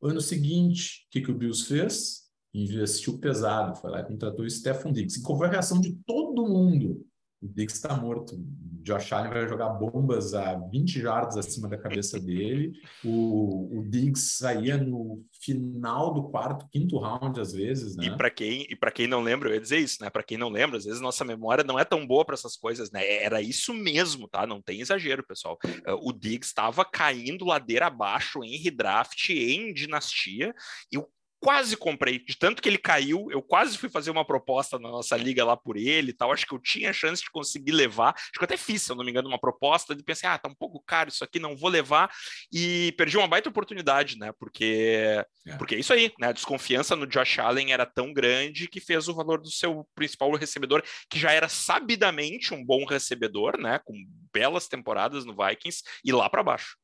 Ano 0.00 0.20
seguinte, 0.20 1.06
o 1.06 1.10
que, 1.10 1.22
que 1.22 1.30
o 1.30 1.34
Bills 1.34 1.66
fez? 1.66 2.30
Investiu 2.52 3.18
pesado, 3.18 3.74
foi 3.76 3.90
lá 3.90 4.00
e 4.00 4.06
contratou 4.06 4.44
o 4.44 4.50
Stephon 4.50 4.92
Diggs. 4.92 5.18
E 5.18 5.22
qual 5.22 5.38
foi 5.38 5.48
a 5.48 5.50
reação 5.50 5.80
de 5.80 5.94
todo 6.06 6.46
mundo? 6.46 7.04
O 7.44 7.48
Diggs 7.48 7.74
está 7.74 7.94
morto. 7.94 8.34
O 8.34 8.82
Josh 8.82 9.12
Allen 9.12 9.30
vai 9.30 9.46
jogar 9.46 9.68
bombas 9.68 10.32
a 10.32 10.54
20 10.54 10.98
jardas 10.98 11.36
acima 11.36 11.68
da 11.68 11.76
cabeça 11.76 12.18
dele. 12.18 12.72
O, 13.04 13.80
o 13.80 14.16
saía 14.16 14.78
no 14.78 15.22
final 15.42 16.14
do 16.14 16.30
quarto, 16.30 16.66
quinto 16.70 16.98
round, 16.98 17.38
às 17.38 17.52
vezes, 17.52 17.96
né? 17.96 18.06
E 18.06 18.16
para 18.16 18.30
quem, 18.30 18.62
e 18.62 18.76
quem 18.94 19.06
não 19.06 19.22
lembra, 19.22 19.50
eu 19.50 19.54
ia 19.54 19.60
dizer 19.60 19.78
isso, 19.78 20.02
né? 20.02 20.08
Para 20.08 20.22
quem 20.22 20.38
não 20.38 20.48
lembra, 20.48 20.78
às 20.78 20.84
vezes 20.86 21.02
nossa 21.02 21.24
memória 21.24 21.62
não 21.62 21.78
é 21.78 21.84
tão 21.84 22.06
boa 22.06 22.24
para 22.24 22.34
essas 22.34 22.56
coisas, 22.56 22.90
né? 22.90 23.06
Era 23.22 23.42
isso 23.42 23.74
mesmo, 23.74 24.26
tá? 24.26 24.46
Não 24.46 24.62
tem 24.62 24.80
exagero, 24.80 25.22
pessoal. 25.26 25.58
O 26.02 26.12
Diggs 26.12 26.48
estava 26.48 26.82
caindo 26.82 27.44
ladeira 27.44 27.88
abaixo 27.88 28.42
em 28.42 28.56
redraft, 28.56 29.30
em 29.30 29.74
dinastia, 29.74 30.54
e 30.90 30.96
o 30.96 31.06
quase 31.44 31.76
comprei, 31.76 32.18
de 32.18 32.38
tanto 32.38 32.62
que 32.62 32.68
ele 32.70 32.78
caiu, 32.78 33.26
eu 33.30 33.42
quase 33.42 33.76
fui 33.76 33.90
fazer 33.90 34.10
uma 34.10 34.24
proposta 34.24 34.78
na 34.78 34.88
nossa 34.88 35.14
liga 35.14 35.44
lá 35.44 35.54
por 35.54 35.76
ele 35.76 36.08
e 36.08 36.12
tal, 36.14 36.32
acho 36.32 36.46
que 36.46 36.54
eu 36.54 36.58
tinha 36.58 36.90
chance 36.90 37.22
de 37.22 37.30
conseguir 37.30 37.72
levar, 37.72 38.14
acho 38.16 38.32
que 38.32 38.40
eu 38.40 38.46
até 38.46 38.56
fiz, 38.56 38.80
se 38.80 38.90
eu 38.90 38.96
não 38.96 39.04
me 39.04 39.10
engano, 39.10 39.28
uma 39.28 39.38
proposta, 39.38 39.92
e 39.92 40.02
pensei, 40.02 40.26
ah, 40.26 40.38
tá 40.38 40.48
um 40.48 40.54
pouco 40.54 40.82
caro 40.86 41.10
isso 41.10 41.22
aqui, 41.22 41.38
não 41.38 41.54
vou 41.54 41.68
levar, 41.68 42.10
e 42.50 42.94
perdi 42.96 43.18
uma 43.18 43.28
baita 43.28 43.50
oportunidade, 43.50 44.18
né, 44.18 44.32
porque, 44.38 45.22
é. 45.46 45.56
porque 45.58 45.74
é 45.74 45.78
isso 45.80 45.92
aí, 45.92 46.10
né, 46.18 46.28
a 46.28 46.32
desconfiança 46.32 46.96
no 46.96 47.06
Josh 47.06 47.38
Allen 47.38 47.74
era 47.74 47.84
tão 47.84 48.10
grande 48.10 48.66
que 48.66 48.80
fez 48.80 49.06
o 49.06 49.14
valor 49.14 49.38
do 49.38 49.50
seu 49.50 49.86
principal 49.94 50.32
recebedor, 50.32 50.82
que 51.10 51.18
já 51.18 51.30
era 51.30 51.50
sabidamente 51.50 52.54
um 52.54 52.64
bom 52.64 52.86
recebedor, 52.86 53.60
né, 53.60 53.78
com 53.84 53.92
belas 54.32 54.66
temporadas 54.66 55.26
no 55.26 55.36
Vikings, 55.36 55.82
e 56.02 56.10
lá 56.10 56.30
para 56.30 56.42
baixo. 56.42 56.78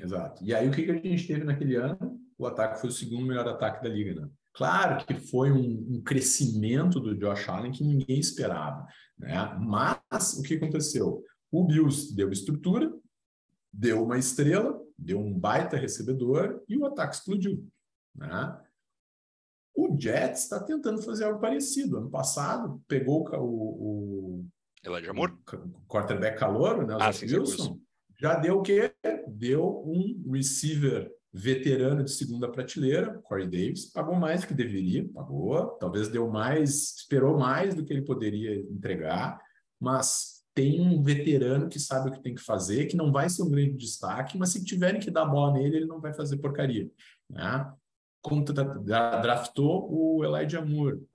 Exato. 0.00 0.42
E 0.42 0.54
aí 0.54 0.66
o 0.66 0.70
que, 0.70 0.82
que 0.82 0.90
a 0.90 0.94
gente 0.94 1.26
teve 1.26 1.44
naquele 1.44 1.76
ano? 1.76 2.25
O 2.38 2.46
ataque 2.46 2.80
foi 2.80 2.90
o 2.90 2.92
segundo 2.92 3.26
melhor 3.26 3.48
ataque 3.48 3.82
da 3.82 3.88
liga, 3.88 4.20
né? 4.20 4.28
Claro 4.52 5.04
que 5.04 5.14
foi 5.14 5.52
um, 5.52 5.96
um 5.96 6.02
crescimento 6.02 6.98
do 6.98 7.14
Josh 7.14 7.48
Allen 7.48 7.72
que 7.72 7.84
ninguém 7.84 8.18
esperava, 8.18 8.86
né? 9.18 9.54
Mas 9.60 10.38
o 10.38 10.42
que 10.42 10.54
aconteceu? 10.54 11.22
O 11.50 11.64
Bills 11.64 12.14
deu 12.14 12.30
estrutura, 12.30 12.92
deu 13.72 14.02
uma 14.02 14.18
estrela, 14.18 14.80
deu 14.98 15.18
um 15.18 15.38
baita 15.38 15.76
recebedor 15.76 16.62
e 16.68 16.76
o 16.76 16.86
ataque 16.86 17.16
explodiu, 17.16 17.66
né? 18.14 18.58
O 19.74 19.94
Jets 19.98 20.44
está 20.44 20.58
tentando 20.58 21.02
fazer 21.02 21.24
algo 21.24 21.38
parecido. 21.38 21.98
Ano 21.98 22.10
passado, 22.10 22.82
pegou 22.88 23.28
o, 23.28 24.40
o, 24.40 24.46
Elijah 24.82 25.12
Moore? 25.12 25.34
o 25.52 25.86
quarterback 25.86 26.38
calouro, 26.38 26.86
né, 26.86 26.96
o 26.96 27.02
ah, 27.02 27.08
Wilson, 27.08 27.40
Wilson, 27.40 27.80
já 28.18 28.36
deu 28.36 28.58
o 28.58 28.62
quê? 28.62 28.94
Deu 29.28 29.82
um 29.84 30.32
receiver 30.32 31.12
veterano 31.36 32.02
de 32.02 32.10
segunda 32.10 32.50
prateleira, 32.50 33.18
Corey 33.22 33.46
Davis, 33.46 33.84
pagou 33.92 34.14
mais 34.14 34.40
do 34.40 34.46
que 34.46 34.54
deveria, 34.54 35.06
pagou, 35.12 35.66
talvez 35.78 36.08
deu 36.08 36.30
mais, 36.30 36.94
esperou 36.96 37.38
mais 37.38 37.74
do 37.74 37.84
que 37.84 37.92
ele 37.92 38.02
poderia 38.02 38.58
entregar, 38.58 39.38
mas 39.78 40.42
tem 40.54 40.80
um 40.80 41.02
veterano 41.02 41.68
que 41.68 41.78
sabe 41.78 42.08
o 42.08 42.12
que 42.12 42.22
tem 42.22 42.34
que 42.34 42.40
fazer, 42.40 42.86
que 42.86 42.96
não 42.96 43.12
vai 43.12 43.28
ser 43.28 43.42
um 43.42 43.50
grande 43.50 43.76
destaque, 43.76 44.38
mas 44.38 44.48
se 44.48 44.64
tiverem 44.64 44.98
que 44.98 45.10
dar 45.10 45.26
bola 45.26 45.52
nele, 45.52 45.76
ele 45.76 45.86
não 45.86 46.00
vai 46.00 46.14
fazer 46.14 46.38
porcaria. 46.38 46.90
Né? 47.28 47.70
Contra, 48.22 48.64
draftou 48.64 49.92
o 49.92 50.24
Elijah 50.24 50.64
Moore, 50.64 51.06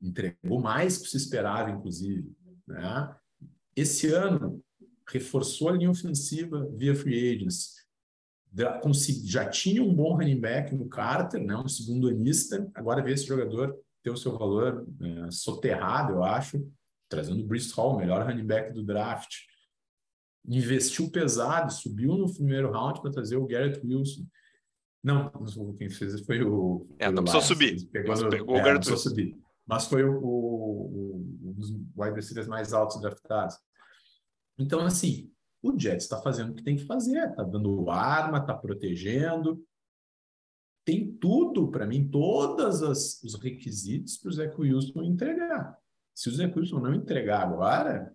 entregou 0.00 0.58
mais 0.58 0.96
do 0.96 1.04
que 1.04 1.10
se 1.10 1.18
esperava, 1.18 1.70
inclusive. 1.70 2.32
Né? 2.66 3.14
Esse 3.76 4.06
ano, 4.06 4.64
reforçou 5.06 5.68
a 5.68 5.72
linha 5.72 5.90
ofensiva 5.90 6.66
via 6.74 6.94
free 6.94 7.34
agents, 7.34 7.79
já 9.24 9.48
tinha 9.48 9.82
um 9.82 9.94
bom 9.94 10.14
running 10.14 10.40
back 10.40 10.74
no 10.74 10.88
Carter, 10.88 11.44
né, 11.44 11.56
um 11.56 11.68
segundo 11.68 12.08
anista, 12.08 12.68
agora 12.74 13.02
vê 13.02 13.12
esse 13.12 13.26
jogador 13.26 13.76
ter 14.02 14.10
o 14.10 14.16
seu 14.16 14.36
valor 14.36 14.86
é, 15.00 15.30
soterrado, 15.30 16.14
eu 16.14 16.24
acho, 16.24 16.66
trazendo 17.08 17.42
o 17.42 17.46
Brice 17.46 17.72
Hall, 17.74 17.98
melhor 17.98 18.26
running 18.26 18.46
back 18.46 18.72
do 18.72 18.82
draft. 18.82 19.34
Investiu 20.48 21.10
pesado, 21.10 21.72
subiu 21.72 22.16
no 22.16 22.32
primeiro 22.32 22.70
round 22.72 23.00
para 23.00 23.10
trazer 23.10 23.36
o 23.36 23.46
Garrett 23.46 23.80
Wilson. 23.86 24.26
Não, 25.02 25.30
quem 25.78 25.88
fez 25.88 26.20
foi 26.20 26.42
o. 26.42 26.86
É, 26.98 27.10
não 27.10 27.22
precisou 27.22 27.42
subir. 27.42 27.86
Pegou, 27.88 28.16
no, 28.16 28.30
pegou 28.30 28.56
é, 28.56 28.60
o 28.60 28.64
Garrett 28.64 28.90
Wilson. 28.90 29.08
Subir. 29.10 29.36
Mas 29.66 29.86
foi 29.86 30.02
o, 30.02 30.18
o, 30.18 31.16
um 31.42 31.52
dos 31.52 31.70
wide 31.70 32.14
receivers 32.14 32.48
mais 32.48 32.72
altos 32.72 33.00
draftados. 33.00 33.56
Então, 34.58 34.80
assim, 34.80 35.30
O 35.62 35.78
Jets 35.78 36.04
está 36.04 36.20
fazendo 36.20 36.52
o 36.52 36.54
que 36.54 36.62
tem 36.62 36.76
que 36.76 36.86
fazer, 36.86 37.28
está 37.28 37.42
dando 37.42 37.90
arma, 37.90 38.38
está 38.38 38.54
protegendo. 38.54 39.62
Tem 40.84 41.12
tudo, 41.12 41.70
para 41.70 41.86
mim, 41.86 42.08
todos 42.08 42.80
os 43.22 43.34
requisitos 43.34 44.16
para 44.16 44.30
o 44.30 44.32
Zé 44.32 44.54
Wilson 44.56 45.02
entregar. 45.02 45.78
Se 46.14 46.28
o 46.28 46.32
Zé 46.32 46.46
Wilson 46.46 46.80
não 46.80 46.94
entregar 46.94 47.42
agora, 47.42 48.14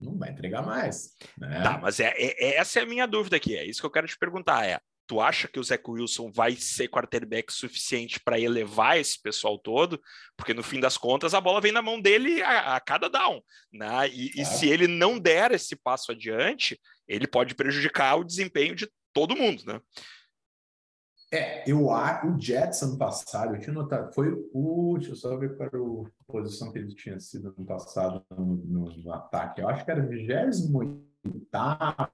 não 0.00 0.16
vai 0.16 0.30
entregar 0.30 0.64
mais. 0.64 1.14
Né? 1.36 1.62
Tá, 1.62 1.78
mas 1.78 2.00
é, 2.00 2.14
é, 2.16 2.56
essa 2.56 2.80
é 2.80 2.82
a 2.82 2.86
minha 2.86 3.06
dúvida 3.06 3.36
aqui. 3.36 3.56
É 3.56 3.64
isso 3.64 3.80
que 3.80 3.86
eu 3.86 3.90
quero 3.90 4.06
te 4.06 4.18
perguntar. 4.18 4.66
É, 4.66 4.80
tu 5.08 5.20
acha 5.20 5.48
que 5.48 5.58
o 5.58 5.64
Zach 5.64 5.82
Wilson 5.88 6.30
vai 6.30 6.54
ser 6.54 6.88
quarterback 6.88 7.50
suficiente 7.50 8.20
para 8.20 8.38
elevar 8.38 8.98
esse 8.98 9.20
pessoal 9.20 9.58
todo? 9.58 10.00
Porque 10.36 10.52
no 10.52 10.62
fim 10.62 10.78
das 10.78 10.98
contas 10.98 11.32
a 11.32 11.40
bola 11.40 11.62
vem 11.62 11.72
na 11.72 11.80
mão 11.80 11.98
dele 11.98 12.42
a, 12.42 12.76
a 12.76 12.80
cada 12.80 13.08
down, 13.08 13.42
né? 13.72 14.06
E, 14.10 14.40
e, 14.40 14.44
se 14.44 14.68
ele 14.68 14.86
não 14.86 15.18
der 15.18 15.50
esse 15.52 15.74
passo 15.74 16.12
adiante, 16.12 16.78
ele 17.08 17.26
pode 17.26 17.54
prejudicar 17.54 18.16
o 18.16 18.24
desempenho 18.24 18.76
de 18.76 18.86
todo 19.14 19.34
mundo, 19.34 19.64
né? 19.66 19.80
É, 21.32 21.70
eu 21.70 21.90
acho 21.90 22.26
o 22.26 22.40
Jets 22.40 22.82
ano 22.82 22.96
passado, 22.96 23.54
eu 23.54 23.60
tinha 23.60 23.72
notado, 23.72 24.14
foi 24.14 24.32
o. 24.52 24.94
Deixa 24.96 25.12
eu 25.12 25.16
só 25.16 25.36
ver 25.36 25.56
qual 25.56 25.68
era 25.68 25.78
a 25.78 26.32
posição 26.32 26.70
que 26.72 26.78
ele 26.78 26.94
tinha 26.94 27.18
sido 27.18 27.54
ano 27.56 27.66
passado 27.66 28.24
no, 28.30 28.56
no, 28.56 28.96
no 28.96 29.12
ataque. 29.12 29.60
Eu 29.60 29.68
acho 29.68 29.84
que 29.84 29.90
era 29.90 30.06
28, 30.06 30.56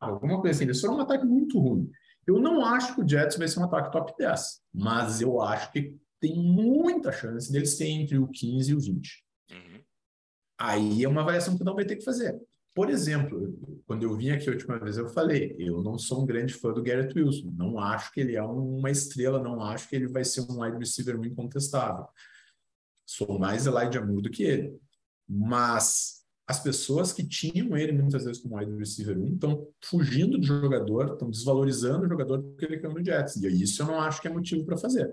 alguma 0.01 0.41
coisa 0.41 0.57
assim. 0.57 0.65
Eles 0.65 0.81
foram 0.81 0.97
um 0.97 1.01
ataque 1.01 1.25
muito 1.25 1.61
ruim. 1.61 1.91
Eu 2.27 2.41
não 2.41 2.65
acho 2.65 2.95
que 2.95 3.03
o 3.03 3.09
Jets 3.09 3.37
vai 3.37 3.49
ser 3.49 3.61
um 3.61 3.65
ataque 3.65 3.93
top 3.93 4.13
10, 4.19 4.63
mas 4.73 5.21
eu 5.21 5.41
acho 5.41 5.71
que 5.73 5.97
tem 6.21 6.37
muita 6.37 7.13
chance 7.13 7.53
deles 7.53 7.77
ter 7.77 7.87
entre 7.87 8.19
o 8.19 8.27
15 8.29 8.71
e 8.71 8.75
o 8.75 8.81
20. 8.81 9.25
Uhum. 9.51 9.85
Aí 10.59 11.05
é 11.05 11.09
uma 11.09 11.21
avaliação 11.21 11.57
que 11.57 11.65
não 11.65 11.75
vai 11.75 11.85
ter 11.85 11.97
que 11.97 12.05
fazer. 12.05 12.41
Por 12.75 12.91
exemplo, 12.91 13.57
quando 13.87 14.03
eu 14.03 14.17
vim 14.17 14.31
aqui 14.31 14.49
a 14.49 14.53
última 14.53 14.79
vez, 14.79 14.97
eu 14.97 15.09
falei, 15.09 15.55
eu 15.59 15.83
não 15.83 15.97
sou 15.97 16.23
um 16.23 16.27
grande 16.27 16.55
fã 16.55 16.73
do 16.73 16.83
Garrett 16.83 17.17
Wilson, 17.17 17.53
não 17.57 17.79
acho 17.79 18.13
que 18.13 18.21
ele 18.21 18.35
é 18.35 18.43
uma 18.43 18.91
estrela, 18.91 19.41
não 19.41 19.61
acho 19.61 19.89
que 19.89 19.95
ele 19.95 20.09
vai 20.09 20.25
ser 20.25 20.41
um 20.41 20.61
wide 20.61 20.79
receiver 20.79 21.17
muito 21.17 21.33
incontestável. 21.33 22.07
Sou 23.07 23.39
mais 23.39 23.67
Elijah 23.67 24.05
Moore 24.05 24.23
do 24.23 24.31
que 24.31 24.43
ele. 24.43 24.77
Mas 25.29 26.24
as 26.47 26.63
pessoas 26.63 27.13
que 27.13 27.27
tinham 27.27 27.77
ele 27.77 27.93
muitas 27.93 28.25
vezes 28.25 28.43
como 28.43 28.59
wide 28.59 28.77
receiver 28.77 29.19
1 29.19 29.35
estão 29.35 29.67
fugindo 29.83 30.39
do 30.39 30.45
jogador, 30.45 31.13
estão 31.13 31.31
desvalorizando 31.31 32.05
o 32.05 32.09
jogador 32.09 32.43
porque 32.43 32.67
ele 32.67 32.79
caiu 32.79 32.95
no 32.95 33.05
Jets. 33.05 33.37
E 33.37 33.63
isso 33.63 33.83
eu 33.83 33.87
não 33.87 34.01
acho 34.01 34.21
que 34.21 34.29
é 34.29 34.31
motivo 34.31 34.65
para 34.65 34.77
fazer. 34.77 35.11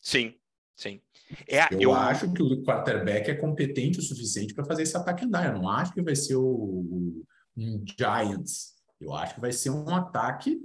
Sim, 0.00 0.34
sim. 0.76 1.00
É, 1.48 1.72
eu, 1.72 1.80
eu, 1.80 1.94
acho 1.94 2.30
que 2.32 2.42
o 2.42 2.62
quarterback 2.62 3.30
é 3.30 3.34
competente 3.34 3.98
o 3.98 4.02
suficiente 4.02 4.52
para 4.52 4.64
fazer 4.64 4.82
esse 4.82 4.96
ataque 4.96 5.24
andar. 5.24 5.46
Eu 5.46 5.58
não 5.58 5.68
acho 5.68 5.94
que 5.94 6.02
vai 6.02 6.14
ser 6.14 6.36
o, 6.36 6.44
o, 6.44 7.24
um 7.56 7.82
Giants. 7.98 8.74
Eu 9.00 9.14
acho 9.14 9.34
que 9.34 9.40
vai 9.40 9.52
ser 9.52 9.70
um 9.70 9.88
ataque 9.88 10.60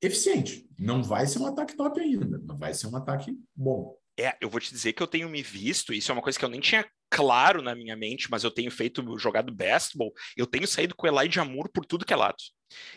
eficiente. 0.00 0.68
Não 0.78 1.02
vai 1.02 1.26
ser 1.26 1.40
um 1.40 1.46
ataque 1.46 1.76
top 1.76 2.00
ainda, 2.00 2.40
mas 2.44 2.58
vai 2.58 2.74
ser 2.74 2.86
um 2.86 2.96
ataque 2.96 3.36
bom. 3.54 3.96
É, 4.18 4.36
eu 4.40 4.48
vou 4.48 4.60
te 4.60 4.72
dizer 4.72 4.92
que 4.92 5.02
eu 5.02 5.06
tenho 5.06 5.28
me 5.28 5.42
visto, 5.42 5.92
isso 5.92 6.10
é 6.10 6.14
uma 6.14 6.22
coisa 6.22 6.38
que 6.38 6.44
eu 6.44 6.48
nem 6.48 6.60
tinha 6.60 6.86
claro 7.16 7.62
na 7.62 7.74
minha 7.74 7.96
mente, 7.96 8.30
mas 8.30 8.44
eu 8.44 8.50
tenho 8.50 8.70
feito 8.70 9.18
jogado 9.18 9.50
basketball, 9.50 10.12
eu 10.36 10.46
tenho 10.46 10.68
saído 10.68 10.94
com 10.94 11.06
o 11.06 11.08
Elijah 11.08 11.46
Moore 11.46 11.70
por 11.72 11.86
tudo 11.86 12.04
que 12.04 12.12
é 12.12 12.16
lado. 12.16 12.36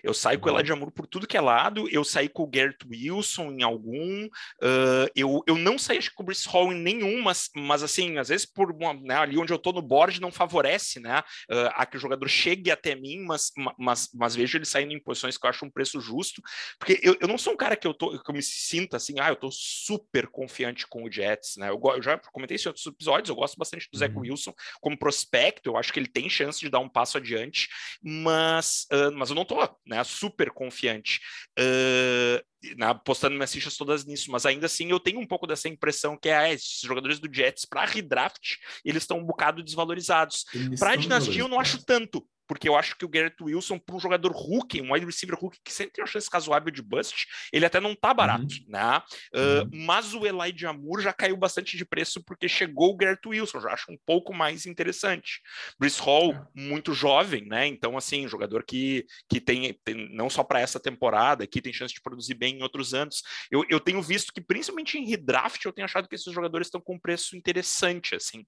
Eu 0.04 0.14
saio 0.14 0.38
uhum. 0.38 0.44
com 0.44 0.50
o 0.50 0.54
Elijah 0.54 0.76
Moore 0.76 0.94
por 0.94 1.08
tudo 1.08 1.28
que 1.28 1.38
é 1.38 1.42
lado, 1.42 1.88
eu 1.90 2.04
saí 2.04 2.28
com 2.28 2.44
o 2.44 2.48
Garrett 2.48 2.86
Wilson 2.88 3.52
em 3.52 3.64
algum, 3.64 4.26
uh, 4.26 5.10
eu, 5.16 5.44
eu 5.48 5.58
não 5.58 5.78
saí 5.78 6.00
com 6.12 6.24
o 6.24 6.26
Brice 6.26 6.48
Hall 6.50 6.72
em 6.72 6.80
nenhum, 6.80 7.22
mas, 7.22 7.50
mas 7.56 7.84
assim, 7.84 8.18
às 8.18 8.30
vezes 8.30 8.46
por 8.46 8.72
uma, 8.72 8.94
né, 8.94 9.16
ali 9.16 9.38
onde 9.38 9.54
eu 9.54 9.60
tô 9.60 9.72
no 9.72 9.82
board 9.82 10.20
não 10.20 10.32
favorece, 10.32 11.00
né, 11.00 11.20
uh, 11.52 11.70
a 11.76 11.86
que 11.86 11.98
o 11.98 12.00
jogador 12.00 12.28
chegue 12.28 12.72
até 12.72 12.96
mim, 12.96 13.24
mas, 13.26 13.52
mas, 13.78 14.10
mas 14.14 14.36
vejo 14.36 14.58
ele 14.58 14.66
saindo 14.66 14.94
em 14.94 15.02
posições 15.02 15.38
que 15.38 15.46
eu 15.46 15.50
acho 15.50 15.66
um 15.66 15.72
preço 15.72 16.00
justo, 16.00 16.42
porque 16.78 17.00
eu, 17.04 17.16
eu 17.20 17.28
não 17.28 17.38
sou 17.38 17.54
um 17.54 17.58
cara 17.58 17.76
que 17.76 17.88
eu, 17.88 17.94
tô, 17.94 18.18
que 18.20 18.30
eu 18.30 18.36
me 18.36 18.42
sinta 18.42 18.98
assim, 18.98 19.20
ah, 19.20 19.30
eu 19.30 19.36
tô 19.36 19.50
super 19.52 20.28
confiante 20.28 20.88
com 20.88 21.04
o 21.04 21.12
Jets, 21.12 21.58
né, 21.58 21.70
eu, 21.70 21.80
eu 21.96 22.02
já 22.02 22.18
comentei 22.18 22.56
isso 22.56 22.68
em 22.68 22.72
outros 22.72 22.86
episódios, 22.86 23.30
eu 23.30 23.36
gosto 23.36 23.58
bastante 23.58 23.88
do 23.92 23.96
uhum. 23.96 24.00
Zach 24.00 24.18
Wilson 24.18 24.54
como 24.82 24.98
prospecto, 24.98 25.70
eu 25.70 25.78
acho 25.78 25.92
que 25.92 26.00
ele 26.00 26.08
tem 26.08 26.30
chance 26.30 26.60
de 26.60 26.70
dar 26.70 26.80
um 26.80 26.90
passo 26.90 27.18
adiante, 27.18 27.68
mas, 28.02 28.88
uh, 28.92 29.12
mas 29.14 29.30
eu 29.30 29.36
não 29.36 29.46
tô 29.46 29.59
né, 29.86 30.04
super 30.04 30.52
confiante. 30.52 31.20
Uh, 31.58 32.42
na, 32.78 32.94
postando 32.94 33.36
minhas 33.36 33.54
fichas 33.54 33.78
todas 33.78 34.06
nisso, 34.06 34.32
mas 34.32 34.46
ainda 34.46 34.66
assim 34.66 34.90
eu 34.92 35.00
tenho 35.00 35.20
um 35.20 35.26
pouco 35.26 35.48
dessa 35.48 35.70
impressão 35.70 36.18
que 36.18 36.30
é, 36.30 36.36
ah, 36.36 36.54
esses 36.54 36.82
jogadores 36.82 37.20
do 37.20 37.34
Jets 37.34 37.66
para 37.66 37.86
redraft 37.86 38.58
eles 38.84 39.04
estão 39.04 39.18
um 39.18 39.26
bocado 39.26 39.64
desvalorizados. 39.64 40.44
Para 40.78 40.92
a 40.92 40.96
dinastia 40.96 41.42
eu 41.42 41.48
não 41.48 41.60
acho 41.60 41.84
tanto, 41.86 42.26
porque 42.50 42.68
eu 42.68 42.76
acho 42.76 42.96
que 42.96 43.06
o 43.06 43.08
Garrett 43.08 43.36
Wilson, 43.44 43.78
para 43.78 43.96
um 43.96 44.00
jogador 44.00 44.32
rookie, 44.32 44.82
um 44.82 44.92
wide 44.92 45.06
receiver 45.06 45.38
rookie, 45.40 45.60
que 45.64 45.72
sempre 45.72 45.94
tem 45.94 46.04
uma 46.04 46.10
chance 46.10 46.28
razoável 46.34 46.72
de 46.72 46.82
bust, 46.82 47.28
ele 47.54 47.64
até 47.64 47.80
não 47.80 47.94
tá 47.94 48.12
barato, 48.12 48.42
uhum. 48.42 48.66
né? 48.68 49.04
Uh, 49.32 49.40
uhum. 49.40 49.86
Mas 49.86 50.16
o 50.16 50.26
Elijah 50.26 50.74
Moore 50.74 51.04
já 51.04 51.14
caiu 51.14 51.38
bastante 51.38 51.78
de 51.78 51.86
preço 51.86 52.24
porque 52.24 52.50
chegou 52.50 52.90
o 52.90 52.98
Garrett 52.98 53.28
Wilson, 53.28 53.62
já 53.62 53.70
acho 53.70 53.92
um 53.92 53.98
pouco 54.04 54.34
mais 54.34 54.66
interessante. 54.66 55.42
Brice 55.80 56.02
Hall, 56.02 56.32
uhum. 56.32 56.46
muito 56.56 56.92
jovem, 56.92 57.46
né? 57.46 57.68
Então, 57.68 57.96
assim, 57.96 58.28
jogador 58.28 58.64
que, 58.64 59.06
que 59.30 59.40
tem, 59.40 59.80
tem 59.86 60.10
não 60.12 60.28
só 60.28 60.44
para 60.44 60.60
essa 60.60 60.80
temporada, 60.80 61.46
que 61.46 61.62
tem 61.62 61.72
chance 61.72 61.94
de 61.94 62.02
produzir 62.02 62.34
bem 62.34 62.58
em 62.58 62.64
outros 62.64 62.96
anos. 62.96 63.22
Eu, 63.52 63.64
eu 63.70 63.80
tenho 63.80 64.02
visto 64.02 64.34
que, 64.34 64.42
principalmente 64.42 64.98
em 64.98 65.08
redraft, 65.08 65.64
eu 65.64 65.72
tenho 65.72 65.86
achado 65.86 66.10
que 66.10 66.16
esses 66.16 66.34
jogadores 66.34 66.66
estão 66.66 66.82
com 66.82 66.96
um 66.96 67.00
preço 67.00 67.38
interessante, 67.38 68.16
assim. 68.16 68.44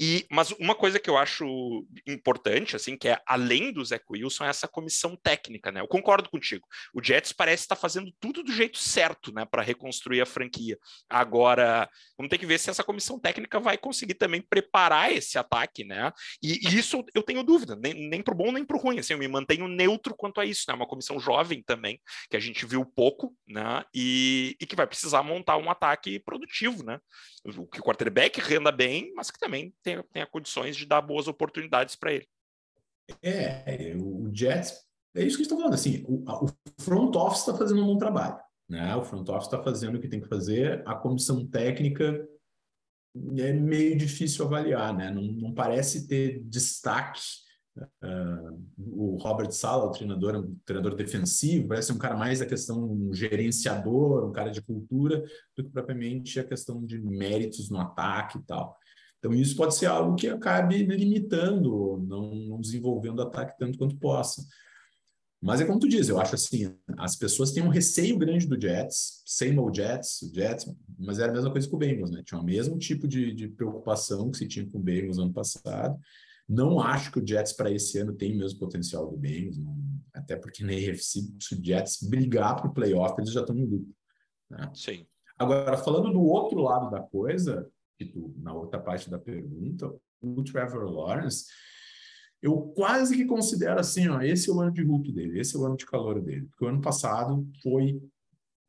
E, 0.00 0.26
mas 0.30 0.52
uma 0.52 0.74
coisa 0.74 0.98
que 0.98 1.10
eu 1.10 1.18
acho 1.18 1.86
importante, 2.06 2.74
assim, 2.74 2.96
que 2.96 3.08
é 3.08 3.25
além 3.26 3.72
do 3.72 3.84
Zach 3.84 4.04
Wilson, 4.08 4.44
é 4.44 4.48
essa 4.48 4.68
comissão 4.68 5.16
técnica, 5.16 5.72
né? 5.72 5.80
Eu 5.80 5.88
concordo 5.88 6.30
contigo. 6.30 6.66
O 6.94 7.02
Jets 7.02 7.32
parece 7.32 7.64
estar 7.64 7.76
fazendo 7.76 8.12
tudo 8.20 8.42
do 8.42 8.52
jeito 8.52 8.78
certo, 8.78 9.32
né, 9.32 9.44
para 9.44 9.62
reconstruir 9.62 10.20
a 10.20 10.26
franquia. 10.26 10.78
Agora, 11.08 11.88
vamos 12.16 12.30
ter 12.30 12.38
que 12.38 12.46
ver 12.46 12.58
se 12.58 12.70
essa 12.70 12.84
comissão 12.84 13.18
técnica 13.18 13.58
vai 13.58 13.76
conseguir 13.76 14.14
também 14.14 14.40
preparar 14.40 15.12
esse 15.12 15.38
ataque, 15.38 15.84
né? 15.84 16.12
E, 16.42 16.68
e 16.68 16.78
isso 16.78 17.04
eu 17.14 17.22
tenho 17.22 17.42
dúvida, 17.42 17.74
nem, 17.76 18.08
nem 18.08 18.22
pro 18.22 18.34
bom 18.34 18.52
nem 18.52 18.64
pro 18.64 18.78
ruim. 18.78 18.98
Assim, 18.98 19.14
eu 19.14 19.18
me 19.18 19.28
mantenho 19.28 19.66
neutro 19.66 20.14
quanto 20.14 20.40
a 20.40 20.44
isso, 20.44 20.64
né? 20.68 20.74
Uma 20.74 20.86
comissão 20.86 21.18
jovem 21.18 21.62
também, 21.62 22.00
que 22.30 22.36
a 22.36 22.40
gente 22.40 22.64
viu 22.64 22.84
pouco, 22.84 23.34
né? 23.46 23.84
E, 23.94 24.56
e 24.60 24.66
que 24.66 24.76
vai 24.76 24.86
precisar 24.86 25.22
montar 25.22 25.56
um 25.56 25.70
ataque 25.70 26.20
produtivo, 26.20 26.84
né? 26.84 27.00
O 27.44 27.66
que 27.66 27.80
o 27.80 27.82
quarterback 27.82 28.40
renda 28.40 28.70
bem, 28.70 29.12
mas 29.14 29.30
que 29.30 29.38
também 29.38 29.74
tenha, 29.82 30.04
tenha 30.12 30.26
condições 30.26 30.76
de 30.76 30.86
dar 30.86 31.00
boas 31.00 31.28
oportunidades 31.28 31.96
para 31.96 32.12
ele. 32.12 32.28
É, 33.22 33.94
o 33.96 34.30
Jets, 34.32 34.74
é 35.14 35.24
isso 35.24 35.36
que 35.36 35.42
estão 35.42 35.58
falando, 35.58 35.74
assim, 35.74 36.04
o, 36.06 36.24
o 36.44 36.48
front 36.80 37.14
office 37.16 37.40
está 37.40 37.54
fazendo 37.54 37.82
um 37.82 37.86
bom 37.86 37.98
trabalho, 37.98 38.38
né? 38.68 38.94
O 38.96 39.02
front 39.02 39.28
office 39.28 39.46
está 39.46 39.62
fazendo 39.62 39.96
o 39.96 40.00
que 40.00 40.08
tem 40.08 40.20
que 40.20 40.28
fazer, 40.28 40.82
a 40.86 40.94
comissão 40.94 41.46
técnica 41.46 42.26
é 43.38 43.52
meio 43.52 43.96
difícil 43.96 44.44
avaliar, 44.44 44.94
né? 44.94 45.10
Não, 45.10 45.22
não 45.22 45.54
parece 45.54 46.06
ter 46.06 46.42
destaque. 46.44 47.20
Uh, 48.02 48.64
o 48.78 49.16
Robert 49.16 49.52
Sala, 49.52 49.84
o 49.84 49.90
treinador, 49.90 50.36
um 50.36 50.56
treinador 50.64 50.94
defensivo, 50.94 51.68
parece 51.68 51.92
um 51.92 51.98
cara 51.98 52.16
mais 52.16 52.38
da 52.38 52.46
questão 52.46 52.90
um 52.90 53.12
gerenciador, 53.12 54.26
um 54.26 54.32
cara 54.32 54.50
de 54.50 54.62
cultura, 54.62 55.22
do 55.54 55.62
que 55.62 55.70
propriamente 55.70 56.40
a 56.40 56.44
questão 56.44 56.84
de 56.84 56.98
méritos 56.98 57.68
no 57.68 57.78
ataque 57.78 58.38
e 58.38 58.42
tal. 58.42 58.76
Então, 59.26 59.34
isso 59.34 59.56
pode 59.56 59.74
ser 59.74 59.86
algo 59.86 60.14
que 60.14 60.28
acabe 60.28 60.84
limitando, 60.84 61.98
não, 62.06 62.32
não 62.32 62.60
desenvolvendo 62.60 63.20
ataque 63.20 63.58
tanto 63.58 63.76
quanto 63.76 63.96
possa. 63.96 64.46
Mas 65.42 65.60
é 65.60 65.64
como 65.64 65.80
tu 65.80 65.88
diz, 65.88 66.08
eu 66.08 66.20
acho 66.20 66.36
assim, 66.36 66.72
as 66.96 67.16
pessoas 67.16 67.50
têm 67.50 67.62
um 67.64 67.68
receio 67.68 68.16
grande 68.16 68.46
do 68.46 68.60
Jets, 68.60 69.22
same 69.26 69.58
old 69.58 69.76
Jets, 69.76 70.22
o 70.22 70.32
Jets, 70.32 70.72
mas 70.96 71.18
era 71.18 71.32
a 71.32 71.34
mesma 71.34 71.50
coisa 71.50 71.68
com 71.68 71.74
o 71.74 71.78
Bengals, 71.78 72.10
né? 72.10 72.22
Tinha 72.24 72.40
o 72.40 72.44
mesmo 72.44 72.78
tipo 72.78 73.08
de, 73.08 73.34
de 73.34 73.48
preocupação 73.48 74.30
que 74.30 74.38
se 74.38 74.46
tinha 74.46 74.64
com 74.64 74.78
o 74.78 74.82
Bengals 74.82 75.18
ano 75.18 75.32
passado. 75.32 75.98
Não 76.48 76.80
acho 76.80 77.10
que 77.10 77.18
o 77.18 77.26
Jets 77.26 77.52
para 77.52 77.70
esse 77.70 77.98
ano 77.98 78.12
tem 78.12 78.32
o 78.32 78.38
mesmo 78.38 78.60
potencial 78.60 79.10
do 79.10 79.16
Bengals, 79.16 79.58
não, 79.58 79.76
até 80.14 80.36
porque 80.36 80.62
na 80.62 80.72
AFC, 80.72 81.20
se 81.40 81.54
o 81.54 81.64
Jets 81.64 82.00
brigar 82.00 82.54
para 82.54 82.70
o 82.70 82.72
playoff, 82.72 83.20
eles 83.20 83.32
já 83.32 83.40
estão 83.40 83.56
no 83.56 83.66
grupo. 83.66 83.92
Né? 84.48 84.70
Sim. 84.72 85.04
Agora, 85.36 85.76
falando 85.76 86.12
do 86.12 86.22
outro 86.22 86.60
lado 86.60 86.90
da 86.90 87.00
coisa, 87.00 87.68
na 88.36 88.52
outra 88.52 88.80
parte 88.80 89.10
da 89.10 89.18
pergunta, 89.18 89.92
o 90.20 90.42
Trevor 90.42 90.84
Lawrence, 90.84 91.46
eu 92.42 92.72
quase 92.76 93.16
que 93.16 93.24
considero 93.24 93.80
assim, 93.80 94.08
ó, 94.08 94.20
esse 94.20 94.50
é 94.50 94.52
o 94.52 94.60
ano 94.60 94.72
de 94.72 94.82
Hulk 94.82 95.12
dele, 95.12 95.40
esse 95.40 95.56
é 95.56 95.58
o 95.58 95.64
ano 95.64 95.76
de 95.76 95.86
calor 95.86 96.20
dele, 96.20 96.46
porque 96.46 96.64
o 96.64 96.68
ano 96.68 96.80
passado 96.80 97.46
foi 97.62 98.00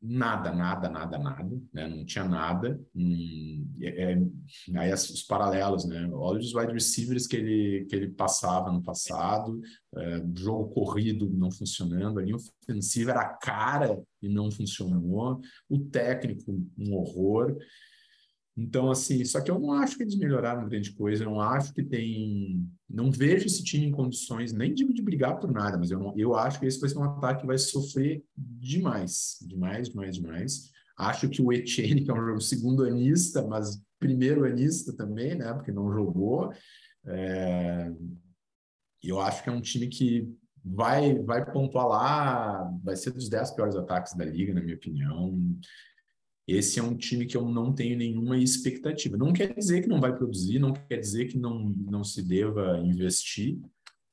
nada, 0.00 0.52
nada, 0.52 0.88
nada, 0.88 1.18
nada, 1.18 1.60
né? 1.72 1.88
Não 1.88 2.04
tinha 2.04 2.24
nada. 2.24 2.80
Hum, 2.94 3.68
é, 3.80 4.12
é, 4.12 4.78
aí 4.78 4.92
os 4.92 5.22
paralelos, 5.22 5.84
né? 5.84 6.08
Olha 6.12 6.38
os 6.38 6.54
wide 6.54 6.72
receivers 6.72 7.26
que 7.26 7.36
ele, 7.36 7.86
que 7.86 7.96
ele 7.96 8.08
passava 8.08 8.70
no 8.70 8.82
passado, 8.82 9.60
é, 9.96 10.22
jogo 10.36 10.72
corrido 10.72 11.28
não 11.30 11.50
funcionando, 11.50 12.18
a 12.18 12.22
linha 12.22 12.36
ofensiva 12.36 13.10
era 13.10 13.28
cara 13.28 14.00
e 14.22 14.28
não 14.28 14.50
funcionou, 14.50 15.40
o 15.68 15.78
técnico 15.78 16.52
um 16.78 16.94
horror. 16.94 17.56
Então, 18.60 18.90
assim, 18.90 19.24
só 19.24 19.40
que 19.40 19.52
eu 19.52 19.56
não 19.56 19.72
acho 19.72 19.96
que 19.96 20.02
eles 20.02 20.16
melhoraram 20.16 20.68
grande 20.68 20.90
coisa, 20.90 21.22
eu 21.22 21.30
não 21.30 21.40
acho 21.40 21.72
que 21.72 21.80
tem. 21.80 22.68
Não 22.90 23.08
vejo 23.08 23.46
esse 23.46 23.62
time 23.62 23.86
em 23.86 23.92
condições, 23.92 24.52
nem 24.52 24.74
digo 24.74 24.92
de 24.92 25.00
brigar 25.00 25.38
por 25.38 25.52
nada, 25.52 25.78
mas 25.78 25.92
eu, 25.92 26.00
não, 26.00 26.12
eu 26.18 26.34
acho 26.34 26.58
que 26.58 26.66
esse 26.66 26.80
vai 26.80 26.90
ser 26.90 26.98
um 26.98 27.04
ataque 27.04 27.42
que 27.42 27.46
vai 27.46 27.56
sofrer 27.56 28.24
demais, 28.36 29.38
demais, 29.42 29.88
demais, 29.88 30.16
demais. 30.16 30.72
Acho 30.98 31.28
que 31.28 31.40
o 31.40 31.52
Etienne, 31.52 32.02
que 32.02 32.10
é 32.10 32.14
um 32.14 32.40
segundo 32.40 32.82
anista, 32.82 33.46
mas 33.46 33.80
primeiro 34.00 34.44
anista 34.44 34.92
também, 34.92 35.36
né? 35.36 35.54
Porque 35.54 35.70
não 35.70 35.92
jogou. 35.92 36.52
É... 37.06 37.92
Eu 39.00 39.20
acho 39.20 39.44
que 39.44 39.50
é 39.50 39.52
um 39.52 39.60
time 39.60 39.86
que 39.86 40.28
vai, 40.64 41.16
vai 41.22 41.48
pontuar 41.48 41.86
lá, 41.86 42.72
vai 42.82 42.96
ser 42.96 43.12
dos 43.12 43.28
10 43.28 43.52
piores 43.52 43.76
ataques 43.76 44.14
da 44.14 44.24
liga, 44.24 44.52
na 44.52 44.60
minha 44.60 44.74
opinião 44.74 45.38
esse 46.48 46.80
é 46.80 46.82
um 46.82 46.96
time 46.96 47.26
que 47.26 47.36
eu 47.36 47.46
não 47.46 47.74
tenho 47.74 47.98
nenhuma 47.98 48.38
expectativa. 48.38 49.18
Não 49.18 49.34
quer 49.34 49.52
dizer 49.54 49.82
que 49.82 49.88
não 49.88 50.00
vai 50.00 50.16
produzir, 50.16 50.58
não 50.58 50.72
quer 50.72 50.96
dizer 50.96 51.26
que 51.26 51.36
não, 51.38 51.58
não 51.58 52.02
se 52.02 52.22
deva 52.22 52.78
investir. 52.78 53.60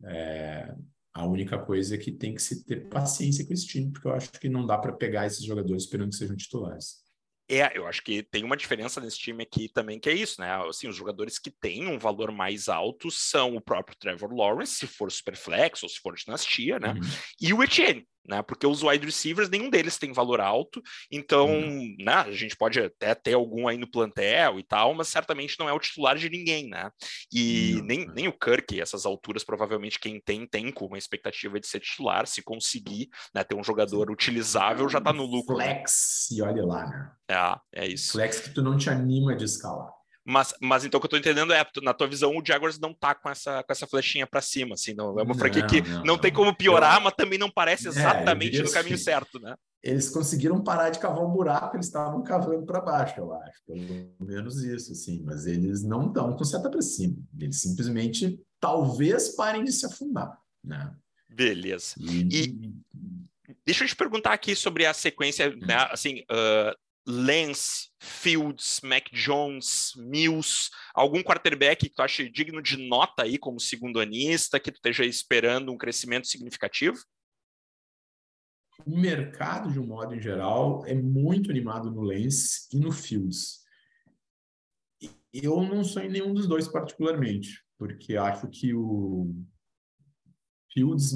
É, 0.04 0.76
a 1.14 1.26
única 1.26 1.58
coisa 1.58 1.96
é 1.96 1.98
que 1.98 2.12
tem 2.12 2.36
que 2.36 2.42
se 2.42 2.66
ter 2.66 2.90
paciência 2.90 3.46
com 3.46 3.54
esse 3.54 3.66
time, 3.66 3.90
porque 3.90 4.06
eu 4.06 4.14
acho 4.14 4.30
que 4.34 4.50
não 4.50 4.68
dá 4.68 4.78
para 4.78 4.92
pegar 4.92 5.26
esses 5.26 5.46
jogadores 5.46 5.84
esperando 5.84 6.10
que 6.10 6.18
sejam 6.18 6.36
titulares. 6.36 7.06
É, 7.48 7.78
eu 7.78 7.88
acho 7.88 8.04
que 8.04 8.22
tem 8.22 8.44
uma 8.44 8.58
diferença 8.58 9.00
nesse 9.00 9.20
time 9.20 9.44
aqui 9.44 9.70
também, 9.70 9.98
que 9.98 10.10
é 10.10 10.14
isso, 10.14 10.42
né? 10.42 10.52
Assim, 10.68 10.90
os 10.90 10.96
jogadores 10.96 11.40
que 11.40 11.52
têm 11.52 11.88
um 11.88 11.98
valor 11.98 12.34
mais 12.34 12.68
alto 12.68 13.10
são 13.10 13.56
o 13.56 13.62
próprio 13.62 13.96
Trevor 13.98 14.34
Lawrence, 14.34 14.74
se 14.74 14.88
for 14.88 15.10
Superflex 15.10 15.84
ou 15.84 15.88
se 15.88 16.00
for 16.00 16.16
dinastia, 16.16 16.80
né? 16.80 16.94
Uhum. 16.94 17.02
E 17.40 17.54
o 17.54 17.64
Etienne, 17.64 18.06
né? 18.28 18.42
Porque 18.42 18.66
os 18.66 18.84
wide 18.84 19.06
receivers, 19.06 19.50
nenhum 19.50 19.70
deles 19.70 19.98
tem 19.98 20.14
valor 20.14 20.42
alto, 20.42 20.82
então, 21.12 21.48
uhum. 21.50 21.96
né, 22.00 22.14
a 22.14 22.32
gente 22.32 22.56
pode 22.56 22.80
até 22.80 23.14
ter 23.16 23.34
algum 23.34 23.68
aí 23.68 23.78
no 23.78 23.90
plantel 23.90 24.60
e 24.60 24.64
tal, 24.64 24.94
mas 24.94 25.08
certamente 25.08 25.58
não 25.60 25.70
é 25.70 25.74
o 25.74 25.80
titular 25.80 26.18
de 26.18 26.30
ninguém, 26.30 26.70
né? 26.70 26.90
E 27.32 27.76
uhum. 27.76 27.86
nem, 27.86 28.08
nem 28.08 28.28
o 28.28 28.34
Kirk, 28.34 28.80
essas 28.80 29.06
alturas, 29.06 29.44
provavelmente 29.44 30.00
quem 30.00 30.20
tem, 30.20 30.48
tem 30.48 30.72
com 30.72 30.86
uma 30.86 30.98
expectativa 30.98 31.60
de 31.60 31.68
ser 31.68 31.80
titular, 31.80 32.28
se 32.28 32.42
conseguir 32.42 33.10
né, 33.34 33.44
ter 33.44 33.56
um 33.56 33.64
jogador 33.64 34.10
utilizável, 34.12 34.90
já 34.90 35.00
tá 35.00 35.14
no 35.14 35.26
lucro. 35.26 35.58
Né? 35.58 35.66
Flex, 35.66 36.30
e 36.32 36.42
olha 36.42 36.66
lá, 36.66 36.88
né? 36.88 37.12
É, 37.74 37.84
é 37.84 37.88
isso. 37.88 38.14
Flex 38.14 38.40
que 38.40 38.50
tu 38.52 38.62
não 38.62 38.78
te 38.78 38.90
anima 38.90 39.36
de 39.36 39.46
escalar. 39.46 39.92
Mas, 40.28 40.56
mas 40.60 40.84
então 40.84 40.98
o 40.98 41.02
que 41.02 41.06
eu 41.06 41.12
tô 41.12 41.18
entendendo 41.18 41.54
é, 41.54 41.64
na 41.84 41.94
tua 41.94 42.08
visão, 42.08 42.36
o 42.36 42.44
Jaguars 42.44 42.80
não 42.80 42.92
tá 42.92 43.14
com 43.14 43.30
essa, 43.30 43.62
com 43.62 43.72
essa 43.72 43.86
flechinha 43.86 44.26
para 44.26 44.42
cima, 44.42 44.74
assim, 44.74 44.96
não, 44.96 45.20
é 45.20 45.24
uma 45.24 45.36
franquia 45.36 45.68
que 45.68 45.82
não, 45.82 46.04
não, 46.04 46.18
tem 46.18 46.34
como 46.34 46.56
piorar, 46.56 46.96
eu, 46.96 47.02
mas 47.02 47.14
também 47.14 47.38
não 47.38 47.52
parece 47.52 47.86
é, 47.86 47.90
exatamente 47.92 48.60
é, 48.60 48.64
no 48.64 48.72
caminho 48.72 48.96
assim, 48.96 49.04
certo, 49.04 49.40
né? 49.40 49.56
Eles 49.84 50.10
conseguiram 50.10 50.64
parar 50.64 50.90
de 50.90 50.98
cavar 50.98 51.24
um 51.24 51.32
buraco, 51.32 51.76
eles 51.76 51.86
estavam 51.86 52.24
cavando 52.24 52.66
para 52.66 52.82
baixo, 52.82 53.20
eu 53.20 53.32
acho, 53.34 53.62
pelo 53.68 54.16
menos 54.20 54.64
isso, 54.64 54.94
assim, 54.94 55.22
mas 55.24 55.46
eles 55.46 55.84
não 55.84 56.08
estão 56.08 56.36
com 56.36 56.44
seta 56.44 56.72
para 56.72 56.82
cima, 56.82 57.16
eles 57.40 57.62
simplesmente 57.62 58.42
talvez 58.60 59.36
parem 59.36 59.64
de 59.64 59.72
se 59.72 59.86
afundar, 59.86 60.36
né? 60.64 60.92
Beleza. 61.30 61.94
E, 62.00 62.22
e 62.32 62.74
deixa 63.64 63.84
eu 63.84 63.88
te 63.88 63.96
perguntar 63.96 64.34
aqui 64.34 64.56
sobre 64.56 64.88
a 64.88 64.94
sequência, 64.94 65.50
hum. 65.50 65.60
né? 65.68 65.76
Assim, 65.92 66.22
uh, 66.32 66.76
Lance, 67.08 67.90
Fields, 68.00 68.82
Mac 68.82 69.10
Jones, 69.12 69.94
Mills, 69.96 70.70
algum 70.94 71.22
quarterback 71.22 71.88
que 71.88 71.96
tu 71.96 72.02
acha 72.02 72.28
digno 72.30 72.62
de 72.62 72.78
nota 72.78 73.24
aí 73.24 73.38
como 73.38 73.60
segundo 73.60 74.00
anista, 74.00 74.60
que 74.60 74.72
tu 74.72 74.76
esteja 74.76 75.06
esperando 75.06 75.72
um 75.72 75.78
crescimento 75.78 76.28
significativo? 76.28 76.98
O 78.86 78.98
mercado, 78.98 79.72
de 79.72 79.80
um 79.80 79.86
modo 79.86 80.16
em 80.16 80.22
geral, 80.22 80.86
é 80.86 80.94
muito 80.94 81.50
animado 81.50 81.90
no 81.92 82.02
Lance 82.02 82.68
e 82.74 82.80
no 82.80 82.92
Fields. 82.92 83.64
Eu 85.32 85.62
não 85.62 85.84
sou 85.84 86.02
em 86.02 86.10
nenhum 86.10 86.34
dos 86.34 86.48
dois 86.48 86.68
particularmente, 86.68 87.64
porque 87.78 88.18
acho 88.18 88.48
que 88.50 88.74
o 88.74 89.34
Fields 90.76 91.14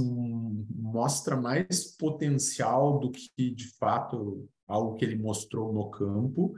mostra 0.74 1.36
mais 1.36 1.96
potencial 1.98 2.98
do 2.98 3.12
que 3.12 3.52
de 3.52 3.68
fato 3.78 4.48
algo 4.66 4.96
que 4.96 5.04
ele 5.04 5.18
mostrou 5.18 5.74
no 5.74 5.90
campo. 5.90 6.56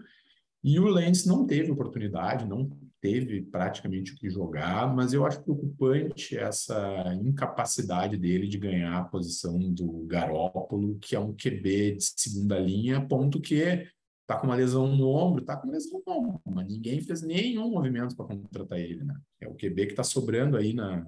E 0.64 0.80
o 0.80 0.88
Lens 0.88 1.26
não 1.26 1.47
teve 1.47 1.72
oportunidade, 1.72 2.47
não 2.47 2.70
teve 3.02 3.41
praticamente 3.41 4.14
o 4.14 4.16
que 4.16 4.30
jogar, 4.30 4.93
mas 4.95 5.12
eu 5.12 5.26
acho 5.26 5.41
preocupante 5.41 6.38
essa 6.38 6.78
incapacidade 7.16 8.16
dele 8.16 8.47
de 8.47 8.60
ganhar 8.60 8.95
a 8.95 9.04
posição 9.04 9.58
do 9.58 10.06
Garópolo, 10.06 10.99
que 10.99 11.16
é 11.16 11.20
um 11.20 11.34
QB 11.34 11.95
de 11.95 12.04
segunda 12.16 12.60
linha, 12.60 13.04
ponto 13.04 13.41
que 13.41 13.88
tá 14.28 14.38
com 14.38 14.45
uma 14.45 14.56
lesão 14.56 14.95
no 14.95 15.10
ombro, 15.10 15.43
tá 15.43 15.58
com 15.58 15.66
uma 15.66 15.74
lesão 15.74 15.99
no 16.06 16.14
ombro, 16.14 16.41
mas 16.45 16.68
ninguém 16.68 17.02
fez 17.02 17.24
nenhum 17.24 17.72
movimento 17.72 18.16
para 18.16 18.28
contratar 18.28 18.80
ele, 18.80 19.04
né? 19.04 19.16
É 19.41 19.47
o 19.47 19.56
QB 19.56 19.88
que 19.88 19.93
está 19.93 20.04
sobrando 20.04 20.56
aí 20.56 20.74
na, 20.74 21.08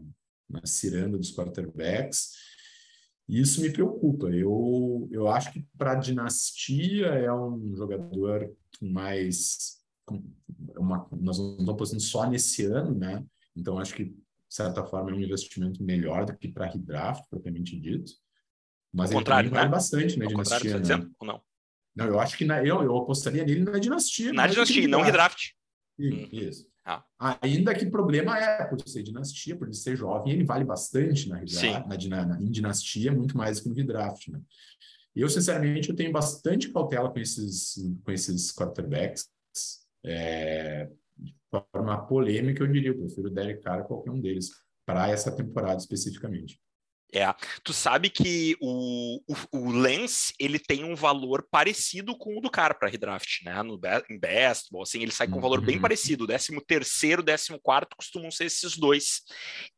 na 0.53 0.65
ciranda 0.65 1.17
dos 1.17 1.35
quarterbacks. 1.35 2.31
Isso 3.27 3.61
me 3.61 3.71
preocupa. 3.71 4.27
Eu, 4.29 5.07
eu 5.11 5.27
acho 5.27 5.51
que 5.51 5.65
para 5.77 5.95
dinastia 5.95 7.07
é 7.07 7.33
um 7.33 7.75
jogador 7.75 8.53
mais. 8.81 9.81
Uma, 10.77 11.07
nós 11.11 11.39
não 11.39 11.51
estamos 11.51 11.69
apostando 11.69 12.01
só 12.01 12.29
nesse 12.29 12.65
ano, 12.65 12.93
né? 12.93 13.25
Então 13.55 13.79
acho 13.79 13.95
que, 13.95 14.05
de 14.05 14.15
certa 14.49 14.83
forma, 14.83 15.11
é 15.11 15.13
um 15.13 15.19
investimento 15.19 15.81
melhor 15.81 16.25
do 16.25 16.37
que 16.37 16.49
para 16.49 16.69
redraft, 16.69 17.23
propriamente 17.29 17.79
dito. 17.79 18.11
Mas 18.93 19.11
Ao 19.11 19.21
ele 19.21 19.29
vale 19.29 19.49
né? 19.49 19.67
bastante 19.67 20.19
na 20.19 20.25
Ao 20.25 20.29
dinastia. 20.29 20.59
Tá 20.59 20.75
né? 20.75 20.81
Dizendo, 20.81 21.15
ou 21.19 21.27
não? 21.27 21.41
Não, 21.95 22.05
eu 22.05 22.19
acho 22.19 22.37
que 22.37 22.43
na, 22.43 22.63
eu, 22.63 22.83
eu 22.83 22.97
apostaria 22.97 23.45
nele 23.45 23.63
na 23.63 23.79
dinastia. 23.79 24.33
Na 24.33 24.47
dinastia, 24.47 24.87
não 24.87 25.01
redraft. 25.01 25.53
Isso. 25.97 26.67
Ah. 26.85 27.05
Ainda 27.41 27.73
que 27.73 27.85
o 27.85 27.91
problema 27.91 28.37
é 28.37 28.65
por 28.65 28.79
ser 28.87 29.03
dinastia, 29.03 29.55
por 29.55 29.67
ele 29.67 29.75
ser 29.75 29.95
jovem, 29.95 30.33
ele 30.33 30.43
vale 30.43 30.65
bastante 30.65 31.29
na, 31.29 31.39
na, 31.39 32.25
na, 32.25 32.41
em 32.41 32.51
dinastia, 32.51 33.11
muito 33.11 33.37
mais 33.37 33.61
que 33.61 33.69
no 33.69 33.75
redraft. 33.75 34.29
Né? 34.29 34.41
Eu, 35.15 35.29
sinceramente, 35.29 35.89
eu 35.89 35.95
tenho 35.95 36.11
bastante 36.11 36.71
cautela 36.71 37.09
com 37.09 37.19
esses, 37.19 37.75
com 38.03 38.11
esses 38.11 38.51
quarterbacks. 38.51 39.29
É, 40.05 40.89
de 41.17 41.33
forma 41.49 42.05
polêmica, 42.05 42.63
eu 42.63 42.67
diria, 42.67 42.89
eu 42.89 42.97
prefiro 42.97 43.29
o 43.29 43.31
Derek 43.31 43.61
Carr 43.61 43.79
a 43.79 43.83
qualquer 43.83 44.11
um 44.11 44.19
deles, 44.19 44.49
para 44.85 45.09
essa 45.09 45.31
temporada 45.31 45.77
especificamente. 45.77 46.59
É, 47.13 47.31
tu 47.63 47.73
sabe 47.73 48.09
que 48.09 48.57
o, 48.59 49.21
o, 49.27 49.35
o, 49.51 49.71
Lance 49.71 50.33
ele 50.39 50.57
tem 50.57 50.83
um 50.83 50.95
valor 50.95 51.47
parecido 51.51 52.17
com 52.17 52.37
o 52.37 52.41
do 52.41 52.49
cara 52.49 52.73
para 52.73 52.89
redraft, 52.89 53.43
né? 53.45 53.61
No 53.61 53.79
em 54.09 54.19
best, 54.19 54.69
assim, 54.81 55.01
ele 55.01 55.11
sai 55.11 55.27
com 55.27 55.37
um 55.37 55.41
valor 55.41 55.61
bem 55.61 55.75
uhum. 55.75 55.81
parecido. 55.81 56.23
O 56.23 56.27
13 56.27 56.59
terceiro, 56.65 57.23
14 57.23 57.59
quarto 57.61 57.95
costumam 57.95 58.31
ser 58.31 58.45
esses 58.45 58.75
dois. 58.75 59.21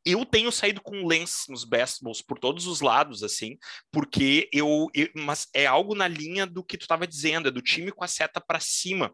Eu 0.05 0.25
tenho 0.25 0.51
saído 0.51 0.81
com 0.81 1.01
o 1.01 1.07
Lance 1.07 1.51
nos 1.51 1.65
best 1.65 2.01
balls 2.01 2.21
por 2.21 2.39
todos 2.39 2.67
os 2.67 2.79
lados, 2.79 3.21
assim, 3.21 3.57
porque 3.91 4.49
eu, 4.53 4.87
eu 4.93 5.09
mas 5.15 5.47
é 5.53 5.65
algo 5.65 5.93
na 5.93 6.07
linha 6.07 6.45
do 6.45 6.63
que 6.63 6.77
tu 6.77 6.83
estava 6.83 7.05
dizendo, 7.05 7.49
é 7.49 7.51
do 7.51 7.61
time 7.61 7.91
com 7.91 8.03
a 8.03 8.07
seta 8.07 8.39
para 8.39 8.59
cima 8.61 9.13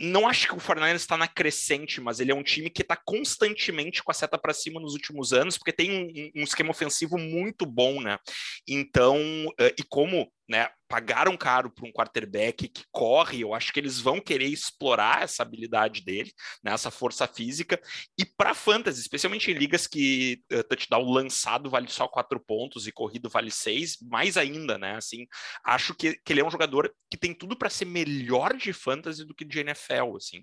não 0.00 0.26
acho 0.26 0.48
que 0.48 0.54
o 0.54 0.56
49ers 0.56 0.94
está 0.96 1.16
na 1.16 1.28
crescente, 1.28 2.00
mas 2.00 2.20
ele 2.20 2.32
é 2.32 2.34
um 2.34 2.42
time 2.42 2.70
que 2.70 2.80
está 2.80 2.96
constantemente 2.96 4.02
com 4.02 4.10
a 4.10 4.14
seta 4.14 4.38
para 4.38 4.54
cima 4.54 4.80
nos 4.80 4.94
últimos 4.94 5.34
anos, 5.34 5.58
porque 5.58 5.72
tem 5.72 5.90
um, 5.90 6.40
um, 6.40 6.42
esquema 6.42 6.70
ofensivo 6.70 7.18
muito 7.18 7.66
bom, 7.66 8.00
né? 8.00 8.18
Então, 8.66 9.18
uh, 9.18 9.74
e 9.78 9.82
como 9.82 10.32
né, 10.50 10.68
pagaram 10.88 11.36
caro 11.36 11.70
por 11.70 11.86
um 11.86 11.92
quarterback 11.92 12.66
que 12.66 12.82
corre, 12.90 13.42
eu 13.42 13.54
acho 13.54 13.72
que 13.72 13.78
eles 13.78 14.00
vão 14.00 14.20
querer 14.20 14.46
explorar 14.46 15.22
essa 15.22 15.44
habilidade 15.44 16.04
dele, 16.04 16.32
né, 16.64 16.72
essa 16.72 16.90
força 16.90 17.28
física, 17.28 17.80
e 18.18 18.24
para 18.24 18.52
fantasy, 18.52 19.00
especialmente 19.00 19.48
em 19.48 19.54
ligas 19.54 19.86
que 19.86 20.42
uh, 20.52 20.64
touchdown 20.64 21.08
lançado 21.08 21.70
vale 21.70 21.86
só 21.86 22.08
quatro 22.08 22.40
pontos 22.40 22.88
e 22.88 22.92
corrido 22.92 23.30
vale 23.30 23.52
seis, 23.52 23.98
mais 24.02 24.36
ainda, 24.36 24.76
né, 24.76 24.96
assim, 24.96 25.28
acho 25.64 25.94
que, 25.94 26.14
que 26.24 26.32
ele 26.32 26.40
é 26.40 26.44
um 26.44 26.50
jogador 26.50 26.92
que 27.08 27.16
tem 27.16 27.32
tudo 27.32 27.56
para 27.56 27.70
ser 27.70 27.84
melhor 27.84 28.56
de 28.56 28.72
fantasy 28.72 29.24
do 29.24 29.34
que 29.34 29.44
de 29.44 29.60
NFL, 29.60 30.16
assim, 30.16 30.42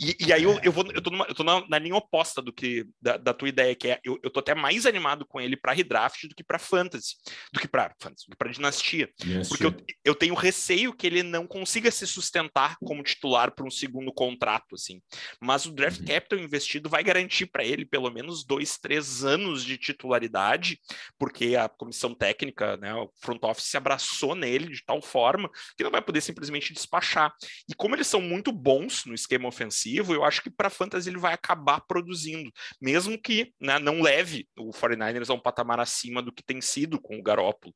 e, 0.00 0.16
e 0.28 0.32
aí 0.32 0.44
eu, 0.44 0.60
eu, 0.62 0.70
vou, 0.70 0.86
eu 0.92 1.02
tô, 1.02 1.10
numa, 1.10 1.24
eu 1.24 1.34
tô 1.34 1.42
na, 1.42 1.66
na, 1.68 1.78
linha 1.80 1.96
oposta 1.96 2.40
do 2.40 2.52
que, 2.52 2.86
da, 3.02 3.16
da, 3.16 3.34
tua 3.34 3.48
ideia, 3.48 3.74
que 3.74 3.88
é, 3.88 3.98
eu, 4.04 4.16
eu 4.22 4.30
tô 4.30 4.38
até 4.38 4.54
mais 4.54 4.86
animado 4.86 5.26
com 5.26 5.40
ele 5.40 5.56
para 5.56 5.72
redraft 5.72 6.28
do 6.28 6.36
que 6.36 6.44
para 6.44 6.60
fantasy, 6.60 7.16
do 7.52 7.58
que 7.58 7.66
para 7.66 7.92
fantasy, 8.00 8.26
do 8.28 8.30
que 8.30 8.38
para 8.38 8.52
dinastia, 8.52 9.10
yes 9.24 9.47
porque 9.48 9.64
eu, 9.66 9.74
eu 10.04 10.14
tenho 10.14 10.34
receio 10.34 10.92
que 10.92 11.06
ele 11.06 11.22
não 11.22 11.46
consiga 11.46 11.90
se 11.90 12.06
sustentar 12.06 12.76
como 12.84 13.02
titular 13.02 13.54
para 13.54 13.66
um 13.66 13.70
segundo 13.70 14.12
contrato, 14.12 14.74
assim. 14.74 15.00
Mas 15.40 15.66
o 15.66 15.72
draft 15.72 16.00
uhum. 16.00 16.06
capital 16.06 16.38
investido 16.38 16.88
vai 16.88 17.02
garantir 17.02 17.46
para 17.46 17.64
ele 17.64 17.84
pelo 17.84 18.10
menos 18.10 18.44
dois, 18.44 18.78
três 18.78 19.24
anos 19.24 19.64
de 19.64 19.76
titularidade, 19.76 20.78
porque 21.18 21.56
a 21.56 21.68
comissão 21.68 22.14
técnica, 22.14 22.76
né, 22.76 22.94
o 22.94 23.10
front 23.20 23.42
office 23.42 23.66
se 23.66 23.76
abraçou 23.76 24.34
nele 24.34 24.68
de 24.68 24.84
tal 24.84 25.00
forma 25.02 25.50
que 25.76 25.84
não 25.84 25.90
vai 25.90 26.02
poder 26.02 26.20
simplesmente 26.20 26.72
despachar. 26.72 27.32
E 27.68 27.74
como 27.74 27.94
eles 27.94 28.06
são 28.06 28.20
muito 28.20 28.52
bons 28.52 29.04
no 29.04 29.14
esquema 29.14 29.48
ofensivo, 29.48 30.14
eu 30.14 30.24
acho 30.24 30.42
que 30.42 30.50
para 30.50 30.70
fantasy 30.70 31.08
ele 31.08 31.18
vai 31.18 31.32
acabar 31.32 31.80
produzindo, 31.80 32.50
mesmo 32.80 33.20
que 33.20 33.52
né, 33.60 33.78
não 33.78 34.00
leve 34.00 34.48
o 34.58 34.70
49ers 34.70 35.30
a 35.30 35.34
um 35.34 35.40
patamar 35.40 35.80
acima 35.80 36.22
do 36.22 36.32
que 36.32 36.42
tem 36.42 36.60
sido 36.60 37.00
com 37.00 37.18
o 37.18 37.22
Garópolo. 37.22 37.74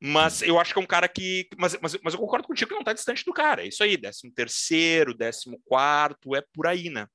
Mas 0.00 0.42
eu 0.42 0.58
acho 0.58 0.72
que 0.72 0.78
é 0.78 0.82
um 0.82 0.86
cara 0.86 1.08
que. 1.08 1.48
Mas, 1.56 1.76
mas, 1.80 1.96
mas 2.02 2.14
eu 2.14 2.20
concordo 2.20 2.46
contigo 2.46 2.68
que 2.68 2.74
não 2.74 2.82
está 2.82 2.92
distante 2.92 3.24
do 3.24 3.32
cara. 3.32 3.62
É 3.62 3.68
isso 3.68 3.82
aí, 3.82 3.96
13 3.96 4.30
terceiro, 4.34 5.16
14 5.16 5.56
quarto, 5.64 6.34
é 6.34 6.42
por 6.52 6.66
aí, 6.66 6.90
né? 6.90 7.06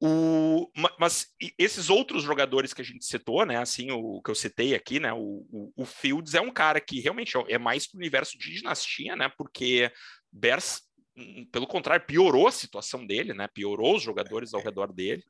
O, 0.00 0.70
mas 0.98 1.28
esses 1.58 1.88
outros 1.88 2.22
jogadores 2.22 2.74
que 2.74 2.82
a 2.82 2.84
gente 2.84 3.06
citou, 3.06 3.46
né? 3.46 3.56
Assim, 3.56 3.90
o 3.90 4.20
que 4.20 4.30
eu 4.30 4.34
citei 4.34 4.74
aqui, 4.74 5.00
né? 5.00 5.12
O, 5.12 5.46
o, 5.50 5.72
o 5.76 5.84
Fields 5.86 6.34
é 6.34 6.40
um 6.40 6.50
cara 6.50 6.80
que 6.80 7.00
realmente 7.00 7.32
é 7.48 7.56
mais 7.56 7.86
para 7.86 7.96
o 7.96 8.00
universo 8.00 8.36
de 8.36 8.52
dinastia, 8.52 9.16
né? 9.16 9.30
Porque 9.38 9.90
Bears, 10.30 10.82
hum, 11.16 11.46
pelo 11.50 11.66
contrário, 11.66 12.04
piorou 12.04 12.48
a 12.48 12.52
situação 12.52 13.06
dele, 13.06 13.32
né? 13.32 13.48
Piorou 13.48 13.96
os 13.96 14.02
jogadores 14.02 14.52
ao 14.52 14.62
redor 14.62 14.92
dele. 14.92 15.24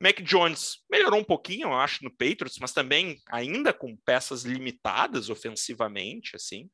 Mac 0.00 0.22
Jones 0.22 0.78
melhorou 0.90 1.20
um 1.20 1.24
pouquinho, 1.24 1.68
eu 1.68 1.74
acho, 1.74 2.02
no 2.02 2.10
Patriots, 2.10 2.58
mas 2.58 2.72
também 2.72 3.18
ainda 3.28 3.72
com 3.72 3.94
peças 3.96 4.44
limitadas 4.44 5.28
ofensivamente, 5.28 6.34
assim. 6.34 6.70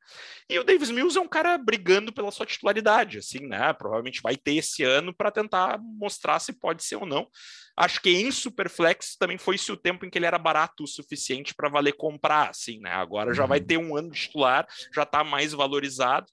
E 0.49 0.57
o 0.57 0.63
Davis 0.63 0.89
Mills 0.89 1.17
é 1.17 1.21
um 1.21 1.27
cara 1.27 1.57
brigando 1.57 2.13
pela 2.13 2.31
sua 2.31 2.45
titularidade, 2.45 3.17
assim, 3.17 3.45
né? 3.45 3.73
Provavelmente 3.73 4.21
vai 4.21 4.37
ter 4.37 4.55
esse 4.55 4.81
ano 4.83 5.13
para 5.13 5.29
tentar 5.29 5.77
mostrar 5.77 6.39
se 6.39 6.53
pode 6.53 6.83
ser 6.83 6.95
ou 6.95 7.05
não. 7.05 7.27
Acho 7.75 8.01
que 8.01 8.09
em 8.09 8.31
Superflex 8.31 9.17
também 9.17 9.37
foi-se 9.37 9.71
o 9.71 9.77
tempo 9.77 10.05
em 10.05 10.09
que 10.09 10.17
ele 10.17 10.25
era 10.25 10.39
barato 10.39 10.83
o 10.83 10.87
suficiente 10.87 11.53
para 11.53 11.69
valer 11.69 11.93
comprar, 11.93 12.49
assim, 12.49 12.79
né? 12.79 12.91
Agora 12.91 13.33
já 13.33 13.45
vai 13.45 13.59
uhum. 13.59 13.65
ter 13.65 13.77
um 13.77 13.97
ano 13.97 14.09
de 14.09 14.21
titular, 14.21 14.65
já 14.93 15.03
está 15.03 15.23
mais 15.23 15.51
valorizado 15.51 16.27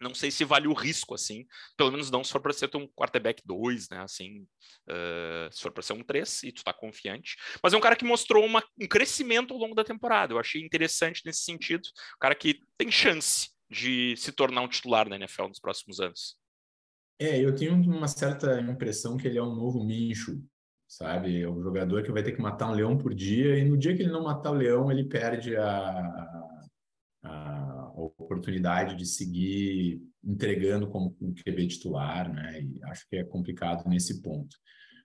não 0.00 0.14
sei 0.14 0.30
se 0.30 0.44
vale 0.44 0.66
o 0.66 0.72
risco, 0.72 1.14
assim, 1.14 1.46
pelo 1.76 1.90
menos 1.90 2.10
não 2.10 2.24
se 2.24 2.32
for 2.32 2.40
para 2.40 2.52
ser 2.52 2.74
um 2.74 2.88
quarterback 2.88 3.42
2, 3.44 3.88
né, 3.90 4.00
assim, 4.00 4.46
uh, 4.88 5.52
se 5.52 5.60
for 5.60 5.70
para 5.70 5.82
ser 5.82 5.92
um 5.92 6.02
3 6.02 6.42
e 6.44 6.52
tu 6.52 6.64
tá 6.64 6.72
confiante, 6.72 7.36
mas 7.62 7.74
é 7.74 7.76
um 7.76 7.80
cara 7.80 7.96
que 7.96 8.04
mostrou 8.04 8.44
uma, 8.44 8.64
um 8.80 8.88
crescimento 8.88 9.52
ao 9.52 9.60
longo 9.60 9.74
da 9.74 9.84
temporada, 9.84 10.32
eu 10.32 10.38
achei 10.38 10.62
interessante 10.62 11.22
nesse 11.24 11.42
sentido, 11.42 11.82
um 12.16 12.18
cara 12.20 12.34
que 12.34 12.60
tem 12.78 12.90
chance 12.90 13.50
de 13.70 14.16
se 14.16 14.32
tornar 14.32 14.62
um 14.62 14.68
titular 14.68 15.08
na 15.08 15.16
NFL 15.16 15.48
nos 15.48 15.60
próximos 15.60 16.00
anos. 16.00 16.36
É, 17.18 17.38
eu 17.38 17.54
tenho 17.54 17.74
uma 17.74 18.08
certa 18.08 18.58
impressão 18.60 19.16
que 19.16 19.28
ele 19.28 19.38
é 19.38 19.42
um 19.42 19.54
novo 19.54 19.84
Mincho, 19.84 20.42
sabe, 20.88 21.42
é 21.42 21.48
um 21.48 21.62
jogador 21.62 22.02
que 22.02 22.10
vai 22.10 22.22
ter 22.22 22.32
que 22.32 22.40
matar 22.40 22.68
um 22.70 22.74
leão 22.74 22.96
por 22.96 23.14
dia, 23.14 23.58
e 23.58 23.64
no 23.64 23.76
dia 23.76 23.94
que 23.94 24.02
ele 24.02 24.10
não 24.10 24.24
matar 24.24 24.50
o 24.50 24.54
leão, 24.54 24.90
ele 24.90 25.04
perde 25.04 25.54
a, 25.56 26.48
a 27.22 27.59
oportunidade 28.06 28.96
de 28.96 29.06
seguir 29.06 30.02
entregando 30.24 30.88
como 30.88 31.16
um 31.20 31.32
QB 31.32 31.66
titular, 31.68 32.32
né? 32.32 32.62
E 32.62 32.82
acho 32.84 33.08
que 33.08 33.16
é 33.16 33.24
complicado 33.24 33.88
nesse 33.88 34.22
ponto. 34.22 34.56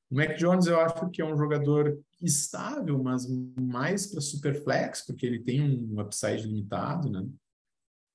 O 0.10 0.16
Mac 0.16 0.38
Jones 0.38 0.68
eu 0.68 0.80
acho 0.80 1.10
que 1.10 1.22
é 1.22 1.26
um 1.26 1.38
jogador 1.38 2.00
estável, 2.22 3.02
mas 3.02 3.26
mais 3.60 4.08
para 4.08 4.22
superflex, 4.22 5.06
porque 5.06 5.26
ele 5.26 5.40
tem 5.40 5.62
um 5.62 6.00
upside 6.00 6.46
limitado, 6.48 7.10
né? 7.10 7.26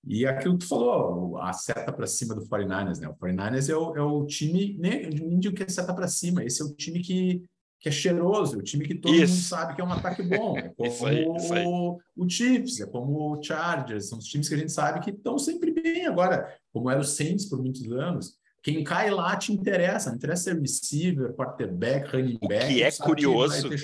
E 0.06 0.24
aquilo 0.26 0.56
que 0.56 0.64
tu 0.64 0.68
falou, 0.68 1.36
a 1.38 1.52
seta 1.52 1.92
para 1.92 2.06
cima 2.06 2.34
do 2.34 2.46
49ers, 2.46 3.00
né? 3.00 3.08
O 3.08 3.14
49ers 3.16 3.68
é 3.68 3.76
o, 3.76 3.96
é 3.96 4.02
o 4.02 4.24
time, 4.24 4.76
nem, 4.78 5.10
nem 5.10 5.38
digo 5.38 5.54
que 5.54 5.62
é 5.62 5.68
seta 5.68 5.92
para 5.92 6.08
cima, 6.08 6.44
esse 6.44 6.62
é 6.62 6.64
o 6.64 6.74
time 6.74 7.00
que 7.00 7.44
que 7.80 7.88
é 7.88 7.92
cheiroso, 7.92 8.58
o 8.58 8.62
time 8.62 8.86
que 8.86 8.94
todo 8.94 9.14
isso. 9.14 9.32
mundo 9.32 9.42
sabe 9.42 9.74
que 9.74 9.80
é 9.80 9.84
um 9.84 9.92
ataque 9.92 10.22
bom. 10.22 10.56
É 10.56 10.68
como 10.68 10.86
isso 10.92 11.06
aí, 11.06 11.26
isso 11.36 11.54
aí. 11.54 11.64
o 11.66 12.28
Chiefs, 12.28 12.80
é 12.80 12.86
como 12.86 13.32
o 13.32 13.42
Chargers, 13.42 14.10
são 14.10 14.18
os 14.18 14.26
times 14.26 14.48
que 14.48 14.54
a 14.54 14.58
gente 14.58 14.70
sabe 14.70 15.00
que 15.00 15.10
estão 15.10 15.38
sempre 15.38 15.72
bem. 15.72 16.06
Agora, 16.06 16.54
como 16.72 16.90
era 16.90 17.00
o 17.00 17.04
Saints 17.04 17.46
por 17.46 17.58
muitos 17.58 17.90
anos, 17.90 18.38
quem 18.62 18.84
cai 18.84 19.10
lá 19.10 19.36
te 19.36 19.52
interessa, 19.52 20.10
não 20.10 20.16
interessa 20.16 20.44
ser 20.44 20.60
receiver, 20.60 21.32
quarterback, 21.34 22.14
running 22.14 22.38
back. 22.46 22.64
O 22.64 22.68
que 22.68 22.82
é 22.82 22.92
curioso 22.92 23.70
que 23.70 23.76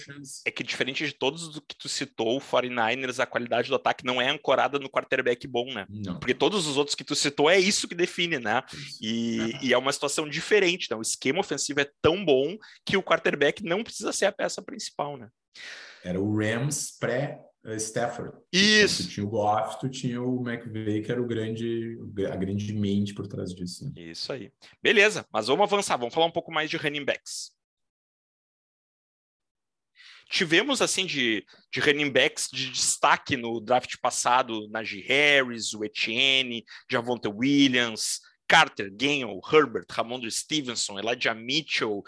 é 0.44 0.50
que, 0.50 0.62
diferente 0.62 1.06
de 1.06 1.12
todos 1.12 1.48
os 1.48 1.56
que 1.60 1.76
tu 1.78 1.88
citou, 1.88 2.36
o 2.36 2.40
49ers, 2.40 3.18
a 3.18 3.26
qualidade 3.26 3.68
do 3.68 3.74
ataque 3.74 4.04
não 4.04 4.20
é 4.20 4.28
ancorada 4.28 4.78
no 4.78 4.90
quarterback 4.90 5.46
bom, 5.46 5.72
né? 5.72 5.86
Não. 5.88 6.18
Porque 6.18 6.34
todos 6.34 6.66
os 6.66 6.76
outros 6.76 6.94
que 6.94 7.04
tu 7.04 7.14
citou 7.14 7.48
é 7.48 7.58
isso 7.58 7.88
que 7.88 7.94
define, 7.94 8.38
né? 8.38 8.62
E, 9.00 9.52
e, 9.62 9.72
é 9.72 9.78
uma 9.78 9.92
situação 9.92 10.28
diferente, 10.28 10.88
né? 10.90 10.96
O 10.96 11.02
esquema 11.02 11.40
ofensivo 11.40 11.80
é 11.80 11.90
tão 12.02 12.22
bom 12.22 12.56
que 12.84 12.96
o 12.96 13.02
quarterback 13.02 13.64
não 13.64 13.82
precisa 13.82 14.12
ser 14.12 14.26
a 14.26 14.32
peça 14.32 14.60
principal, 14.60 15.16
né? 15.16 15.28
Era 16.04 16.20
o 16.20 16.36
Rams 16.36 16.96
pré 17.00 17.45
Stafford. 17.74 18.32
Isso. 18.52 19.04
tu 19.04 19.08
tinha 19.10 19.26
o 19.26 19.28
Goff, 19.28 19.80
tu 19.80 19.88
tinha 19.88 20.22
o 20.22 20.48
McVay, 20.48 21.02
que 21.02 21.10
era 21.10 21.20
o 21.20 21.26
grande, 21.26 21.98
a 22.30 22.36
grande 22.36 22.72
mente 22.72 23.12
por 23.12 23.26
trás 23.26 23.54
disso. 23.54 23.84
Né? 23.84 23.92
Isso 23.96 24.32
aí. 24.32 24.52
Beleza, 24.82 25.26
mas 25.32 25.48
vamos 25.48 25.64
avançar, 25.64 25.96
vamos 25.96 26.14
falar 26.14 26.26
um 26.26 26.32
pouco 26.32 26.52
mais 26.52 26.70
de 26.70 26.76
running 26.76 27.04
backs. 27.04 27.50
Tivemos, 30.28 30.82
assim, 30.82 31.06
de, 31.06 31.44
de 31.72 31.80
running 31.80 32.10
backs 32.10 32.48
de 32.52 32.70
destaque 32.70 33.36
no 33.36 33.60
draft 33.60 33.96
passado, 34.00 34.68
Najee 34.70 35.02
Harris, 35.02 35.72
o 35.72 35.84
Etienne, 35.84 36.64
Javonte 36.90 37.28
Williams, 37.28 38.20
Carter, 38.48 38.90
Gainwell, 38.92 39.40
Herbert, 39.52 39.86
Ramondre 39.90 40.30
Stevenson, 40.30 40.98
Elijah 40.98 41.34
Mitchell, 41.34 42.02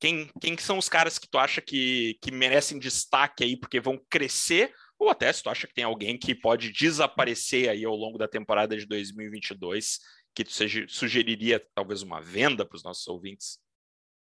quem, 0.00 0.30
quem 0.40 0.56
são 0.58 0.78
os 0.78 0.88
caras 0.88 1.18
que 1.18 1.28
tu 1.28 1.38
acha 1.38 1.60
que, 1.60 2.18
que 2.20 2.30
merecem 2.30 2.78
destaque 2.78 3.44
aí 3.44 3.56
porque 3.56 3.80
vão 3.80 4.00
crescer 4.08 4.72
ou 4.98 5.08
até 5.08 5.32
se 5.32 5.42
tu 5.42 5.50
acha 5.50 5.66
que 5.66 5.74
tem 5.74 5.84
alguém 5.84 6.18
que 6.18 6.34
pode 6.34 6.72
desaparecer 6.72 7.68
aí 7.68 7.84
ao 7.84 7.94
longo 7.94 8.16
da 8.16 8.26
temporada 8.26 8.76
de 8.76 8.86
2022, 8.86 10.00
que 10.34 10.44
tu 10.44 10.50
sugeriria 10.88 11.64
talvez 11.74 12.02
uma 12.02 12.20
venda 12.20 12.64
para 12.64 12.76
os 12.76 12.82
nossos 12.82 13.06
ouvintes? 13.08 13.58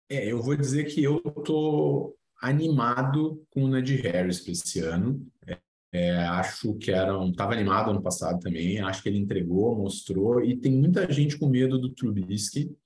É, 0.09 0.31
eu 0.31 0.41
vou 0.41 0.57
dizer 0.57 0.85
que 0.85 1.03
eu 1.03 1.21
tô 1.21 2.17
animado 2.41 3.45
com 3.51 3.65
o 3.65 3.69
Najee 3.69 3.97
Harris 3.97 4.41
para 4.41 4.53
esse 4.53 4.81
ano. 4.81 5.27
É, 5.47 5.59
é, 5.93 6.17
acho 6.27 6.75
que 6.75 6.91
era 6.91 7.19
um, 7.19 7.31
estava 7.31 7.53
animado 7.53 7.91
ano 7.91 8.03
passado 8.03 8.39
também. 8.41 8.81
Acho 8.81 9.03
que 9.03 9.09
ele 9.09 9.19
entregou, 9.19 9.77
mostrou 9.77 10.43
e 10.45 10.57
tem 10.57 10.73
muita 10.73 11.11
gente 11.13 11.39
com 11.39 11.49
medo 11.49 11.79
do 11.79 11.91
Trubisky. 11.91 12.77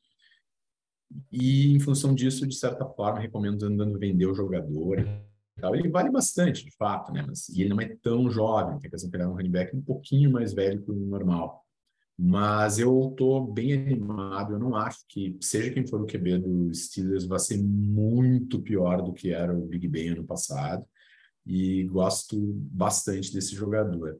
E 1.30 1.72
em 1.72 1.80
função 1.80 2.14
disso, 2.14 2.46
de 2.46 2.54
certa 2.54 2.86
forma, 2.86 3.20
recomendo 3.20 3.66
andando 3.66 3.98
vender 3.98 4.26
o 4.26 4.34
jogador 4.34 5.04
tal. 5.60 5.74
Ele 5.74 5.88
vale 5.88 6.10
bastante, 6.10 6.64
de 6.64 6.70
fato, 6.72 7.12
né? 7.12 7.24
Mas, 7.26 7.48
e 7.48 7.60
ele 7.60 7.70
não 7.70 7.80
é 7.80 7.96
tão 8.02 8.30
jovem, 8.30 8.78
tem 8.78 8.90
que 8.90 9.08
pegar 9.08 9.28
um 9.28 9.34
running 9.34 9.50
back 9.50 9.76
um 9.76 9.82
pouquinho 9.82 10.30
mais 10.30 10.52
velho 10.52 10.82
que 10.82 10.90
o 10.90 10.94
normal. 10.94 11.64
Mas 12.18 12.78
eu 12.78 13.08
estou 13.10 13.46
bem 13.46 13.72
animado, 13.72 14.52
eu 14.52 14.58
não 14.58 14.74
acho 14.74 14.98
que, 15.08 15.36
seja 15.40 15.70
quem 15.70 15.86
for 15.86 16.02
o 16.02 16.06
QB 16.06 16.38
do 16.38 16.74
Steelers, 16.74 17.24
vai 17.24 17.38
ser 17.38 17.56
muito 17.62 18.60
pior 18.60 19.00
do 19.00 19.12
que 19.12 19.32
era 19.32 19.56
o 19.56 19.66
Big 19.66 19.88
Ben 19.88 20.10
ano 20.10 20.24
passado. 20.24 20.84
E 21.46 21.84
gosto 21.84 22.36
bastante 22.38 23.32
desse 23.32 23.54
jogador. 23.54 24.18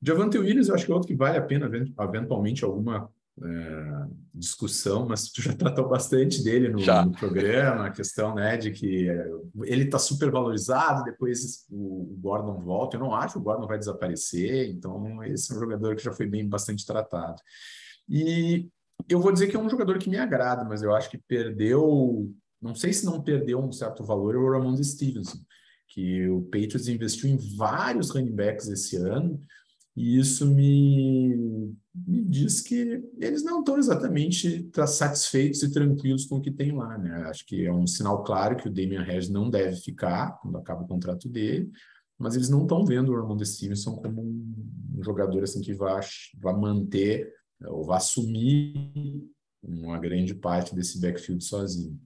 Javante 0.00 0.38
Williams, 0.38 0.68
eu 0.68 0.74
acho 0.74 0.86
que 0.86 0.90
é 0.90 0.94
outro 0.94 1.06
que 1.06 1.14
vale 1.14 1.36
a 1.38 1.42
pena, 1.42 1.70
eventualmente, 2.00 2.64
alguma 2.64 3.10
é, 3.40 4.06
discussão, 4.34 5.06
mas 5.08 5.30
tu 5.30 5.40
já 5.40 5.54
tratou 5.54 5.88
bastante 5.88 6.44
dele 6.44 6.68
no, 6.68 6.78
no, 6.78 7.12
programa, 7.12 7.86
a 7.86 7.90
questão 7.90 8.34
né, 8.34 8.56
de 8.56 8.70
que 8.70 9.08
é, 9.08 9.30
ele 9.64 9.84
está 9.84 9.98
super 9.98 10.30
valorizado, 10.30 11.04
depois 11.04 11.64
o, 11.70 12.12
o, 12.12 12.18
Gordon 12.20 12.60
volta. 12.60 12.96
Eu 12.96 13.00
não 13.00 13.14
acho 13.14 13.34
que 13.34 13.38
o 13.38 13.42
Gordon 13.42 13.66
vai 13.66 13.78
desaparecer, 13.78 14.68
então 14.68 15.22
esse 15.24 15.52
é 15.52 15.56
um 15.56 15.60
jogador 15.60 15.96
que 15.96 16.04
já 16.04 16.12
foi 16.12 16.26
bem 16.26 16.46
bastante 16.46 16.84
tratado. 16.84 17.40
E 18.08 18.68
eu 19.08 19.20
vou 19.20 19.32
dizer 19.32 19.48
que 19.48 19.56
é 19.56 19.60
um 19.60 19.70
jogador 19.70 19.98
que 19.98 20.10
me 20.10 20.18
agrada, 20.18 20.64
mas 20.64 20.82
eu 20.82 20.94
acho 20.94 21.10
que 21.10 21.18
perdeu, 21.18 22.30
não 22.60 22.74
sei 22.74 22.92
se 22.92 23.06
não 23.06 23.22
perdeu 23.22 23.58
um 23.58 23.72
certo 23.72 24.04
valor, 24.04 24.34
é 24.34 24.38
o 24.38 24.50
Ramon 24.50 24.76
Stevenson, 24.82 25.38
que 25.88 26.28
o 26.28 26.42
Patriots 26.42 26.88
investiu 26.88 27.30
em 27.30 27.38
vários 27.56 28.10
running 28.10 28.34
backs 28.34 28.68
esse 28.68 28.96
ano, 28.96 29.40
e 29.94 30.18
isso 30.18 30.46
me, 30.46 31.74
me 31.94 32.24
diz 32.24 32.62
que 32.62 33.02
eles 33.18 33.44
não 33.44 33.60
estão 33.60 33.76
exatamente 33.76 34.70
satisfeitos 34.86 35.62
e 35.62 35.70
tranquilos 35.70 36.24
com 36.24 36.36
o 36.36 36.40
que 36.40 36.50
tem 36.50 36.72
lá. 36.72 36.96
Né? 36.96 37.10
Acho 37.24 37.44
que 37.44 37.66
é 37.66 37.72
um 37.72 37.86
sinal 37.86 38.24
claro 38.24 38.56
que 38.56 38.68
o 38.68 38.72
Damian 38.72 39.02
Harris 39.02 39.28
não 39.28 39.50
deve 39.50 39.76
ficar 39.76 40.38
quando 40.40 40.56
acaba 40.56 40.82
o 40.82 40.88
contrato 40.88 41.28
dele, 41.28 41.70
mas 42.18 42.34
eles 42.34 42.48
não 42.48 42.62
estão 42.62 42.86
vendo 42.86 43.12
o 43.12 43.16
Ramon 43.16 43.38
Stevenson 43.44 43.96
como 43.96 44.22
um 44.22 45.02
jogador 45.02 45.42
assim 45.42 45.60
que 45.60 45.74
vai, 45.74 46.00
vai 46.40 46.54
manter 46.54 47.30
ou 47.66 47.84
vai 47.84 47.98
assumir 47.98 49.28
uma 49.62 49.98
grande 49.98 50.34
parte 50.34 50.74
desse 50.74 51.00
backfield 51.00 51.44
sozinho. 51.44 52.00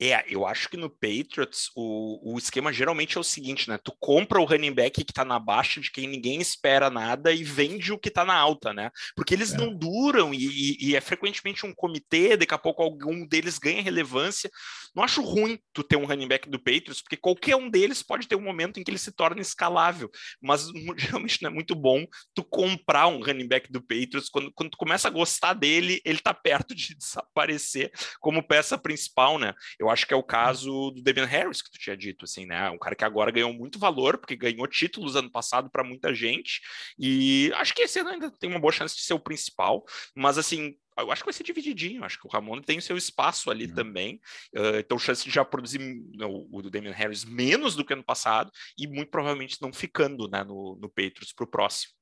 É, 0.00 0.24
eu 0.28 0.46
acho 0.46 0.68
que 0.68 0.76
no 0.76 0.88
Patriots 0.88 1.70
o, 1.74 2.34
o 2.34 2.38
esquema 2.38 2.72
geralmente 2.72 3.16
é 3.16 3.20
o 3.20 3.24
seguinte, 3.24 3.68
né? 3.68 3.78
Tu 3.82 3.92
compra 3.98 4.40
o 4.40 4.44
running 4.44 4.72
back 4.72 5.04
que 5.04 5.12
tá 5.12 5.24
na 5.24 5.40
baixa 5.40 5.80
de 5.80 5.90
quem 5.90 6.06
ninguém 6.06 6.40
espera 6.40 6.88
nada 6.88 7.32
e 7.32 7.42
vende 7.42 7.92
o 7.92 7.98
que 7.98 8.10
tá 8.10 8.24
na 8.24 8.34
alta, 8.34 8.72
né? 8.72 8.90
Porque 9.16 9.34
eles 9.34 9.52
é. 9.52 9.56
não 9.56 9.74
duram 9.74 10.32
e, 10.32 10.76
e, 10.80 10.94
é 10.94 11.00
frequentemente 11.00 11.66
um 11.66 11.74
comitê, 11.74 12.36
daqui 12.36 12.54
a 12.54 12.58
pouco 12.58 12.80
algum 12.80 13.26
deles 13.26 13.58
ganha 13.58 13.82
relevância. 13.82 14.48
Não 14.94 15.02
acho 15.02 15.20
ruim 15.20 15.58
tu 15.72 15.82
ter 15.82 15.96
um 15.96 16.06
running 16.06 16.28
back 16.28 16.48
do 16.48 16.58
Patriots, 16.58 17.02
porque 17.02 17.16
qualquer 17.16 17.56
um 17.56 17.68
deles 17.68 18.02
pode 18.02 18.28
ter 18.28 18.36
um 18.36 18.40
momento 18.40 18.78
em 18.78 18.84
que 18.84 18.90
ele 18.90 18.98
se 18.98 19.10
torna 19.10 19.40
escalável, 19.40 20.08
mas 20.40 20.68
geralmente 20.96 21.42
não 21.42 21.50
é 21.50 21.52
muito 21.52 21.74
bom 21.74 22.06
tu 22.34 22.44
comprar 22.44 23.08
um 23.08 23.20
running 23.20 23.48
back 23.48 23.70
do 23.70 23.80
Patriots, 23.80 24.28
quando, 24.28 24.52
quando 24.52 24.70
tu 24.70 24.78
começa 24.78 25.08
a 25.08 25.10
gostar 25.10 25.54
dele, 25.54 26.00
ele 26.04 26.20
tá 26.20 26.32
perto 26.32 26.72
de 26.72 26.94
desaparecer 26.96 27.90
como 28.20 28.46
peça 28.46 28.78
principal, 28.78 29.38
né? 29.38 29.54
Eu 29.78 29.87
eu 29.88 29.92
acho 29.92 30.06
que 30.06 30.14
é 30.14 30.16
o 30.16 30.22
caso 30.22 30.90
do 30.90 31.02
Damian 31.02 31.24
Harris, 31.24 31.62
que 31.62 31.70
tu 31.70 31.78
tinha 31.78 31.96
dito, 31.96 32.24
assim, 32.24 32.46
né? 32.46 32.70
Um 32.70 32.78
cara 32.78 32.94
que 32.94 33.04
agora 33.04 33.30
ganhou 33.30 33.52
muito 33.52 33.78
valor, 33.78 34.18
porque 34.18 34.36
ganhou 34.36 34.66
títulos 34.66 35.16
ano 35.16 35.30
passado 35.30 35.70
para 35.70 35.82
muita 35.82 36.14
gente, 36.14 36.60
e 36.98 37.50
acho 37.54 37.74
que 37.74 37.82
esse 37.82 37.98
ano 37.98 38.10
ainda 38.10 38.30
tem 38.30 38.50
uma 38.50 38.60
boa 38.60 38.72
chance 38.72 38.94
de 38.94 39.02
ser 39.02 39.14
o 39.14 39.20
principal, 39.20 39.84
mas 40.14 40.38
assim, 40.38 40.76
eu 40.98 41.12
acho 41.12 41.22
que 41.22 41.26
vai 41.26 41.32
ser 41.32 41.44
divididinho. 41.44 42.04
Acho 42.04 42.18
que 42.18 42.26
o 42.26 42.30
Ramon 42.30 42.60
tem 42.60 42.78
o 42.78 42.82
seu 42.82 42.96
espaço 42.96 43.50
ali 43.50 43.66
uhum. 43.66 43.74
também. 43.74 44.20
Uh, 44.54 44.78
então, 44.78 44.98
chance 44.98 45.24
de 45.24 45.30
já 45.30 45.44
produzir 45.44 45.80
o, 45.80 46.48
o 46.50 46.62
do 46.62 46.70
Damian 46.70 46.92
Harris 46.92 47.24
menos 47.24 47.76
do 47.76 47.84
que 47.84 47.92
ano 47.92 48.02
passado 48.02 48.50
e 48.76 48.86
muito 48.86 49.10
provavelmente 49.10 49.58
não 49.62 49.72
ficando 49.72 50.28
né, 50.28 50.42
no, 50.42 50.76
no 50.80 50.88
Patriots 50.88 51.32
para 51.32 51.44
o 51.44 51.50
próximo. 51.50 51.97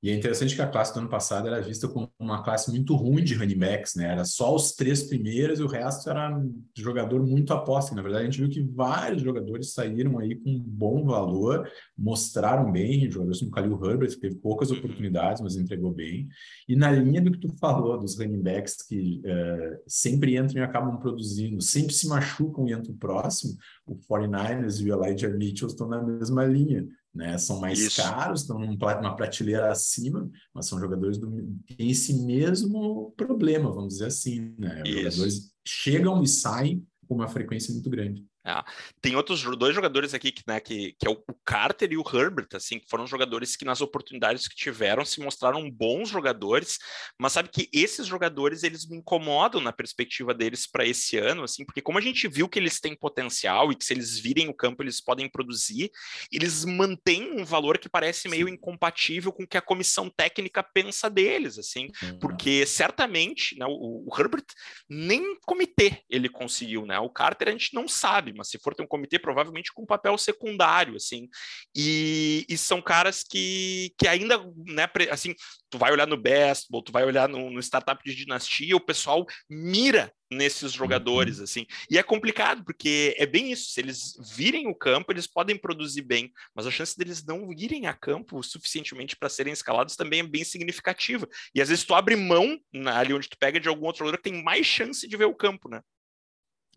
E 0.00 0.10
é 0.10 0.14
interessante 0.14 0.54
que 0.54 0.62
a 0.62 0.68
classe 0.68 0.94
do 0.94 1.00
ano 1.00 1.08
passado 1.08 1.48
era 1.48 1.60
vista 1.60 1.88
como 1.88 2.08
uma 2.20 2.44
classe 2.44 2.70
muito 2.70 2.94
ruim 2.94 3.24
de 3.24 3.34
running 3.34 3.58
backs, 3.58 3.96
né? 3.96 4.12
Era 4.12 4.24
só 4.24 4.54
os 4.54 4.72
três 4.72 5.02
primeiros 5.02 5.58
e 5.58 5.62
o 5.62 5.66
resto 5.66 6.08
era 6.08 6.40
jogador 6.76 7.26
muito 7.26 7.52
aposta. 7.52 7.96
Na 7.96 8.02
verdade, 8.02 8.22
a 8.22 8.30
gente 8.30 8.40
viu 8.40 8.48
que 8.48 8.62
vários 8.62 9.22
jogadores 9.22 9.72
saíram 9.72 10.16
aí 10.20 10.36
com 10.36 10.56
bom 10.56 11.04
valor, 11.04 11.68
mostraram 11.96 12.70
bem, 12.70 13.10
jogadores 13.10 13.40
como 13.40 13.50
Khalil 13.50 13.80
Herbert, 13.84 14.10
que 14.10 14.20
teve 14.20 14.36
poucas 14.36 14.70
oportunidades, 14.70 15.42
mas 15.42 15.56
entregou 15.56 15.92
bem. 15.92 16.28
E 16.68 16.76
na 16.76 16.92
linha 16.92 17.20
do 17.20 17.32
que 17.32 17.40
tu 17.40 17.52
falou, 17.58 17.98
dos 17.98 18.16
running 18.16 18.40
backs 18.40 18.76
que 18.86 19.20
uh, 19.24 19.82
sempre 19.84 20.36
entram 20.36 20.60
e 20.60 20.64
acabam 20.64 20.96
produzindo, 20.98 21.60
sempre 21.60 21.92
se 21.92 22.06
machucam 22.06 22.68
e 22.68 22.72
entram 22.72 22.94
próximo, 22.96 23.56
o 23.84 23.96
49ers 23.96 24.80
e 24.80 24.92
o 24.92 25.04
Elijah 25.04 25.30
Mitchell 25.30 25.66
estão 25.66 25.88
na 25.88 26.00
mesma 26.00 26.44
linha 26.44 26.86
né? 27.14 27.38
São 27.38 27.60
mais 27.60 27.78
Isso. 27.78 28.02
caros, 28.02 28.42
estão 28.42 28.58
numa 28.58 29.16
prateleira 29.16 29.70
acima, 29.70 30.30
mas 30.54 30.66
são 30.66 30.78
jogadores 30.78 31.18
do 31.18 31.30
têm 31.66 31.90
esse 31.90 32.14
mesmo 32.24 33.12
problema, 33.16 33.72
vamos 33.72 33.94
dizer 33.94 34.06
assim, 34.06 34.54
né? 34.58 34.82
Os 34.82 34.90
jogadores 34.90 35.52
chegam 35.66 36.22
e 36.22 36.28
saem 36.28 36.86
com 37.08 37.14
uma 37.14 37.28
frequência 37.28 37.72
muito 37.72 37.88
grande. 37.88 38.27
É. 38.48 38.64
Tem 39.02 39.14
outros 39.14 39.42
dois 39.58 39.74
jogadores 39.74 40.14
aqui 40.14 40.32
que, 40.32 40.42
né, 40.46 40.58
que, 40.58 40.94
que 40.98 41.06
é 41.06 41.10
o 41.10 41.22
Carter 41.44 41.92
e 41.92 41.98
o 41.98 42.02
Herbert, 42.02 42.48
assim, 42.54 42.78
que 42.78 42.88
foram 42.88 43.06
jogadores 43.06 43.56
que 43.56 43.64
nas 43.64 43.82
oportunidades 43.82 44.48
que 44.48 44.56
tiveram 44.56 45.04
se 45.04 45.20
mostraram 45.20 45.70
bons 45.70 46.08
jogadores, 46.08 46.78
mas 47.18 47.32
sabe 47.32 47.50
que 47.50 47.68
esses 47.72 48.06
jogadores 48.06 48.62
eles 48.62 48.88
me 48.88 48.96
incomodam 48.96 49.60
na 49.60 49.70
perspectiva 49.70 50.32
deles 50.32 50.66
para 50.66 50.86
esse 50.86 51.18
ano, 51.18 51.42
assim, 51.42 51.62
porque 51.62 51.82
como 51.82 51.98
a 51.98 52.00
gente 52.00 52.26
viu 52.26 52.48
que 52.48 52.58
eles 52.58 52.80
têm 52.80 52.96
potencial 52.96 53.70
e 53.70 53.76
que 53.76 53.84
se 53.84 53.92
eles 53.92 54.18
virem 54.18 54.48
o 54.48 54.54
campo 54.54 54.82
eles 54.82 54.98
podem 54.98 55.28
produzir, 55.28 55.90
eles 56.32 56.64
mantêm 56.64 57.38
um 57.38 57.44
valor 57.44 57.76
que 57.76 57.88
parece 57.88 58.28
meio 58.28 58.48
incompatível 58.48 59.30
com 59.30 59.42
o 59.42 59.46
que 59.46 59.58
a 59.58 59.62
comissão 59.62 60.08
técnica 60.08 60.62
pensa 60.62 61.10
deles, 61.10 61.58
assim, 61.58 61.88
uhum. 62.02 62.18
porque 62.18 62.64
certamente, 62.64 63.58
né, 63.58 63.66
o, 63.68 64.06
o 64.06 64.18
Herbert 64.18 64.46
nem 64.88 65.38
comitê 65.44 66.02
ele 66.08 66.30
conseguiu, 66.30 66.86
né? 66.86 66.98
O 66.98 67.10
Carter 67.10 67.48
a 67.48 67.50
gente 67.52 67.74
não 67.74 67.86
sabe, 67.86 68.37
mas 68.38 68.48
se 68.48 68.58
for 68.58 68.74
ter 68.74 68.82
um 68.82 68.86
comitê, 68.86 69.18
provavelmente 69.18 69.72
com 69.72 69.82
um 69.82 69.86
papel 69.86 70.16
secundário, 70.16 70.96
assim. 70.96 71.28
E, 71.76 72.46
e 72.48 72.56
são 72.56 72.80
caras 72.80 73.22
que, 73.22 73.92
que 73.98 74.08
ainda, 74.08 74.38
né, 74.66 74.88
assim, 75.10 75.34
tu 75.68 75.76
vai 75.76 75.92
olhar 75.92 76.06
no 76.06 76.16
Bestball, 76.16 76.82
tu 76.82 76.92
vai 76.92 77.04
olhar 77.04 77.28
no, 77.28 77.50
no 77.50 77.60
startup 77.60 78.02
de 78.02 78.14
dinastia, 78.14 78.76
o 78.76 78.80
pessoal 78.80 79.26
mira 79.50 80.12
nesses 80.30 80.72
jogadores, 80.72 81.38
uhum. 81.38 81.44
assim. 81.44 81.66
E 81.90 81.98
é 81.98 82.02
complicado, 82.02 82.64
porque 82.64 83.14
é 83.18 83.26
bem 83.26 83.50
isso. 83.50 83.70
Se 83.70 83.80
eles 83.80 84.14
virem 84.36 84.68
o 84.68 84.74
campo, 84.74 85.12
eles 85.12 85.26
podem 85.26 85.56
produzir 85.56 86.02
bem, 86.02 86.32
mas 86.54 86.66
a 86.66 86.70
chance 86.70 86.96
deles 86.96 87.24
não 87.24 87.52
irem 87.52 87.86
a 87.86 87.94
campo 87.94 88.42
suficientemente 88.42 89.16
para 89.16 89.28
serem 89.28 89.52
escalados 89.52 89.96
também 89.96 90.20
é 90.20 90.26
bem 90.26 90.44
significativa. 90.44 91.26
E 91.54 91.60
às 91.60 91.68
vezes 91.68 91.84
tu 91.84 91.94
abre 91.94 92.14
mão 92.16 92.58
ali 92.94 93.14
onde 93.14 93.28
tu 93.28 93.38
pega 93.38 93.58
de 93.58 93.68
algum 93.68 93.86
outro 93.86 94.00
jogador 94.00 94.18
que 94.18 94.30
tem 94.30 94.42
mais 94.42 94.66
chance 94.66 95.06
de 95.08 95.16
ver 95.16 95.26
o 95.26 95.34
campo, 95.34 95.68
né? 95.68 95.80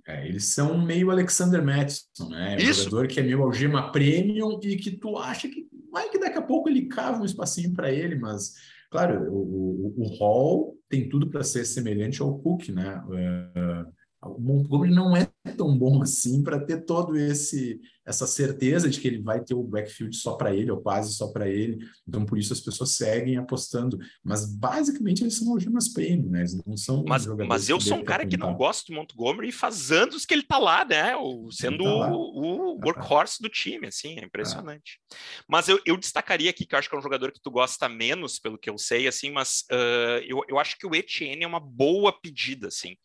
É, 0.08 0.28
eles 0.28 0.54
são 0.54 0.84
meio 0.84 1.12
Alexander 1.12 1.64
Madison, 1.64 2.30
né? 2.30 2.56
É 2.60 2.70
um 2.70 2.74
jogador 2.74 3.08
que 3.08 3.20
é 3.20 3.24
meio 3.24 3.44
algema 3.44 3.92
premium 3.92 4.60
e 4.64 4.76
que 4.76 4.92
tu 4.92 5.18
acha 5.18 5.48
que 5.48 5.68
vai 5.92 6.10
que 6.10 6.20
daqui 6.20 6.38
a 6.38 6.42
pouco 6.42 6.70
ele 6.70 6.88
cava 6.88 7.22
um 7.22 7.26
espacinho 7.26 7.74
para 7.74 7.92
ele, 7.92 8.16
mas 8.16 8.54
claro, 8.90 9.32
o, 9.32 9.38
o, 9.38 9.94
o 9.98 10.18
Hall 10.18 10.78
tem 10.90 11.08
tudo 11.08 11.30
para 11.30 11.44
ser 11.44 11.66
semelhante 11.66 12.22
ao 12.22 12.40
Cook, 12.40 12.70
né? 12.70 13.02
Uh, 13.06 13.92
o 14.30 14.40
Montgomery 14.40 14.94
não 14.94 15.16
é 15.16 15.28
tão 15.58 15.76
bom 15.78 16.02
assim 16.02 16.44
para 16.44 16.60
ter 16.60 16.86
todo 16.86 17.18
esse 17.18 17.80
essa 18.12 18.28
certeza 18.28 18.90
de 18.90 19.00
que 19.00 19.08
ele 19.08 19.22
vai 19.22 19.44
ter 19.44 19.56
o 19.56 19.64
backfield 19.64 20.16
só 20.16 20.36
para 20.36 20.54
ele 20.54 20.70
ou 20.70 20.82
quase 20.82 21.14
só 21.16 21.32
para 21.32 21.50
ele. 21.50 21.80
Então 22.08 22.26
por 22.26 22.38
isso 22.38 22.54
as 22.54 22.60
pessoas 22.60 22.92
seguem 22.92 23.38
apostando, 23.38 23.98
mas 24.24 24.46
basicamente 24.46 25.24
eles 25.24 25.36
são 25.38 25.52
algemas 25.52 25.88
premium, 25.88 26.30
né? 26.30 26.40
Eles 26.40 26.62
não 26.66 26.78
são 26.78 27.04
Mas, 27.08 27.26
mas 27.26 27.70
eu 27.70 27.80
sou 27.80 27.98
um 27.98 28.04
cara 28.04 28.26
que 28.26 28.38
não 28.38 28.54
gosta 28.54 28.92
do 28.92 28.96
Montgomery 28.96 29.50
e 29.50 29.52
faz 29.52 29.92
anos 29.92 30.26
que 30.26 30.34
ele 30.34 30.44
tá 30.44 30.58
lá, 30.58 30.86
né? 30.86 31.16
O, 31.16 31.52
sendo 31.52 31.84
tá 31.84 32.12
o, 32.12 32.76
o, 32.76 32.80
workhorse 32.86 33.42
do 33.42 33.50
time, 33.50 33.88
assim, 33.88 34.20
é 34.20 34.26
impressionante. 34.26 35.00
Mas 35.48 35.68
eu, 35.68 35.80
eu 35.86 35.98
destacaria 35.98 36.50
aqui 36.50 36.66
que 36.66 36.76
eu 36.76 36.80
acho 36.80 36.90
que 36.90 36.96
é 36.96 37.00
um 37.00 37.04
jogador 37.04 37.32
que 37.32 37.42
tu 37.42 37.50
gosta 37.50 37.88
menos, 37.90 38.40
pelo 38.40 38.58
que 38.58 38.70
eu 38.70 38.78
sei, 38.78 39.08
assim, 39.08 39.32
mas 39.32 39.64
uh, 39.72 40.22
eu, 40.28 40.42
eu 40.48 40.60
acho 40.60 40.78
que 40.78 40.86
o 40.86 40.96
Etienne 40.96 41.44
é 41.44 41.48
uma 41.48 41.60
boa 41.60 42.12
pedida, 42.12 42.68
assim 42.68 42.96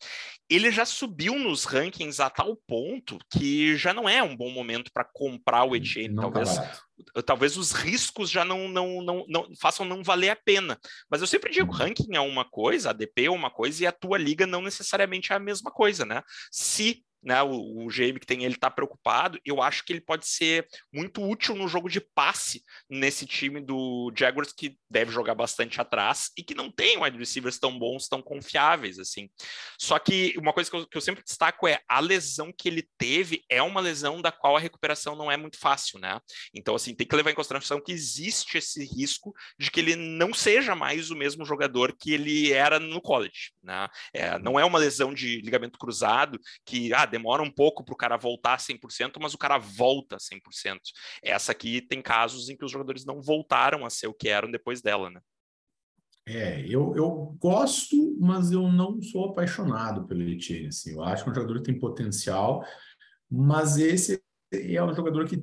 ele 0.49 0.71
já 0.71 0.85
subiu 0.85 1.37
nos 1.37 1.65
rankings 1.65 2.21
a 2.21 2.29
tal 2.29 2.55
ponto 2.55 3.17
que 3.31 3.75
já 3.75 3.93
não 3.93 4.07
é 4.07 4.23
um 4.23 4.35
bom 4.35 4.49
momento 4.49 4.91
para 4.97 5.03
comprar 5.03 5.63
o 5.63 5.75
Etienne. 5.75 6.15
Não 6.15 6.23
talvez, 6.23 6.55
tá 6.55 7.21
talvez 7.23 7.55
os 7.55 7.71
riscos 7.71 8.31
já 8.31 8.43
não, 8.43 8.67
não, 8.67 8.99
não, 9.03 9.25
não, 9.27 9.47
façam 9.61 9.85
não 9.85 10.03
valer 10.03 10.31
a 10.31 10.35
pena. 10.35 10.79
Mas 11.07 11.21
eu 11.21 11.27
sempre 11.27 11.51
digo, 11.51 11.71
uhum. 11.71 11.77
ranking 11.77 12.15
é 12.15 12.19
uma 12.19 12.43
coisa, 12.43 12.89
ADP 12.89 13.25
é 13.25 13.29
uma 13.29 13.51
coisa 13.51 13.83
e 13.83 13.85
a 13.85 13.91
tua 13.91 14.17
liga 14.17 14.47
não 14.47 14.63
necessariamente 14.63 15.31
é 15.31 15.35
a 15.35 15.39
mesma 15.39 15.69
coisa, 15.69 16.03
né? 16.03 16.23
Se 16.51 17.05
né, 17.21 17.41
o, 17.41 17.85
o 17.85 17.87
GM 17.87 18.19
que 18.19 18.25
tem 18.25 18.43
ele 18.43 18.55
está 18.55 18.69
preocupado, 18.69 19.39
eu 19.45 19.61
acho 19.61 19.83
que 19.83 19.93
ele 19.93 20.01
pode 20.01 20.27
ser 20.27 20.67
muito 20.93 21.21
útil 21.21 21.55
no 21.55 21.67
jogo 21.67 21.89
de 21.89 21.99
passe 21.99 22.63
nesse 22.89 23.25
time 23.25 23.59
do 23.59 24.11
Jaguars 24.15 24.53
que 24.53 24.77
deve 24.89 25.11
jogar 25.11 25.35
bastante 25.35 25.81
atrás 25.81 26.29
e 26.37 26.43
que 26.43 26.55
não 26.55 26.71
tem 26.71 27.01
wide 27.01 27.17
receivers 27.17 27.59
tão 27.59 27.77
bons, 27.77 28.07
tão 28.07 28.21
confiáveis 28.21 28.99
assim. 28.99 29.29
Só 29.79 29.97
que 29.99 30.33
uma 30.37 30.53
coisa 30.53 30.69
que 30.69 30.75
eu, 30.75 30.87
que 30.87 30.97
eu 30.97 31.01
sempre 31.01 31.23
destaco 31.23 31.67
é 31.67 31.79
a 31.87 31.99
lesão 31.99 32.53
que 32.55 32.67
ele 32.67 32.87
teve 32.97 33.43
é 33.49 33.61
uma 33.61 33.81
lesão 33.81 34.21
da 34.21 34.31
qual 34.31 34.55
a 34.55 34.59
recuperação 34.59 35.15
não 35.15 35.31
é 35.31 35.37
muito 35.37 35.59
fácil, 35.59 35.99
né? 35.99 36.19
Então 36.53 36.75
assim 36.75 36.93
tem 36.93 37.07
que 37.07 37.15
levar 37.15 37.31
em 37.31 37.35
consideração 37.35 37.81
que 37.81 37.91
existe 37.91 38.57
esse 38.57 38.85
risco 38.85 39.33
de 39.59 39.71
que 39.71 39.79
ele 39.79 39.95
não 39.95 40.33
seja 40.33 40.75
mais 40.75 41.09
o 41.11 41.15
mesmo 41.15 41.45
jogador 41.45 41.95
que 41.97 42.13
ele 42.13 42.51
era 42.51 42.79
no 42.79 43.01
college, 43.01 43.51
né? 43.63 43.87
É, 44.13 44.37
não 44.39 44.59
é 44.59 44.65
uma 44.65 44.79
lesão 44.79 45.13
de 45.13 45.41
ligamento 45.41 45.79
cruzado 45.79 46.39
que 46.65 46.93
ah, 46.93 47.06
demora 47.07 47.41
um 47.41 47.51
pouco 47.51 47.83
para 47.83 47.93
o 47.93 47.97
cara 47.97 48.17
voltar 48.17 48.59
100%, 48.59 49.17
mas 49.19 49.33
o 49.33 49.37
cara 49.37 49.57
volta 49.57 50.17
100%. 50.17 50.79
Essa 51.23 51.51
aqui 51.51 51.81
tem 51.81 52.01
casos 52.01 52.49
em 52.49 52.55
que 52.55 52.65
os 52.65 52.71
jogadores 52.71 53.05
não 53.05 53.21
voltaram 53.21 53.85
a 53.85 53.89
ser 53.89 54.07
o 54.07 54.13
que 54.13 54.29
eram 54.29 54.51
depois 54.51 54.81
dela, 54.81 55.09
né? 55.09 55.19
É, 56.27 56.61
eu, 56.67 56.93
eu 56.95 57.37
gosto, 57.39 58.17
mas 58.19 58.51
eu 58.51 58.69
não 58.69 59.01
sou 59.01 59.29
apaixonado 59.29 60.05
pelo 60.05 60.21
Etienne. 60.21 60.67
Assim. 60.67 60.91
Eu 60.91 61.01
acho 61.01 61.23
que 61.23 61.29
é 61.29 61.31
um 61.31 61.35
jogador 61.35 61.57
que 61.59 61.71
tem 61.71 61.79
potencial, 61.79 62.65
mas 63.31 63.77
esse 63.77 64.21
é 64.51 64.83
um 64.83 64.93
jogador 64.93 65.25
que 65.25 65.41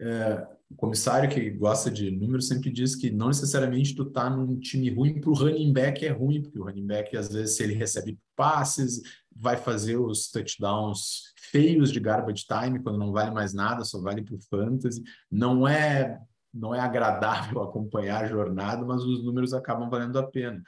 é, 0.00 0.46
o 0.70 0.74
comissário 0.74 1.30
que 1.30 1.50
gosta 1.50 1.90
de 1.90 2.10
números 2.10 2.48
sempre 2.48 2.70
diz 2.70 2.96
que 2.96 3.10
não 3.10 3.28
necessariamente 3.28 3.94
tu 3.94 4.06
tá 4.06 4.28
num 4.28 4.58
time 4.58 4.90
ruim 4.90 5.20
para 5.20 5.30
o 5.30 5.34
running 5.34 5.72
back 5.72 6.04
é 6.04 6.10
ruim, 6.10 6.42
porque 6.42 6.58
o 6.58 6.64
running 6.64 6.86
back, 6.86 7.16
às 7.16 7.32
vezes, 7.32 7.56
se 7.56 7.62
ele 7.62 7.74
recebe 7.74 8.18
passes, 8.34 9.02
vai 9.36 9.56
fazer 9.56 9.96
os 9.96 10.30
touchdowns 10.30 11.32
feios 11.50 11.92
de 11.92 12.00
garbage 12.00 12.44
time, 12.46 12.80
quando 12.80 12.98
não 12.98 13.12
vale 13.12 13.30
mais 13.30 13.52
nada, 13.52 13.84
só 13.84 14.00
vale 14.00 14.22
para 14.22 14.34
o 14.34 14.40
fantasy. 14.40 15.02
Não 15.30 15.66
é, 15.66 16.20
não 16.52 16.74
é 16.74 16.80
agradável 16.80 17.62
acompanhar 17.64 18.24
a 18.24 18.28
jornada, 18.28 18.84
mas 18.84 19.02
os 19.02 19.24
números 19.24 19.52
acabam 19.52 19.88
valendo 19.88 20.18
a 20.18 20.26
pena. 20.26 20.62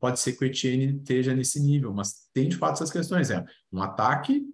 Pode 0.00 0.20
ser 0.20 0.32
que 0.32 0.44
o 0.44 0.46
Etienne 0.46 0.98
esteja 0.98 1.34
nesse 1.34 1.60
nível, 1.60 1.92
mas 1.92 2.28
tem 2.32 2.48
de 2.48 2.56
fato 2.56 2.74
essas 2.74 2.90
questões. 2.90 3.30
É 3.30 3.44
um 3.72 3.82
ataque, 3.82 4.44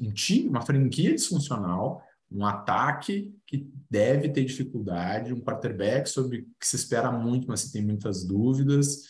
um 0.00 0.12
time, 0.12 0.48
uma 0.48 0.62
franquia 0.62 1.14
disfuncional, 1.14 2.02
um 2.30 2.44
ataque 2.44 3.34
que 3.46 3.68
deve 3.90 4.28
ter 4.28 4.44
dificuldade, 4.44 5.32
um 5.32 5.40
quarterback 5.40 6.08
sobre 6.08 6.42
que 6.60 6.66
se 6.66 6.76
espera 6.76 7.10
muito, 7.10 7.46
mas 7.48 7.60
se 7.60 7.72
tem 7.72 7.84
muitas 7.84 8.24
dúvidas. 8.24 9.02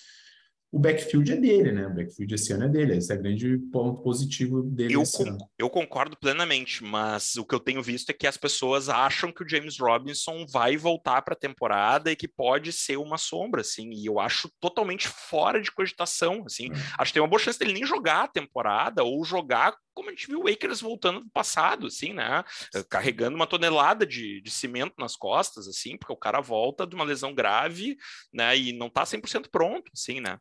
O 0.74 0.78
backfield 0.80 1.32
é 1.32 1.36
dele, 1.36 1.70
né? 1.70 1.86
O 1.86 1.94
backfield 1.94 2.34
esse 2.34 2.52
ano 2.52 2.64
é 2.64 2.68
dele. 2.68 2.96
Esse 2.96 3.12
é 3.12 3.14
o 3.14 3.22
grande 3.22 3.58
ponto 3.70 4.02
positivo 4.02 4.60
dele. 4.60 4.96
Eu, 4.96 5.04
con 5.04 5.38
eu 5.56 5.70
concordo 5.70 6.16
plenamente, 6.16 6.82
mas 6.82 7.36
o 7.36 7.44
que 7.44 7.54
eu 7.54 7.60
tenho 7.60 7.80
visto 7.80 8.10
é 8.10 8.12
que 8.12 8.26
as 8.26 8.36
pessoas 8.36 8.88
acham 8.88 9.30
que 9.30 9.44
o 9.44 9.48
James 9.48 9.78
Robinson 9.78 10.44
vai 10.50 10.76
voltar 10.76 11.22
para 11.22 11.34
a 11.34 11.38
temporada 11.38 12.10
e 12.10 12.16
que 12.16 12.26
pode 12.26 12.72
ser 12.72 12.96
uma 12.96 13.18
sombra, 13.18 13.60
assim. 13.60 13.88
E 13.92 14.06
eu 14.06 14.18
acho 14.18 14.50
totalmente 14.58 15.06
fora 15.06 15.62
de 15.62 15.70
cogitação, 15.70 16.42
assim. 16.44 16.66
É. 16.72 16.76
Acho 16.98 17.10
que 17.10 17.12
tem 17.12 17.22
uma 17.22 17.28
boa 17.28 17.38
chance 17.38 17.56
dele 17.56 17.72
nem 17.72 17.86
jogar 17.86 18.24
a 18.24 18.28
temporada 18.28 19.04
ou 19.04 19.24
jogar 19.24 19.76
como 19.94 20.08
a 20.08 20.12
gente 20.12 20.26
viu 20.26 20.40
o 20.40 20.48
Akers 20.48 20.80
voltando 20.80 21.20
do 21.20 21.30
passado, 21.30 21.86
assim, 21.86 22.12
né? 22.12 22.44
Carregando 22.88 23.36
uma 23.36 23.46
tonelada 23.46 24.06
de, 24.06 24.40
de 24.40 24.50
cimento 24.50 24.94
nas 24.98 25.16
costas, 25.16 25.68
assim, 25.68 25.96
porque 25.96 26.12
o 26.12 26.16
cara 26.16 26.40
volta 26.40 26.86
de 26.86 26.94
uma 26.94 27.04
lesão 27.04 27.34
grave, 27.34 27.96
né? 28.32 28.56
E 28.56 28.72
não 28.72 28.90
tá 28.90 29.04
100% 29.04 29.48
pronto, 29.50 29.90
assim, 29.94 30.20
né? 30.20 30.38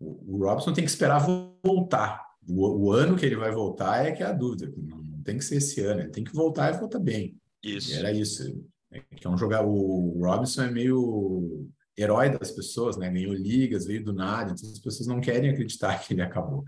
O 0.00 0.44
Robson 0.44 0.72
tem 0.72 0.84
que 0.84 0.90
esperar 0.90 1.18
voltar. 1.64 2.24
o, 2.48 2.86
o, 2.86 2.92
ano 2.92 3.16
que 3.16 3.26
ele 3.26 3.36
vai 3.36 3.50
voltar 3.50 4.06
é 4.06 4.12
que 4.12 4.22
é 4.22 4.26
a 4.26 4.32
dúvida. 4.32 4.72
Não, 4.76 4.98
não, 4.98 5.22
tem 5.22 5.38
que 5.38 5.44
ser 5.44 5.56
esse 5.56 5.80
ano, 5.80 6.00
ele 6.00 6.10
tem 6.10 6.24
que 6.24 6.32
voltar 6.32 6.72
e 6.72 6.78
voltar 6.78 6.98
bem. 6.98 7.36
Isso. 7.62 7.92
E 7.92 7.94
era 7.94 8.12
isso. 8.12 8.64
É, 8.90 9.00
que 9.00 9.26
é 9.26 9.30
um 9.30 9.36
jogar 9.36 9.64
o 9.64 10.18
Robinson 10.20 10.62
é 10.62 10.70
meio 10.70 11.68
herói 11.98 12.30
das 12.30 12.50
pessoas, 12.50 12.96
né? 12.96 13.10
Ganhou 13.10 13.34
ligas, 13.34 13.86
veio 13.86 14.04
do 14.04 14.12
nada, 14.12 14.52
então 14.52 14.70
as 14.70 14.78
pessoas 14.78 15.06
não 15.08 15.20
querem 15.20 15.50
acreditar 15.50 15.98
que 15.98 16.14
ele 16.14 16.22
acabou. 16.22 16.64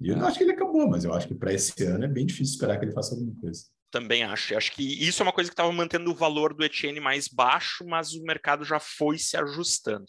E 0.00 0.08
eu 0.08 0.16
não 0.16 0.26
acho 0.26 0.38
que 0.38 0.44
ele 0.44 0.52
acabou, 0.52 0.88
mas 0.88 1.04
eu 1.04 1.14
acho 1.14 1.26
que 1.26 1.34
para 1.34 1.52
esse 1.52 1.84
ano 1.84 2.04
é 2.04 2.08
bem 2.08 2.26
difícil 2.26 2.54
esperar 2.54 2.78
que 2.78 2.84
ele 2.84 2.92
faça 2.92 3.14
alguma 3.14 3.34
coisa. 3.40 3.64
Também 3.90 4.24
acho. 4.24 4.56
Acho 4.56 4.72
que 4.72 4.82
isso 4.82 5.22
é 5.22 5.24
uma 5.24 5.32
coisa 5.32 5.48
que 5.48 5.54
estava 5.54 5.72
mantendo 5.72 6.10
o 6.10 6.14
valor 6.14 6.52
do 6.52 6.64
Etienne 6.64 7.00
mais 7.00 7.28
baixo, 7.28 7.84
mas 7.86 8.12
o 8.12 8.22
mercado 8.22 8.64
já 8.64 8.80
foi 8.80 9.18
se 9.18 9.36
ajustando. 9.36 10.06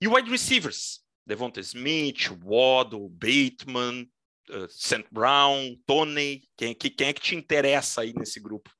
E 0.00 0.06
wide 0.06 0.30
receivers? 0.30 1.00
Devonta 1.26 1.58
Smith, 1.60 2.28
Waddle, 2.44 3.08
Bateman, 3.08 4.06
uh, 4.50 4.68
St. 4.68 5.06
Brown, 5.10 5.76
Tony. 5.86 6.42
Quem, 6.56 6.74
quem 6.74 7.08
é 7.08 7.12
que 7.12 7.20
te 7.20 7.34
interessa 7.34 8.02
aí 8.02 8.12
nesse 8.12 8.38
grupo? 8.38 8.70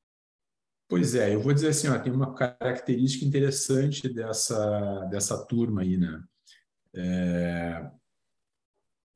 Pois 0.89 1.17
é, 1.17 1.35
eu 1.35 1.41
vou 1.41 1.53
dizer 1.53 1.69
assim, 1.69 1.89
ó, 1.89 1.99
tem 1.99 2.13
uma 2.13 2.33
característica 2.33 3.25
interessante 3.25 4.09
dessa, 4.09 5.05
dessa 5.07 5.45
turma 5.45 5.83
aí, 5.83 5.97
né? 5.97 6.23
É, 6.95 7.91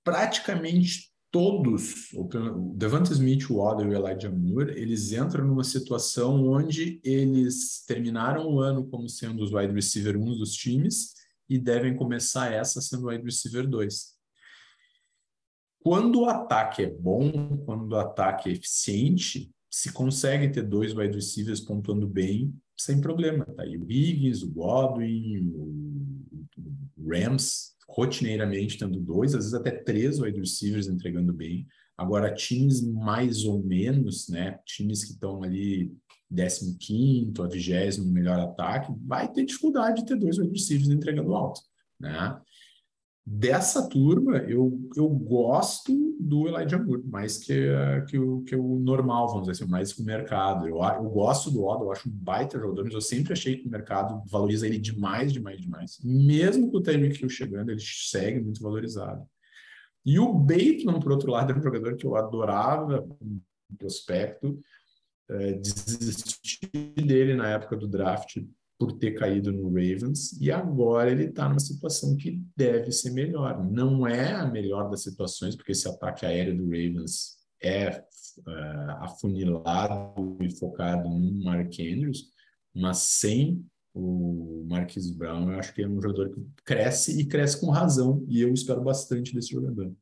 praticamente 0.03 1.11
todos, 1.31 2.13
o 2.13 2.29
Devante 2.75 3.13
Smith, 3.13 3.49
o 3.51 3.59
Waddle 3.59 3.93
e 3.93 3.97
o 3.97 4.07
Elijah 4.07 4.31
Moore, 4.31 4.73
eles 4.73 5.13
entram 5.13 5.47
numa 5.47 5.63
situação 5.63 6.45
onde 6.49 7.01
eles 7.05 7.85
terminaram 7.87 8.49
o 8.49 8.61
ano 8.61 8.87
como 8.89 9.09
sendo 9.09 9.45
os 9.45 9.53
wide 9.53 9.73
receiver 9.73 10.17
1 10.17 10.39
dos 10.39 10.53
times 10.55 11.15
e 11.49 11.57
devem 11.57 11.97
começar 11.97 12.53
essa 12.53 12.81
sendo 12.81 13.07
wide 13.07 13.25
receiver 13.25 13.67
2. 13.69 14.19
Quando 15.79 16.23
o 16.23 16.27
ataque 16.27 16.83
é 16.83 16.91
bom, 16.91 17.59
quando 17.65 17.93
o 17.93 17.97
ataque 17.97 18.51
é 18.51 18.53
eficiente, 18.53 19.51
se 19.71 19.93
consegue 19.93 20.49
ter 20.49 20.63
dois 20.63 20.95
wide 20.95 21.15
receivers 21.15 21.61
pontuando 21.61 22.07
bem, 22.07 22.53
sem 22.77 23.01
problema. 23.01 23.45
Tá 23.45 23.63
aí 23.63 23.77
o 23.77 23.91
Higgins, 23.91 24.43
o 24.43 24.51
Godwin, 24.51 25.53
o 25.55 27.09
Rams, 27.09 27.77
rotineiramente 27.89 28.79
tendo 28.79 28.99
dois, 28.99 29.35
às 29.35 29.45
vezes 29.45 29.55
até 29.55 29.71
três 29.71 30.19
wide 30.19 30.39
receivers 30.39 30.89
entregando 30.89 31.33
bem. 31.33 31.67
Agora, 31.97 32.35
times 32.35 32.81
mais 32.81 33.45
ou 33.45 33.63
menos, 33.63 34.29
né? 34.29 34.59
Times 34.65 35.05
que 35.05 35.13
estão 35.13 35.43
ali 35.43 35.93
15 36.35 37.33
a 37.41 37.47
20 37.47 37.99
no 37.99 38.07
melhor 38.07 38.39
ataque, 38.41 38.93
vai 39.05 39.31
ter 39.31 39.45
dificuldade 39.45 40.01
de 40.01 40.07
ter 40.07 40.17
dois 40.17 40.39
wide 40.39 40.53
receivers 40.53 40.89
entregando 40.89 41.35
alto, 41.35 41.61
né? 41.99 42.41
Dessa 43.27 43.89
turma, 43.89 44.39
eu, 44.39 44.81
eu 44.97 45.09
gosto 45.09 45.93
do 46.19 46.49
Elijah 46.49 46.79
Moore, 46.79 47.03
mais 47.05 47.39
que, 47.39 47.55
que, 48.09 48.19
o, 48.19 48.43
que 48.43 48.57
o 48.57 48.79
normal, 48.79 49.29
vamos 49.29 49.47
dizer 49.47 49.63
assim, 49.63 49.71
mais 49.71 49.93
que 49.93 50.03
o 50.03 50.05
mercado. 50.05 50.67
Eu, 50.67 50.83
eu 50.83 51.11
gosto 51.11 51.51
do 51.51 51.65
Oda, 51.65 51.85
eu 51.85 51.93
acho 51.93 52.09
um 52.09 52.13
baita 52.13 52.59
jogador, 52.59 52.85
mas 52.85 52.95
eu 52.95 53.01
sempre 53.01 53.33
achei 53.33 53.57
que 53.57 53.69
o 53.69 53.71
mercado 53.71 54.23
valoriza 54.27 54.67
ele 54.67 54.79
demais, 54.79 55.33
demais, 55.33 55.61
demais. 55.61 55.99
Mesmo 56.03 56.71
com 56.71 56.79
o 56.79 56.83
Tyreek 56.83 57.21
Hill 57.21 57.29
chegando, 57.29 57.71
ele 57.71 57.81
segue 57.81 58.41
muito 58.41 58.63
valorizado. 58.63 59.25
E 60.05 60.19
o 60.19 60.33
Bateman, 60.33 60.99
por 60.99 61.13
outro 61.13 61.31
lado, 61.31 61.53
é 61.53 61.57
um 61.57 61.63
jogador 61.63 61.97
que 61.97 62.07
eu 62.07 62.17
adorava, 62.17 63.07
um 63.21 63.41
prospecto, 63.77 64.59
é, 65.29 65.53
desisti 65.53 66.67
dele 66.97 67.35
na 67.35 67.51
época 67.51 67.77
do 67.77 67.87
draft 67.87 68.39
por 68.81 68.93
ter 68.93 69.11
caído 69.11 69.53
no 69.53 69.69
Ravens 69.69 70.33
e 70.41 70.51
agora 70.51 71.11
ele 71.11 71.25
está 71.25 71.47
numa 71.47 71.61
situação 71.61 72.17
que 72.17 72.43
deve 72.57 72.91
ser 72.91 73.11
melhor. 73.11 73.63
Não 73.71 74.07
é 74.07 74.33
a 74.33 74.47
melhor 74.47 74.89
das 74.89 75.03
situações, 75.03 75.55
porque 75.55 75.73
esse 75.73 75.87
ataque 75.87 76.25
aéreo 76.25 76.57
do 76.57 76.65
Ravens 76.65 77.37
é 77.63 77.91
uh, 77.91 78.91
afunilado 79.01 80.39
e 80.41 80.51
focado 80.57 81.11
no 81.11 81.45
Mark 81.45 81.75
Andrews, 81.79 82.31
mas 82.75 82.97
sem 82.97 83.63
o 83.93 84.65
Marquis 84.67 85.11
Brown, 85.11 85.53
eu 85.53 85.59
acho 85.59 85.75
que 85.75 85.83
é 85.83 85.89
um 85.89 86.01
jogador 86.01 86.31
que 86.31 86.41
cresce 86.65 87.21
e 87.21 87.27
cresce 87.27 87.61
com 87.61 87.71
razão, 87.71 88.25
e 88.29 88.41
eu 88.41 88.51
espero 88.55 88.81
bastante 88.81 89.35
desse 89.35 89.51
jogador. 89.51 89.93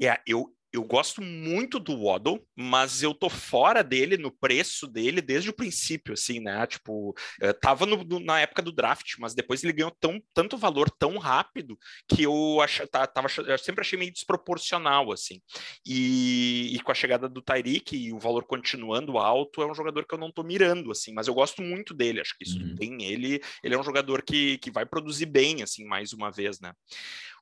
É, 0.00 0.18
eu, 0.26 0.55
eu 0.76 0.84
gosto 0.84 1.22
muito 1.22 1.78
do 1.78 2.04
Waddle, 2.04 2.44
mas 2.54 3.02
eu 3.02 3.14
tô 3.14 3.28
fora 3.28 3.82
dele 3.82 4.16
no 4.16 4.30
preço 4.30 4.86
dele 4.86 5.20
desde 5.20 5.50
o 5.50 5.54
princípio, 5.54 6.14
assim, 6.14 6.38
né? 6.40 6.66
Tipo, 6.66 7.14
eh, 7.40 7.52
tava 7.52 7.86
no, 7.86 8.04
no, 8.04 8.20
na 8.20 8.40
época 8.40 8.62
do 8.62 8.72
draft, 8.72 9.14
mas 9.18 9.34
depois 9.34 9.64
ele 9.64 9.72
ganhou 9.72 9.90
tão, 9.98 10.22
tanto 10.34 10.56
valor 10.56 10.90
tão 10.90 11.18
rápido 11.18 11.78
que 12.08 12.22
eu, 12.22 12.60
ach, 12.60 12.80
tá, 12.90 13.06
tava, 13.06 13.28
eu 13.46 13.58
sempre 13.58 13.80
achei 13.80 13.98
meio 13.98 14.12
desproporcional, 14.12 15.10
assim. 15.12 15.40
E, 15.84 16.74
e 16.74 16.80
com 16.80 16.92
a 16.92 16.94
chegada 16.94 17.28
do 17.28 17.42
Tyreek 17.42 17.96
e 17.96 18.12
o 18.12 18.18
valor 18.18 18.44
continuando 18.44 19.18
alto, 19.18 19.62
é 19.62 19.66
um 19.66 19.74
jogador 19.74 20.06
que 20.06 20.14
eu 20.14 20.18
não 20.18 20.30
tô 20.30 20.42
mirando, 20.42 20.90
assim, 20.90 21.12
mas 21.12 21.26
eu 21.26 21.34
gosto 21.34 21.62
muito 21.62 21.94
dele, 21.94 22.20
acho 22.20 22.36
que 22.36 22.44
isso 22.44 22.58
uhum. 22.58 22.74
tem 22.74 23.02
ele, 23.02 23.40
ele 23.62 23.74
é 23.74 23.78
um 23.78 23.84
jogador 23.84 24.22
que, 24.22 24.58
que 24.58 24.70
vai 24.70 24.84
produzir 24.84 25.26
bem, 25.26 25.62
assim, 25.62 25.84
mais 25.84 26.12
uma 26.12 26.30
vez, 26.30 26.60
né? 26.60 26.72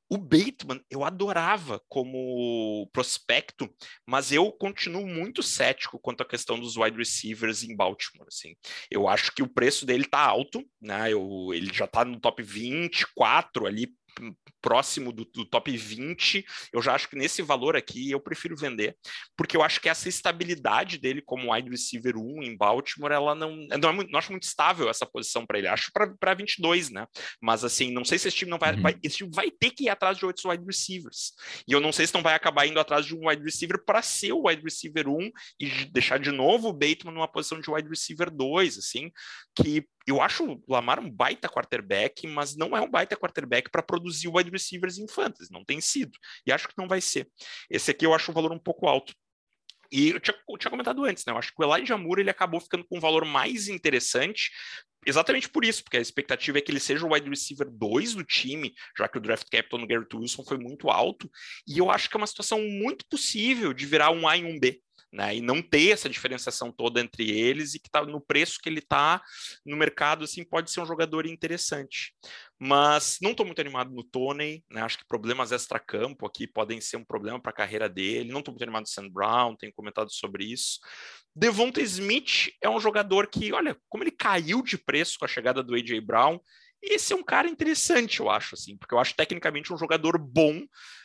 O 0.08 0.18
Bateman 0.18 0.80
eu 0.90 1.02
adorava 1.02 1.80
como 1.88 2.88
prospecto, 2.92 3.68
mas 4.06 4.30
eu 4.30 4.52
continuo 4.52 5.06
muito 5.06 5.42
cético 5.42 5.98
quanto 5.98 6.22
à 6.22 6.26
questão 6.26 6.58
dos 6.58 6.76
wide 6.76 6.96
receivers 6.96 7.62
em 7.62 7.74
Baltimore. 7.74 8.28
Assim. 8.28 8.54
Eu 8.90 9.08
acho 9.08 9.32
que 9.32 9.42
o 9.42 9.48
preço 9.48 9.86
dele 9.86 10.04
está 10.04 10.20
alto, 10.20 10.64
né? 10.80 11.12
Eu, 11.12 11.50
ele 11.52 11.72
já 11.72 11.86
está 11.86 12.04
no 12.04 12.20
top 12.20 12.42
24 12.42 13.66
ali 13.66 13.92
próximo 14.60 15.12
do, 15.12 15.24
do, 15.24 15.44
top 15.44 15.76
20, 15.76 16.44
eu 16.72 16.80
já 16.80 16.94
acho 16.94 17.08
que 17.08 17.16
nesse 17.16 17.42
valor 17.42 17.76
aqui 17.76 18.10
eu 18.10 18.20
prefiro 18.20 18.56
vender, 18.56 18.96
porque 19.36 19.56
eu 19.56 19.62
acho 19.62 19.80
que 19.80 19.88
essa 19.88 20.08
estabilidade 20.08 20.98
dele 20.98 21.20
como 21.20 21.52
wide 21.52 21.68
receiver 21.68 22.16
1 22.16 22.42
em 22.42 22.56
Baltimore, 22.56 23.12
ela 23.12 23.34
não, 23.34 23.56
não 23.56 23.88
é 23.88 23.92
muito, 23.92 24.10
não 24.10 24.18
acho 24.18 24.30
muito 24.30 24.44
estável 24.44 24.88
essa 24.88 25.04
posição 25.04 25.44
para 25.44 25.58
ele, 25.58 25.68
acho 25.68 25.90
para 25.92 26.34
22, 26.34 26.90
né? 26.90 27.06
Mas 27.40 27.64
assim, 27.64 27.92
não 27.92 28.04
sei 28.04 28.18
se 28.18 28.28
esse 28.28 28.36
time 28.36 28.50
não 28.50 28.58
vai, 28.58 28.74
uhum. 28.74 28.82
vai, 28.82 28.96
esse 29.02 29.18
time 29.18 29.30
vai 29.32 29.50
ter 29.50 29.70
que 29.70 29.84
ir 29.84 29.88
atrás 29.88 30.16
de 30.16 30.24
outros 30.24 30.44
wide 30.44 30.64
receivers. 30.64 31.32
E 31.68 31.72
eu 31.72 31.80
não 31.80 31.92
sei 31.92 32.06
se 32.06 32.14
não 32.14 32.22
vai 32.22 32.34
acabar 32.34 32.66
indo 32.66 32.80
atrás 32.80 33.04
de 33.04 33.14
um 33.14 33.28
wide 33.28 33.42
receiver 33.42 33.84
para 33.84 34.02
ser 34.02 34.32
o 34.32 34.46
wide 34.46 34.62
receiver 34.62 35.08
1 35.08 35.30
e 35.60 35.84
deixar 35.86 36.18
de 36.18 36.30
novo 36.30 36.68
o 36.68 36.72
Bateman 36.72 37.14
numa 37.14 37.28
posição 37.28 37.60
de 37.60 37.70
wide 37.70 37.88
receiver 37.88 38.30
2, 38.30 38.78
assim, 38.78 39.10
que 39.54 39.86
eu 40.06 40.20
acho 40.20 40.44
o 40.44 40.62
Lamar 40.68 41.00
um 41.00 41.10
baita 41.10 41.48
quarterback, 41.48 42.26
mas 42.26 42.56
não 42.56 42.76
é 42.76 42.80
um 42.80 42.90
baita 42.90 43.16
quarterback 43.16 43.70
para 43.70 43.82
produzir 43.82 44.28
wide 44.28 44.50
receivers 44.50 44.98
em 44.98 45.08
fantasy, 45.08 45.52
não 45.52 45.64
tem 45.64 45.80
sido. 45.80 46.18
E 46.46 46.52
acho 46.52 46.68
que 46.68 46.74
não 46.76 46.86
vai 46.86 47.00
ser. 47.00 47.28
Esse 47.70 47.90
aqui 47.90 48.04
eu 48.04 48.14
acho 48.14 48.30
o 48.30 48.34
valor 48.34 48.52
um 48.52 48.58
pouco 48.58 48.86
alto. 48.86 49.14
E 49.90 50.10
eu 50.10 50.20
tinha, 50.20 50.36
eu 50.48 50.58
tinha, 50.58 50.70
comentado 50.70 51.04
antes, 51.04 51.24
né? 51.24 51.32
Eu 51.32 51.38
acho 51.38 51.54
que 51.54 51.62
o 51.62 51.64
Elijah 51.64 51.96
Moore 51.96 52.22
ele 52.22 52.30
acabou 52.30 52.60
ficando 52.60 52.84
com 52.84 52.96
um 52.96 53.00
valor 53.00 53.24
mais 53.24 53.68
interessante, 53.68 54.50
exatamente 55.06 55.48
por 55.48 55.64
isso, 55.64 55.84
porque 55.84 55.98
a 55.98 56.00
expectativa 56.00 56.58
é 56.58 56.60
que 56.60 56.70
ele 56.72 56.80
seja 56.80 57.06
o 57.06 57.12
wide 57.12 57.28
receiver 57.28 57.70
2 57.70 58.14
do 58.14 58.24
time, 58.24 58.74
já 58.98 59.08
que 59.08 59.18
o 59.18 59.20
draft 59.20 59.48
capital 59.48 59.78
no 59.78 59.86
Garrett 59.86 60.16
Wilson 60.16 60.44
foi 60.44 60.58
muito 60.58 60.90
alto, 60.90 61.30
e 61.66 61.78
eu 61.78 61.90
acho 61.90 62.08
que 62.08 62.16
é 62.16 62.18
uma 62.18 62.26
situação 62.26 62.60
muito 62.60 63.06
possível 63.08 63.72
de 63.72 63.86
virar 63.86 64.10
um 64.10 64.26
A 64.26 64.36
e 64.36 64.44
um 64.44 64.58
B 64.58 64.82
né? 65.14 65.36
E 65.36 65.40
não 65.40 65.62
ter 65.62 65.90
essa 65.90 66.08
diferenciação 66.08 66.72
toda 66.72 67.00
entre 67.00 67.30
eles 67.30 67.74
e 67.74 67.78
que 67.78 67.88
tá 67.88 68.04
no 68.04 68.20
preço 68.20 68.58
que 68.60 68.68
ele 68.68 68.80
está 68.80 69.22
no 69.64 69.76
mercado, 69.76 70.24
assim, 70.24 70.42
pode 70.44 70.72
ser 70.72 70.80
um 70.80 70.86
jogador 70.86 71.24
interessante. 71.24 72.12
Mas 72.58 73.18
não 73.22 73.30
estou 73.30 73.46
muito 73.46 73.60
animado 73.60 73.92
no 73.92 74.02
Tony, 74.02 74.64
né? 74.68 74.82
Acho 74.82 74.98
que 74.98 75.06
problemas 75.06 75.52
extra-campo 75.52 76.26
aqui 76.26 76.48
podem 76.48 76.80
ser 76.80 76.96
um 76.96 77.04
problema 77.04 77.40
para 77.40 77.50
a 77.50 77.54
carreira 77.54 77.88
dele. 77.88 78.32
Não 78.32 78.40
estou 78.40 78.52
muito 78.52 78.62
animado 78.64 78.82
no 78.82 78.88
Sam 78.88 79.08
Brown, 79.08 79.54
tenho 79.54 79.72
comentado 79.72 80.10
sobre 80.12 80.44
isso. 80.44 80.80
Devonta 81.34 81.80
Smith 81.80 82.50
é 82.60 82.68
um 82.68 82.80
jogador 82.80 83.28
que, 83.28 83.52
olha, 83.52 83.76
como 83.88 84.02
ele 84.02 84.10
caiu 84.10 84.62
de 84.62 84.76
preço 84.76 85.16
com 85.18 85.24
a 85.24 85.28
chegada 85.28 85.62
do 85.62 85.74
AJ 85.74 86.00
Brown, 86.00 86.40
esse 86.92 87.12
é 87.12 87.16
um 87.16 87.22
cara 87.22 87.48
interessante, 87.48 88.20
eu 88.20 88.30
acho, 88.30 88.54
assim, 88.54 88.76
porque 88.76 88.94
eu 88.94 88.98
acho 88.98 89.14
tecnicamente 89.14 89.72
um 89.72 89.78
jogador 89.78 90.18
bom, 90.18 90.62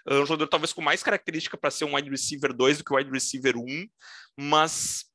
ah, 0.08 0.16
um 0.16 0.26
jogador 0.26 0.48
talvez 0.48 0.74
com 0.74 0.82
mais 0.82 1.04
característica 1.04 1.58
para 1.58 1.72
ser 1.72 1.86
um 1.86 1.96
wide 1.96 2.10
receiver 2.10 2.54
2 2.54 2.80
do 2.80 2.84
que 2.84 2.94
o 2.94 2.98
wide 2.98 3.12
receiver 3.12 3.58
1, 3.58 3.88
mas 4.38 5.06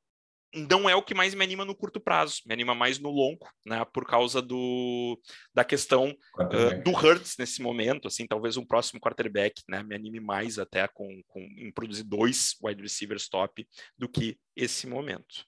não 0.55 0.89
é 0.89 0.95
o 0.95 1.03
que 1.03 1.13
mais 1.13 1.35
me 1.35 1.43
anima 1.43 1.65
no 1.65 1.75
curto 1.75 1.99
prazo, 1.99 2.41
me 2.45 2.53
anima 2.53 2.73
mais 2.73 2.97
no 2.97 3.09
longo, 3.09 3.47
né, 3.65 3.83
por 3.93 4.05
causa 4.05 4.41
do, 4.41 5.19
da 5.53 5.65
questão 5.65 6.15
uh, 6.39 6.83
do 6.83 6.91
Hurts 6.91 7.35
nesse 7.37 7.61
momento, 7.61 8.07
assim, 8.07 8.25
talvez 8.25 8.55
um 8.55 8.65
próximo 8.65 8.99
quarterback, 8.99 9.61
né, 9.67 9.83
me 9.83 9.93
anime 9.93 10.19
mais 10.19 10.57
até 10.57 10.87
com, 10.87 11.21
com 11.27 11.41
em 11.41 11.71
produzir 11.71 12.03
dois 12.03 12.55
wide 12.63 12.81
receivers 12.81 13.27
top 13.27 13.67
do 13.97 14.07
que 14.07 14.37
esse 14.55 14.87
momento. 14.87 15.45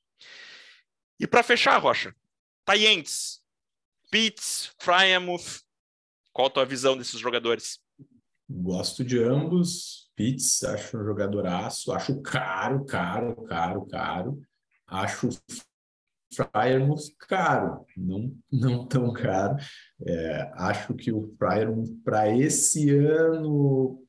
E 1.20 1.26
para 1.26 1.42
fechar, 1.42 1.78
Rocha, 1.78 2.14
Taientes, 2.66 3.42
Pitts, 4.12 4.72
Frymouth. 4.80 5.62
Qual 6.34 6.48
a 6.48 6.52
tua 6.52 6.66
visão 6.66 6.98
desses 6.98 7.20
jogadores? 7.20 7.80
Gosto 8.50 9.04
de 9.04 9.22
ambos. 9.22 10.10
Pitts, 10.16 10.64
acho 10.64 10.98
um 10.98 11.04
jogadoraço. 11.04 11.92
Acho 11.92 12.22
caro, 12.22 12.86
caro, 12.86 13.36
caro, 13.44 13.86
caro. 13.86 14.42
Acho 14.88 15.30
Frymouth 16.34 17.16
caro, 17.18 17.86
não, 17.96 18.36
não 18.52 18.88
tão 18.88 19.12
caro. 19.14 19.58
É, 20.06 20.52
acho 20.56 20.94
que 20.94 21.12
o 21.12 21.34
Frymouth, 21.38 22.02
para 22.04 22.30
esse 22.30 22.90
ano, 22.90 24.04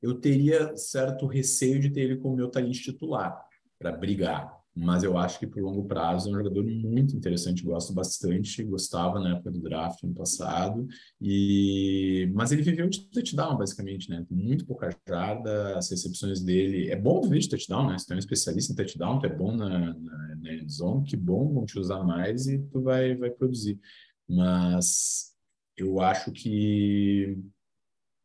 eu 0.00 0.18
teria 0.20 0.76
certo 0.76 1.26
receio 1.26 1.80
de 1.80 1.90
ter 1.90 2.00
ele 2.00 2.16
como 2.16 2.36
meu 2.36 2.50
talento 2.50 2.80
titular 2.80 3.38
para 3.78 3.92
brigar. 3.92 4.57
Mas 4.80 5.02
eu 5.02 5.18
acho 5.18 5.40
que 5.40 5.46
por 5.46 5.60
longo 5.60 5.84
prazo 5.84 6.28
é 6.28 6.32
um 6.32 6.36
jogador 6.36 6.64
muito 6.64 7.16
interessante, 7.16 7.64
gosto 7.64 7.92
bastante, 7.92 8.62
gostava 8.62 9.18
na 9.18 9.34
época 9.34 9.50
do 9.50 9.60
draft 9.60 10.02
no 10.04 10.14
passado, 10.14 10.86
e 11.20 12.30
mas 12.32 12.52
ele 12.52 12.62
viveu 12.62 12.88
de 12.88 13.00
touchdown, 13.10 13.56
basicamente, 13.56 14.08
né? 14.08 14.24
Muito 14.30 14.64
pouca 14.64 14.90
jarda, 15.08 15.76
as 15.76 15.90
recepções 15.90 16.40
dele. 16.40 16.90
É 16.90 16.96
bom 16.96 17.20
viver 17.22 17.40
de 17.40 17.48
touchdown, 17.48 17.88
né? 17.88 17.98
Se 17.98 18.06
tu 18.06 18.12
é 18.12 18.16
um 18.16 18.20
especialista 18.20 18.72
em 18.72 18.76
touchdown, 18.76 19.18
tu 19.18 19.26
é 19.26 19.34
bom 19.34 19.56
na, 19.56 19.94
na, 19.94 20.36
na 20.36 20.68
zone, 20.68 21.04
que 21.04 21.16
bom, 21.16 21.52
vão 21.52 21.66
te 21.66 21.78
usar 21.78 22.04
mais 22.04 22.46
e 22.46 22.58
tu 22.58 22.80
vai, 22.80 23.16
vai 23.16 23.30
produzir. 23.30 23.80
Mas 24.28 25.32
eu 25.76 26.00
acho 26.00 26.30
que 26.30 27.36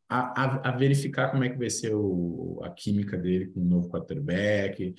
a, 0.08 0.44
a, 0.44 0.70
a, 0.70 0.72
verificar 0.78 1.32
como 1.32 1.44
é 1.44 1.50
que 1.50 1.58
vai 1.58 1.70
ser 1.70 1.96
o, 1.96 2.60
a 2.64 2.70
química 2.70 3.18
dele 3.18 3.48
com 3.48 3.62
o 3.62 3.66
novo 3.66 3.90
quarterback. 3.90 4.94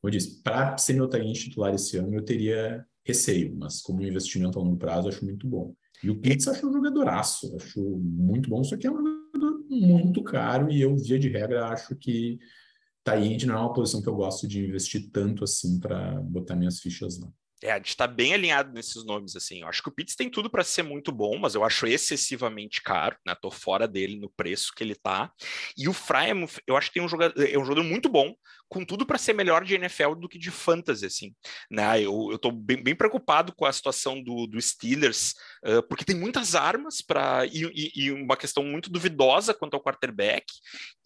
Como 0.00 0.12
eu 0.12 0.18
disse, 0.18 0.42
para 0.42 0.76
ser 0.78 0.94
meu 0.94 1.08
talento 1.08 1.38
titular 1.38 1.74
esse 1.74 1.96
ano, 1.96 2.14
eu 2.14 2.24
teria 2.24 2.84
receio, 3.04 3.56
mas 3.56 3.80
como 3.80 4.02
investimento 4.02 4.58
a 4.58 4.62
longo 4.62 4.76
prazo, 4.76 5.08
acho 5.08 5.24
muito 5.24 5.46
bom. 5.46 5.74
E 6.02 6.10
o 6.10 6.20
Pitts 6.20 6.46
acho 6.46 6.68
um 6.68 6.72
jogadoraço, 6.72 7.56
acho 7.56 7.80
muito 7.98 8.48
bom, 8.48 8.62
só 8.62 8.76
que 8.76 8.86
é 8.86 8.90
um 8.90 8.96
jogador 8.96 9.64
muito 9.68 10.22
caro 10.22 10.70
e 10.70 10.80
eu, 10.80 10.96
via 10.96 11.18
de 11.18 11.28
regra, 11.28 11.66
acho 11.66 11.96
que 11.96 12.38
Tayend 13.02 13.46
não 13.46 13.54
é 13.54 13.58
uma 13.60 13.72
posição 13.72 14.02
que 14.02 14.08
eu 14.08 14.14
gosto 14.14 14.46
de 14.46 14.64
investir 14.64 15.10
tanto 15.10 15.42
assim 15.42 15.80
para 15.80 16.20
botar 16.20 16.54
minhas 16.54 16.78
fichas 16.78 17.18
lá. 17.18 17.28
É, 17.62 17.72
a 17.72 17.76
gente 17.76 17.88
está 17.88 18.06
bem 18.06 18.34
alinhado 18.34 18.72
nesses 18.72 19.04
nomes, 19.04 19.34
assim. 19.34 19.62
Eu 19.62 19.68
acho 19.68 19.82
que 19.82 19.88
o 19.88 19.92
Pitts 19.92 20.14
tem 20.14 20.30
tudo 20.30 20.48
para 20.48 20.62
ser 20.62 20.84
muito 20.84 21.10
bom, 21.10 21.36
mas 21.38 21.56
eu 21.56 21.64
acho 21.64 21.86
excessivamente 21.88 22.80
caro, 22.82 23.16
né? 23.26 23.34
Tô 23.34 23.50
fora 23.50 23.88
dele 23.88 24.16
no 24.16 24.30
preço 24.30 24.72
que 24.76 24.84
ele 24.84 24.94
tá. 24.94 25.32
E 25.76 25.88
o 25.88 25.92
Frymouth, 25.92 26.60
eu 26.66 26.76
acho 26.76 26.88
que 26.88 26.94
tem 26.94 27.02
um 27.02 27.08
jogador, 27.08 27.34
é 27.42 27.58
um 27.58 27.64
jogador 27.64 27.82
muito 27.82 28.08
bom, 28.08 28.32
com 28.68 28.84
tudo 28.84 29.06
para 29.06 29.18
ser 29.18 29.32
melhor 29.32 29.64
de 29.64 29.74
NFL 29.74 30.14
do 30.14 30.28
que 30.28 30.38
de 30.38 30.50
fantasy, 30.50 31.06
assim. 31.06 31.34
Né? 31.70 32.02
Eu, 32.02 32.28
eu 32.30 32.38
tô 32.38 32.50
bem, 32.50 32.82
bem 32.82 32.94
preocupado 32.94 33.54
com 33.54 33.64
a 33.64 33.72
situação 33.72 34.22
do, 34.22 34.46
do 34.46 34.60
Steelers, 34.60 35.34
uh, 35.64 35.82
porque 35.88 36.04
tem 36.04 36.16
muitas 36.16 36.54
armas 36.54 37.00
para 37.00 37.46
e, 37.46 37.64
e, 37.74 37.92
e, 37.94 38.12
uma 38.12 38.36
questão 38.36 38.62
muito 38.62 38.90
duvidosa 38.90 39.54
quanto 39.54 39.74
ao 39.74 39.82
quarterback. 39.82 40.44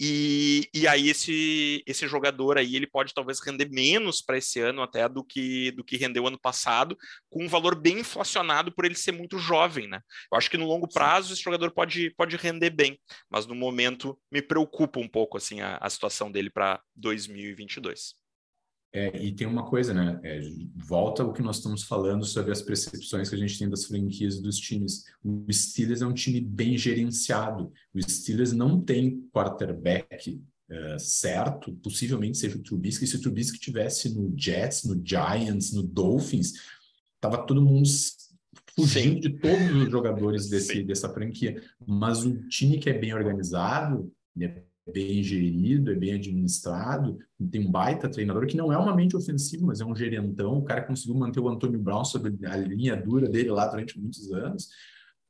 E, 0.00 0.68
e 0.74 0.88
aí 0.88 1.08
esse, 1.08 1.82
esse 1.86 2.06
jogador 2.08 2.58
aí 2.58 2.74
ele 2.74 2.86
pode 2.86 3.14
talvez 3.14 3.38
render 3.40 3.70
menos 3.70 4.20
para 4.20 4.38
esse 4.38 4.58
ano 4.60 4.82
até 4.82 5.08
do 5.08 5.24
que 5.24 5.70
do 5.72 5.84
que 5.84 5.96
rendeu 5.96 6.26
ano 6.26 6.38
passado, 6.38 6.96
com 7.30 7.44
um 7.44 7.48
valor 7.48 7.80
bem 7.80 8.00
inflacionado 8.00 8.72
por 8.72 8.84
ele 8.84 8.94
ser 8.94 9.12
muito 9.12 9.38
jovem, 9.38 9.88
né? 9.88 10.00
Eu 10.30 10.38
acho 10.38 10.50
que 10.50 10.58
no 10.58 10.66
longo 10.66 10.88
prazo 10.88 11.32
esse 11.32 11.42
jogador 11.42 11.70
pode, 11.70 12.10
pode 12.16 12.36
render 12.36 12.70
bem, 12.70 12.98
mas 13.30 13.46
no 13.46 13.54
momento 13.54 14.18
me 14.30 14.42
preocupa 14.42 14.98
um 14.98 15.08
pouco 15.08 15.36
assim 15.36 15.60
a, 15.60 15.78
a 15.80 15.88
situação 15.88 16.30
dele 16.30 16.50
para 16.50 16.80
2022. 17.54 18.14
É, 18.94 19.24
e 19.24 19.32
tem 19.32 19.46
uma 19.46 19.64
coisa, 19.64 19.94
né? 19.94 20.20
É, 20.22 20.40
volta 20.76 21.24
o 21.24 21.32
que 21.32 21.40
nós 21.40 21.56
estamos 21.56 21.82
falando 21.84 22.26
sobre 22.26 22.52
as 22.52 22.60
percepções 22.60 23.30
que 23.30 23.34
a 23.34 23.38
gente 23.38 23.58
tem 23.58 23.68
das 23.68 23.86
franquias 23.86 24.38
dos 24.38 24.58
times. 24.58 25.04
O 25.24 25.50
Steelers 25.50 26.02
é 26.02 26.06
um 26.06 26.12
time 26.12 26.40
bem 26.42 26.76
gerenciado. 26.76 27.72
O 27.94 28.02
Steelers 28.02 28.52
não 28.52 28.78
tem 28.78 29.26
quarterback 29.32 30.42
uh, 30.68 30.98
certo, 30.98 31.72
possivelmente 31.76 32.36
seja 32.36 32.58
o 32.58 32.62
Trubisky. 32.62 33.06
Se 33.06 33.16
o 33.16 33.20
Trubisky 33.22 33.58
tivesse 33.58 34.14
no 34.14 34.30
Jets, 34.36 34.84
no 34.84 35.00
Giants, 35.02 35.72
no 35.72 35.82
Dolphins, 35.82 36.52
tava 37.18 37.46
todo 37.46 37.62
mundo 37.62 37.88
fugindo 38.76 39.14
Sim. 39.14 39.20
de 39.20 39.30
todos 39.38 39.74
os 39.74 39.90
jogadores 39.90 40.50
desse, 40.50 40.82
dessa 40.82 41.08
franquia. 41.08 41.62
Mas 41.86 42.24
um 42.24 42.46
time 42.46 42.78
que 42.78 42.90
é 42.90 42.98
bem 42.98 43.14
organizado, 43.14 44.12
é 44.38 44.62
bem 44.92 45.22
gerido, 45.22 45.90
é 45.90 45.94
bem 45.94 46.14
administrado, 46.14 47.18
tem 47.50 47.66
um 47.66 47.70
baita 47.70 48.08
treinador 48.08 48.46
que 48.46 48.56
não 48.56 48.72
é 48.72 48.76
uma 48.76 48.94
mente 48.94 49.16
ofensiva, 49.16 49.66
mas 49.66 49.80
é 49.80 49.84
um 49.84 49.96
gerentão. 49.96 50.58
O 50.58 50.64
cara 50.64 50.82
conseguiu 50.82 51.14
manter 51.14 51.40
o 51.40 51.48
Antônio 51.48 51.80
Brown 51.80 52.04
sobre 52.04 52.34
a 52.46 52.56
linha 52.56 52.96
dura 52.96 53.28
dele 53.28 53.50
lá 53.50 53.66
durante 53.66 53.98
muitos 53.98 54.30
anos, 54.32 54.68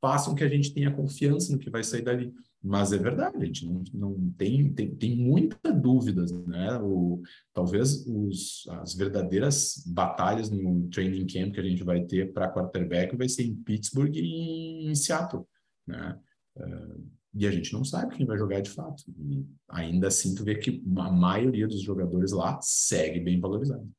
façam 0.01 0.35
que 0.35 0.43
a 0.43 0.49
gente 0.49 0.73
tenha 0.73 0.91
confiança 0.91 1.51
no 1.51 1.59
que 1.59 1.69
vai 1.69 1.83
sair 1.83 2.01
dali. 2.01 2.33
Mas 2.61 2.93
é 2.93 2.97
verdade, 2.97 3.35
a 3.37 3.45
gente 3.45 3.65
não, 3.65 3.83
não 3.93 4.33
tem, 4.37 4.71
tem, 4.73 4.95
tem 4.95 5.17
muita 5.17 5.71
dúvidas, 5.71 6.31
né? 6.31 6.77
O, 6.81 7.21
talvez 7.53 8.05
os, 8.07 8.65
as 8.81 8.93
verdadeiras 8.93 9.83
batalhas 9.85 10.49
no 10.49 10.87
training 10.89 11.27
camp 11.27 11.53
que 11.53 11.59
a 11.59 11.63
gente 11.63 11.83
vai 11.83 12.05
ter 12.05 12.31
para 12.31 12.51
quarterback 12.51 13.17
vai 13.17 13.27
ser 13.27 13.43
em 13.43 13.55
Pittsburgh 13.55 14.15
e 14.15 14.89
em 14.89 14.95
Seattle, 14.95 15.45
né? 15.85 16.17
Uh, 16.55 17.03
e 17.33 17.47
a 17.47 17.51
gente 17.51 17.73
não 17.73 17.83
sabe 17.83 18.15
quem 18.15 18.25
vai 18.25 18.37
jogar 18.37 18.61
de 18.61 18.69
fato. 18.69 19.03
E 19.07 19.45
ainda 19.67 20.07
assim, 20.07 20.35
tu 20.35 20.43
vê 20.43 20.55
que 20.55 20.83
a 20.97 21.11
maioria 21.11 21.67
dos 21.67 21.81
jogadores 21.81 22.31
lá 22.31 22.59
segue 22.61 23.19
bem 23.19 23.39
valorizado. 23.39 23.89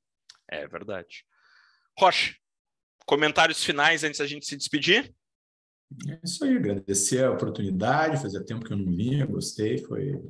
É 0.48 0.66
verdade. 0.68 1.24
Rocha, 1.98 2.34
comentários 3.06 3.62
finais 3.62 4.04
antes 4.04 4.18
da 4.18 4.26
gente 4.26 4.46
se 4.46 4.56
despedir? 4.56 5.12
É 6.08 6.18
isso 6.24 6.44
aí, 6.44 6.56
agradecer 6.56 7.24
a 7.24 7.30
oportunidade, 7.30 8.20
fazia 8.20 8.44
tempo 8.44 8.64
que 8.64 8.72
eu 8.72 8.76
não 8.76 8.92
vinha, 8.92 9.26
gostei, 9.26 9.78
foi, 9.78 10.20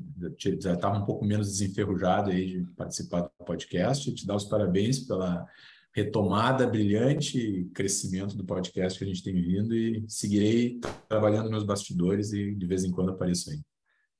já 0.61 0.75
estava 0.75 0.99
um 0.99 1.07
pouco 1.07 1.25
menos 1.25 1.49
desenferrujado 1.49 2.31
aí 2.31 2.47
de 2.47 2.67
participar 2.73 3.23
do 3.23 3.45
podcast, 3.47 4.13
te 4.13 4.27
dar 4.27 4.35
os 4.35 4.45
parabéns 4.45 5.01
pela 5.01 5.47
retomada 5.95 6.67
brilhante 6.67 7.71
crescimento 7.73 8.37
do 8.37 8.45
podcast 8.45 8.99
que 8.99 9.05
a 9.05 9.09
gente 9.09 9.23
tem 9.23 9.35
vindo 9.35 9.75
e 9.75 10.05
seguirei 10.09 10.81
trabalhando 11.09 11.49
nos 11.49 11.63
bastidores 11.63 12.33
e 12.33 12.53
de 12.53 12.67
vez 12.67 12.83
em 12.83 12.91
quando 12.91 13.13
apareço 13.13 13.51
aí. 13.51 13.61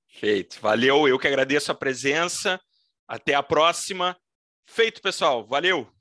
Feito, 0.07 0.61
valeu, 0.61 1.09
eu 1.09 1.19
que 1.19 1.27
agradeço 1.27 1.73
a 1.73 1.75
presença, 1.75 2.61
até 3.09 3.35
a 3.35 3.43
próxima. 3.43 4.17
Feito, 4.65 5.03
pessoal, 5.03 5.45
valeu! 5.45 5.94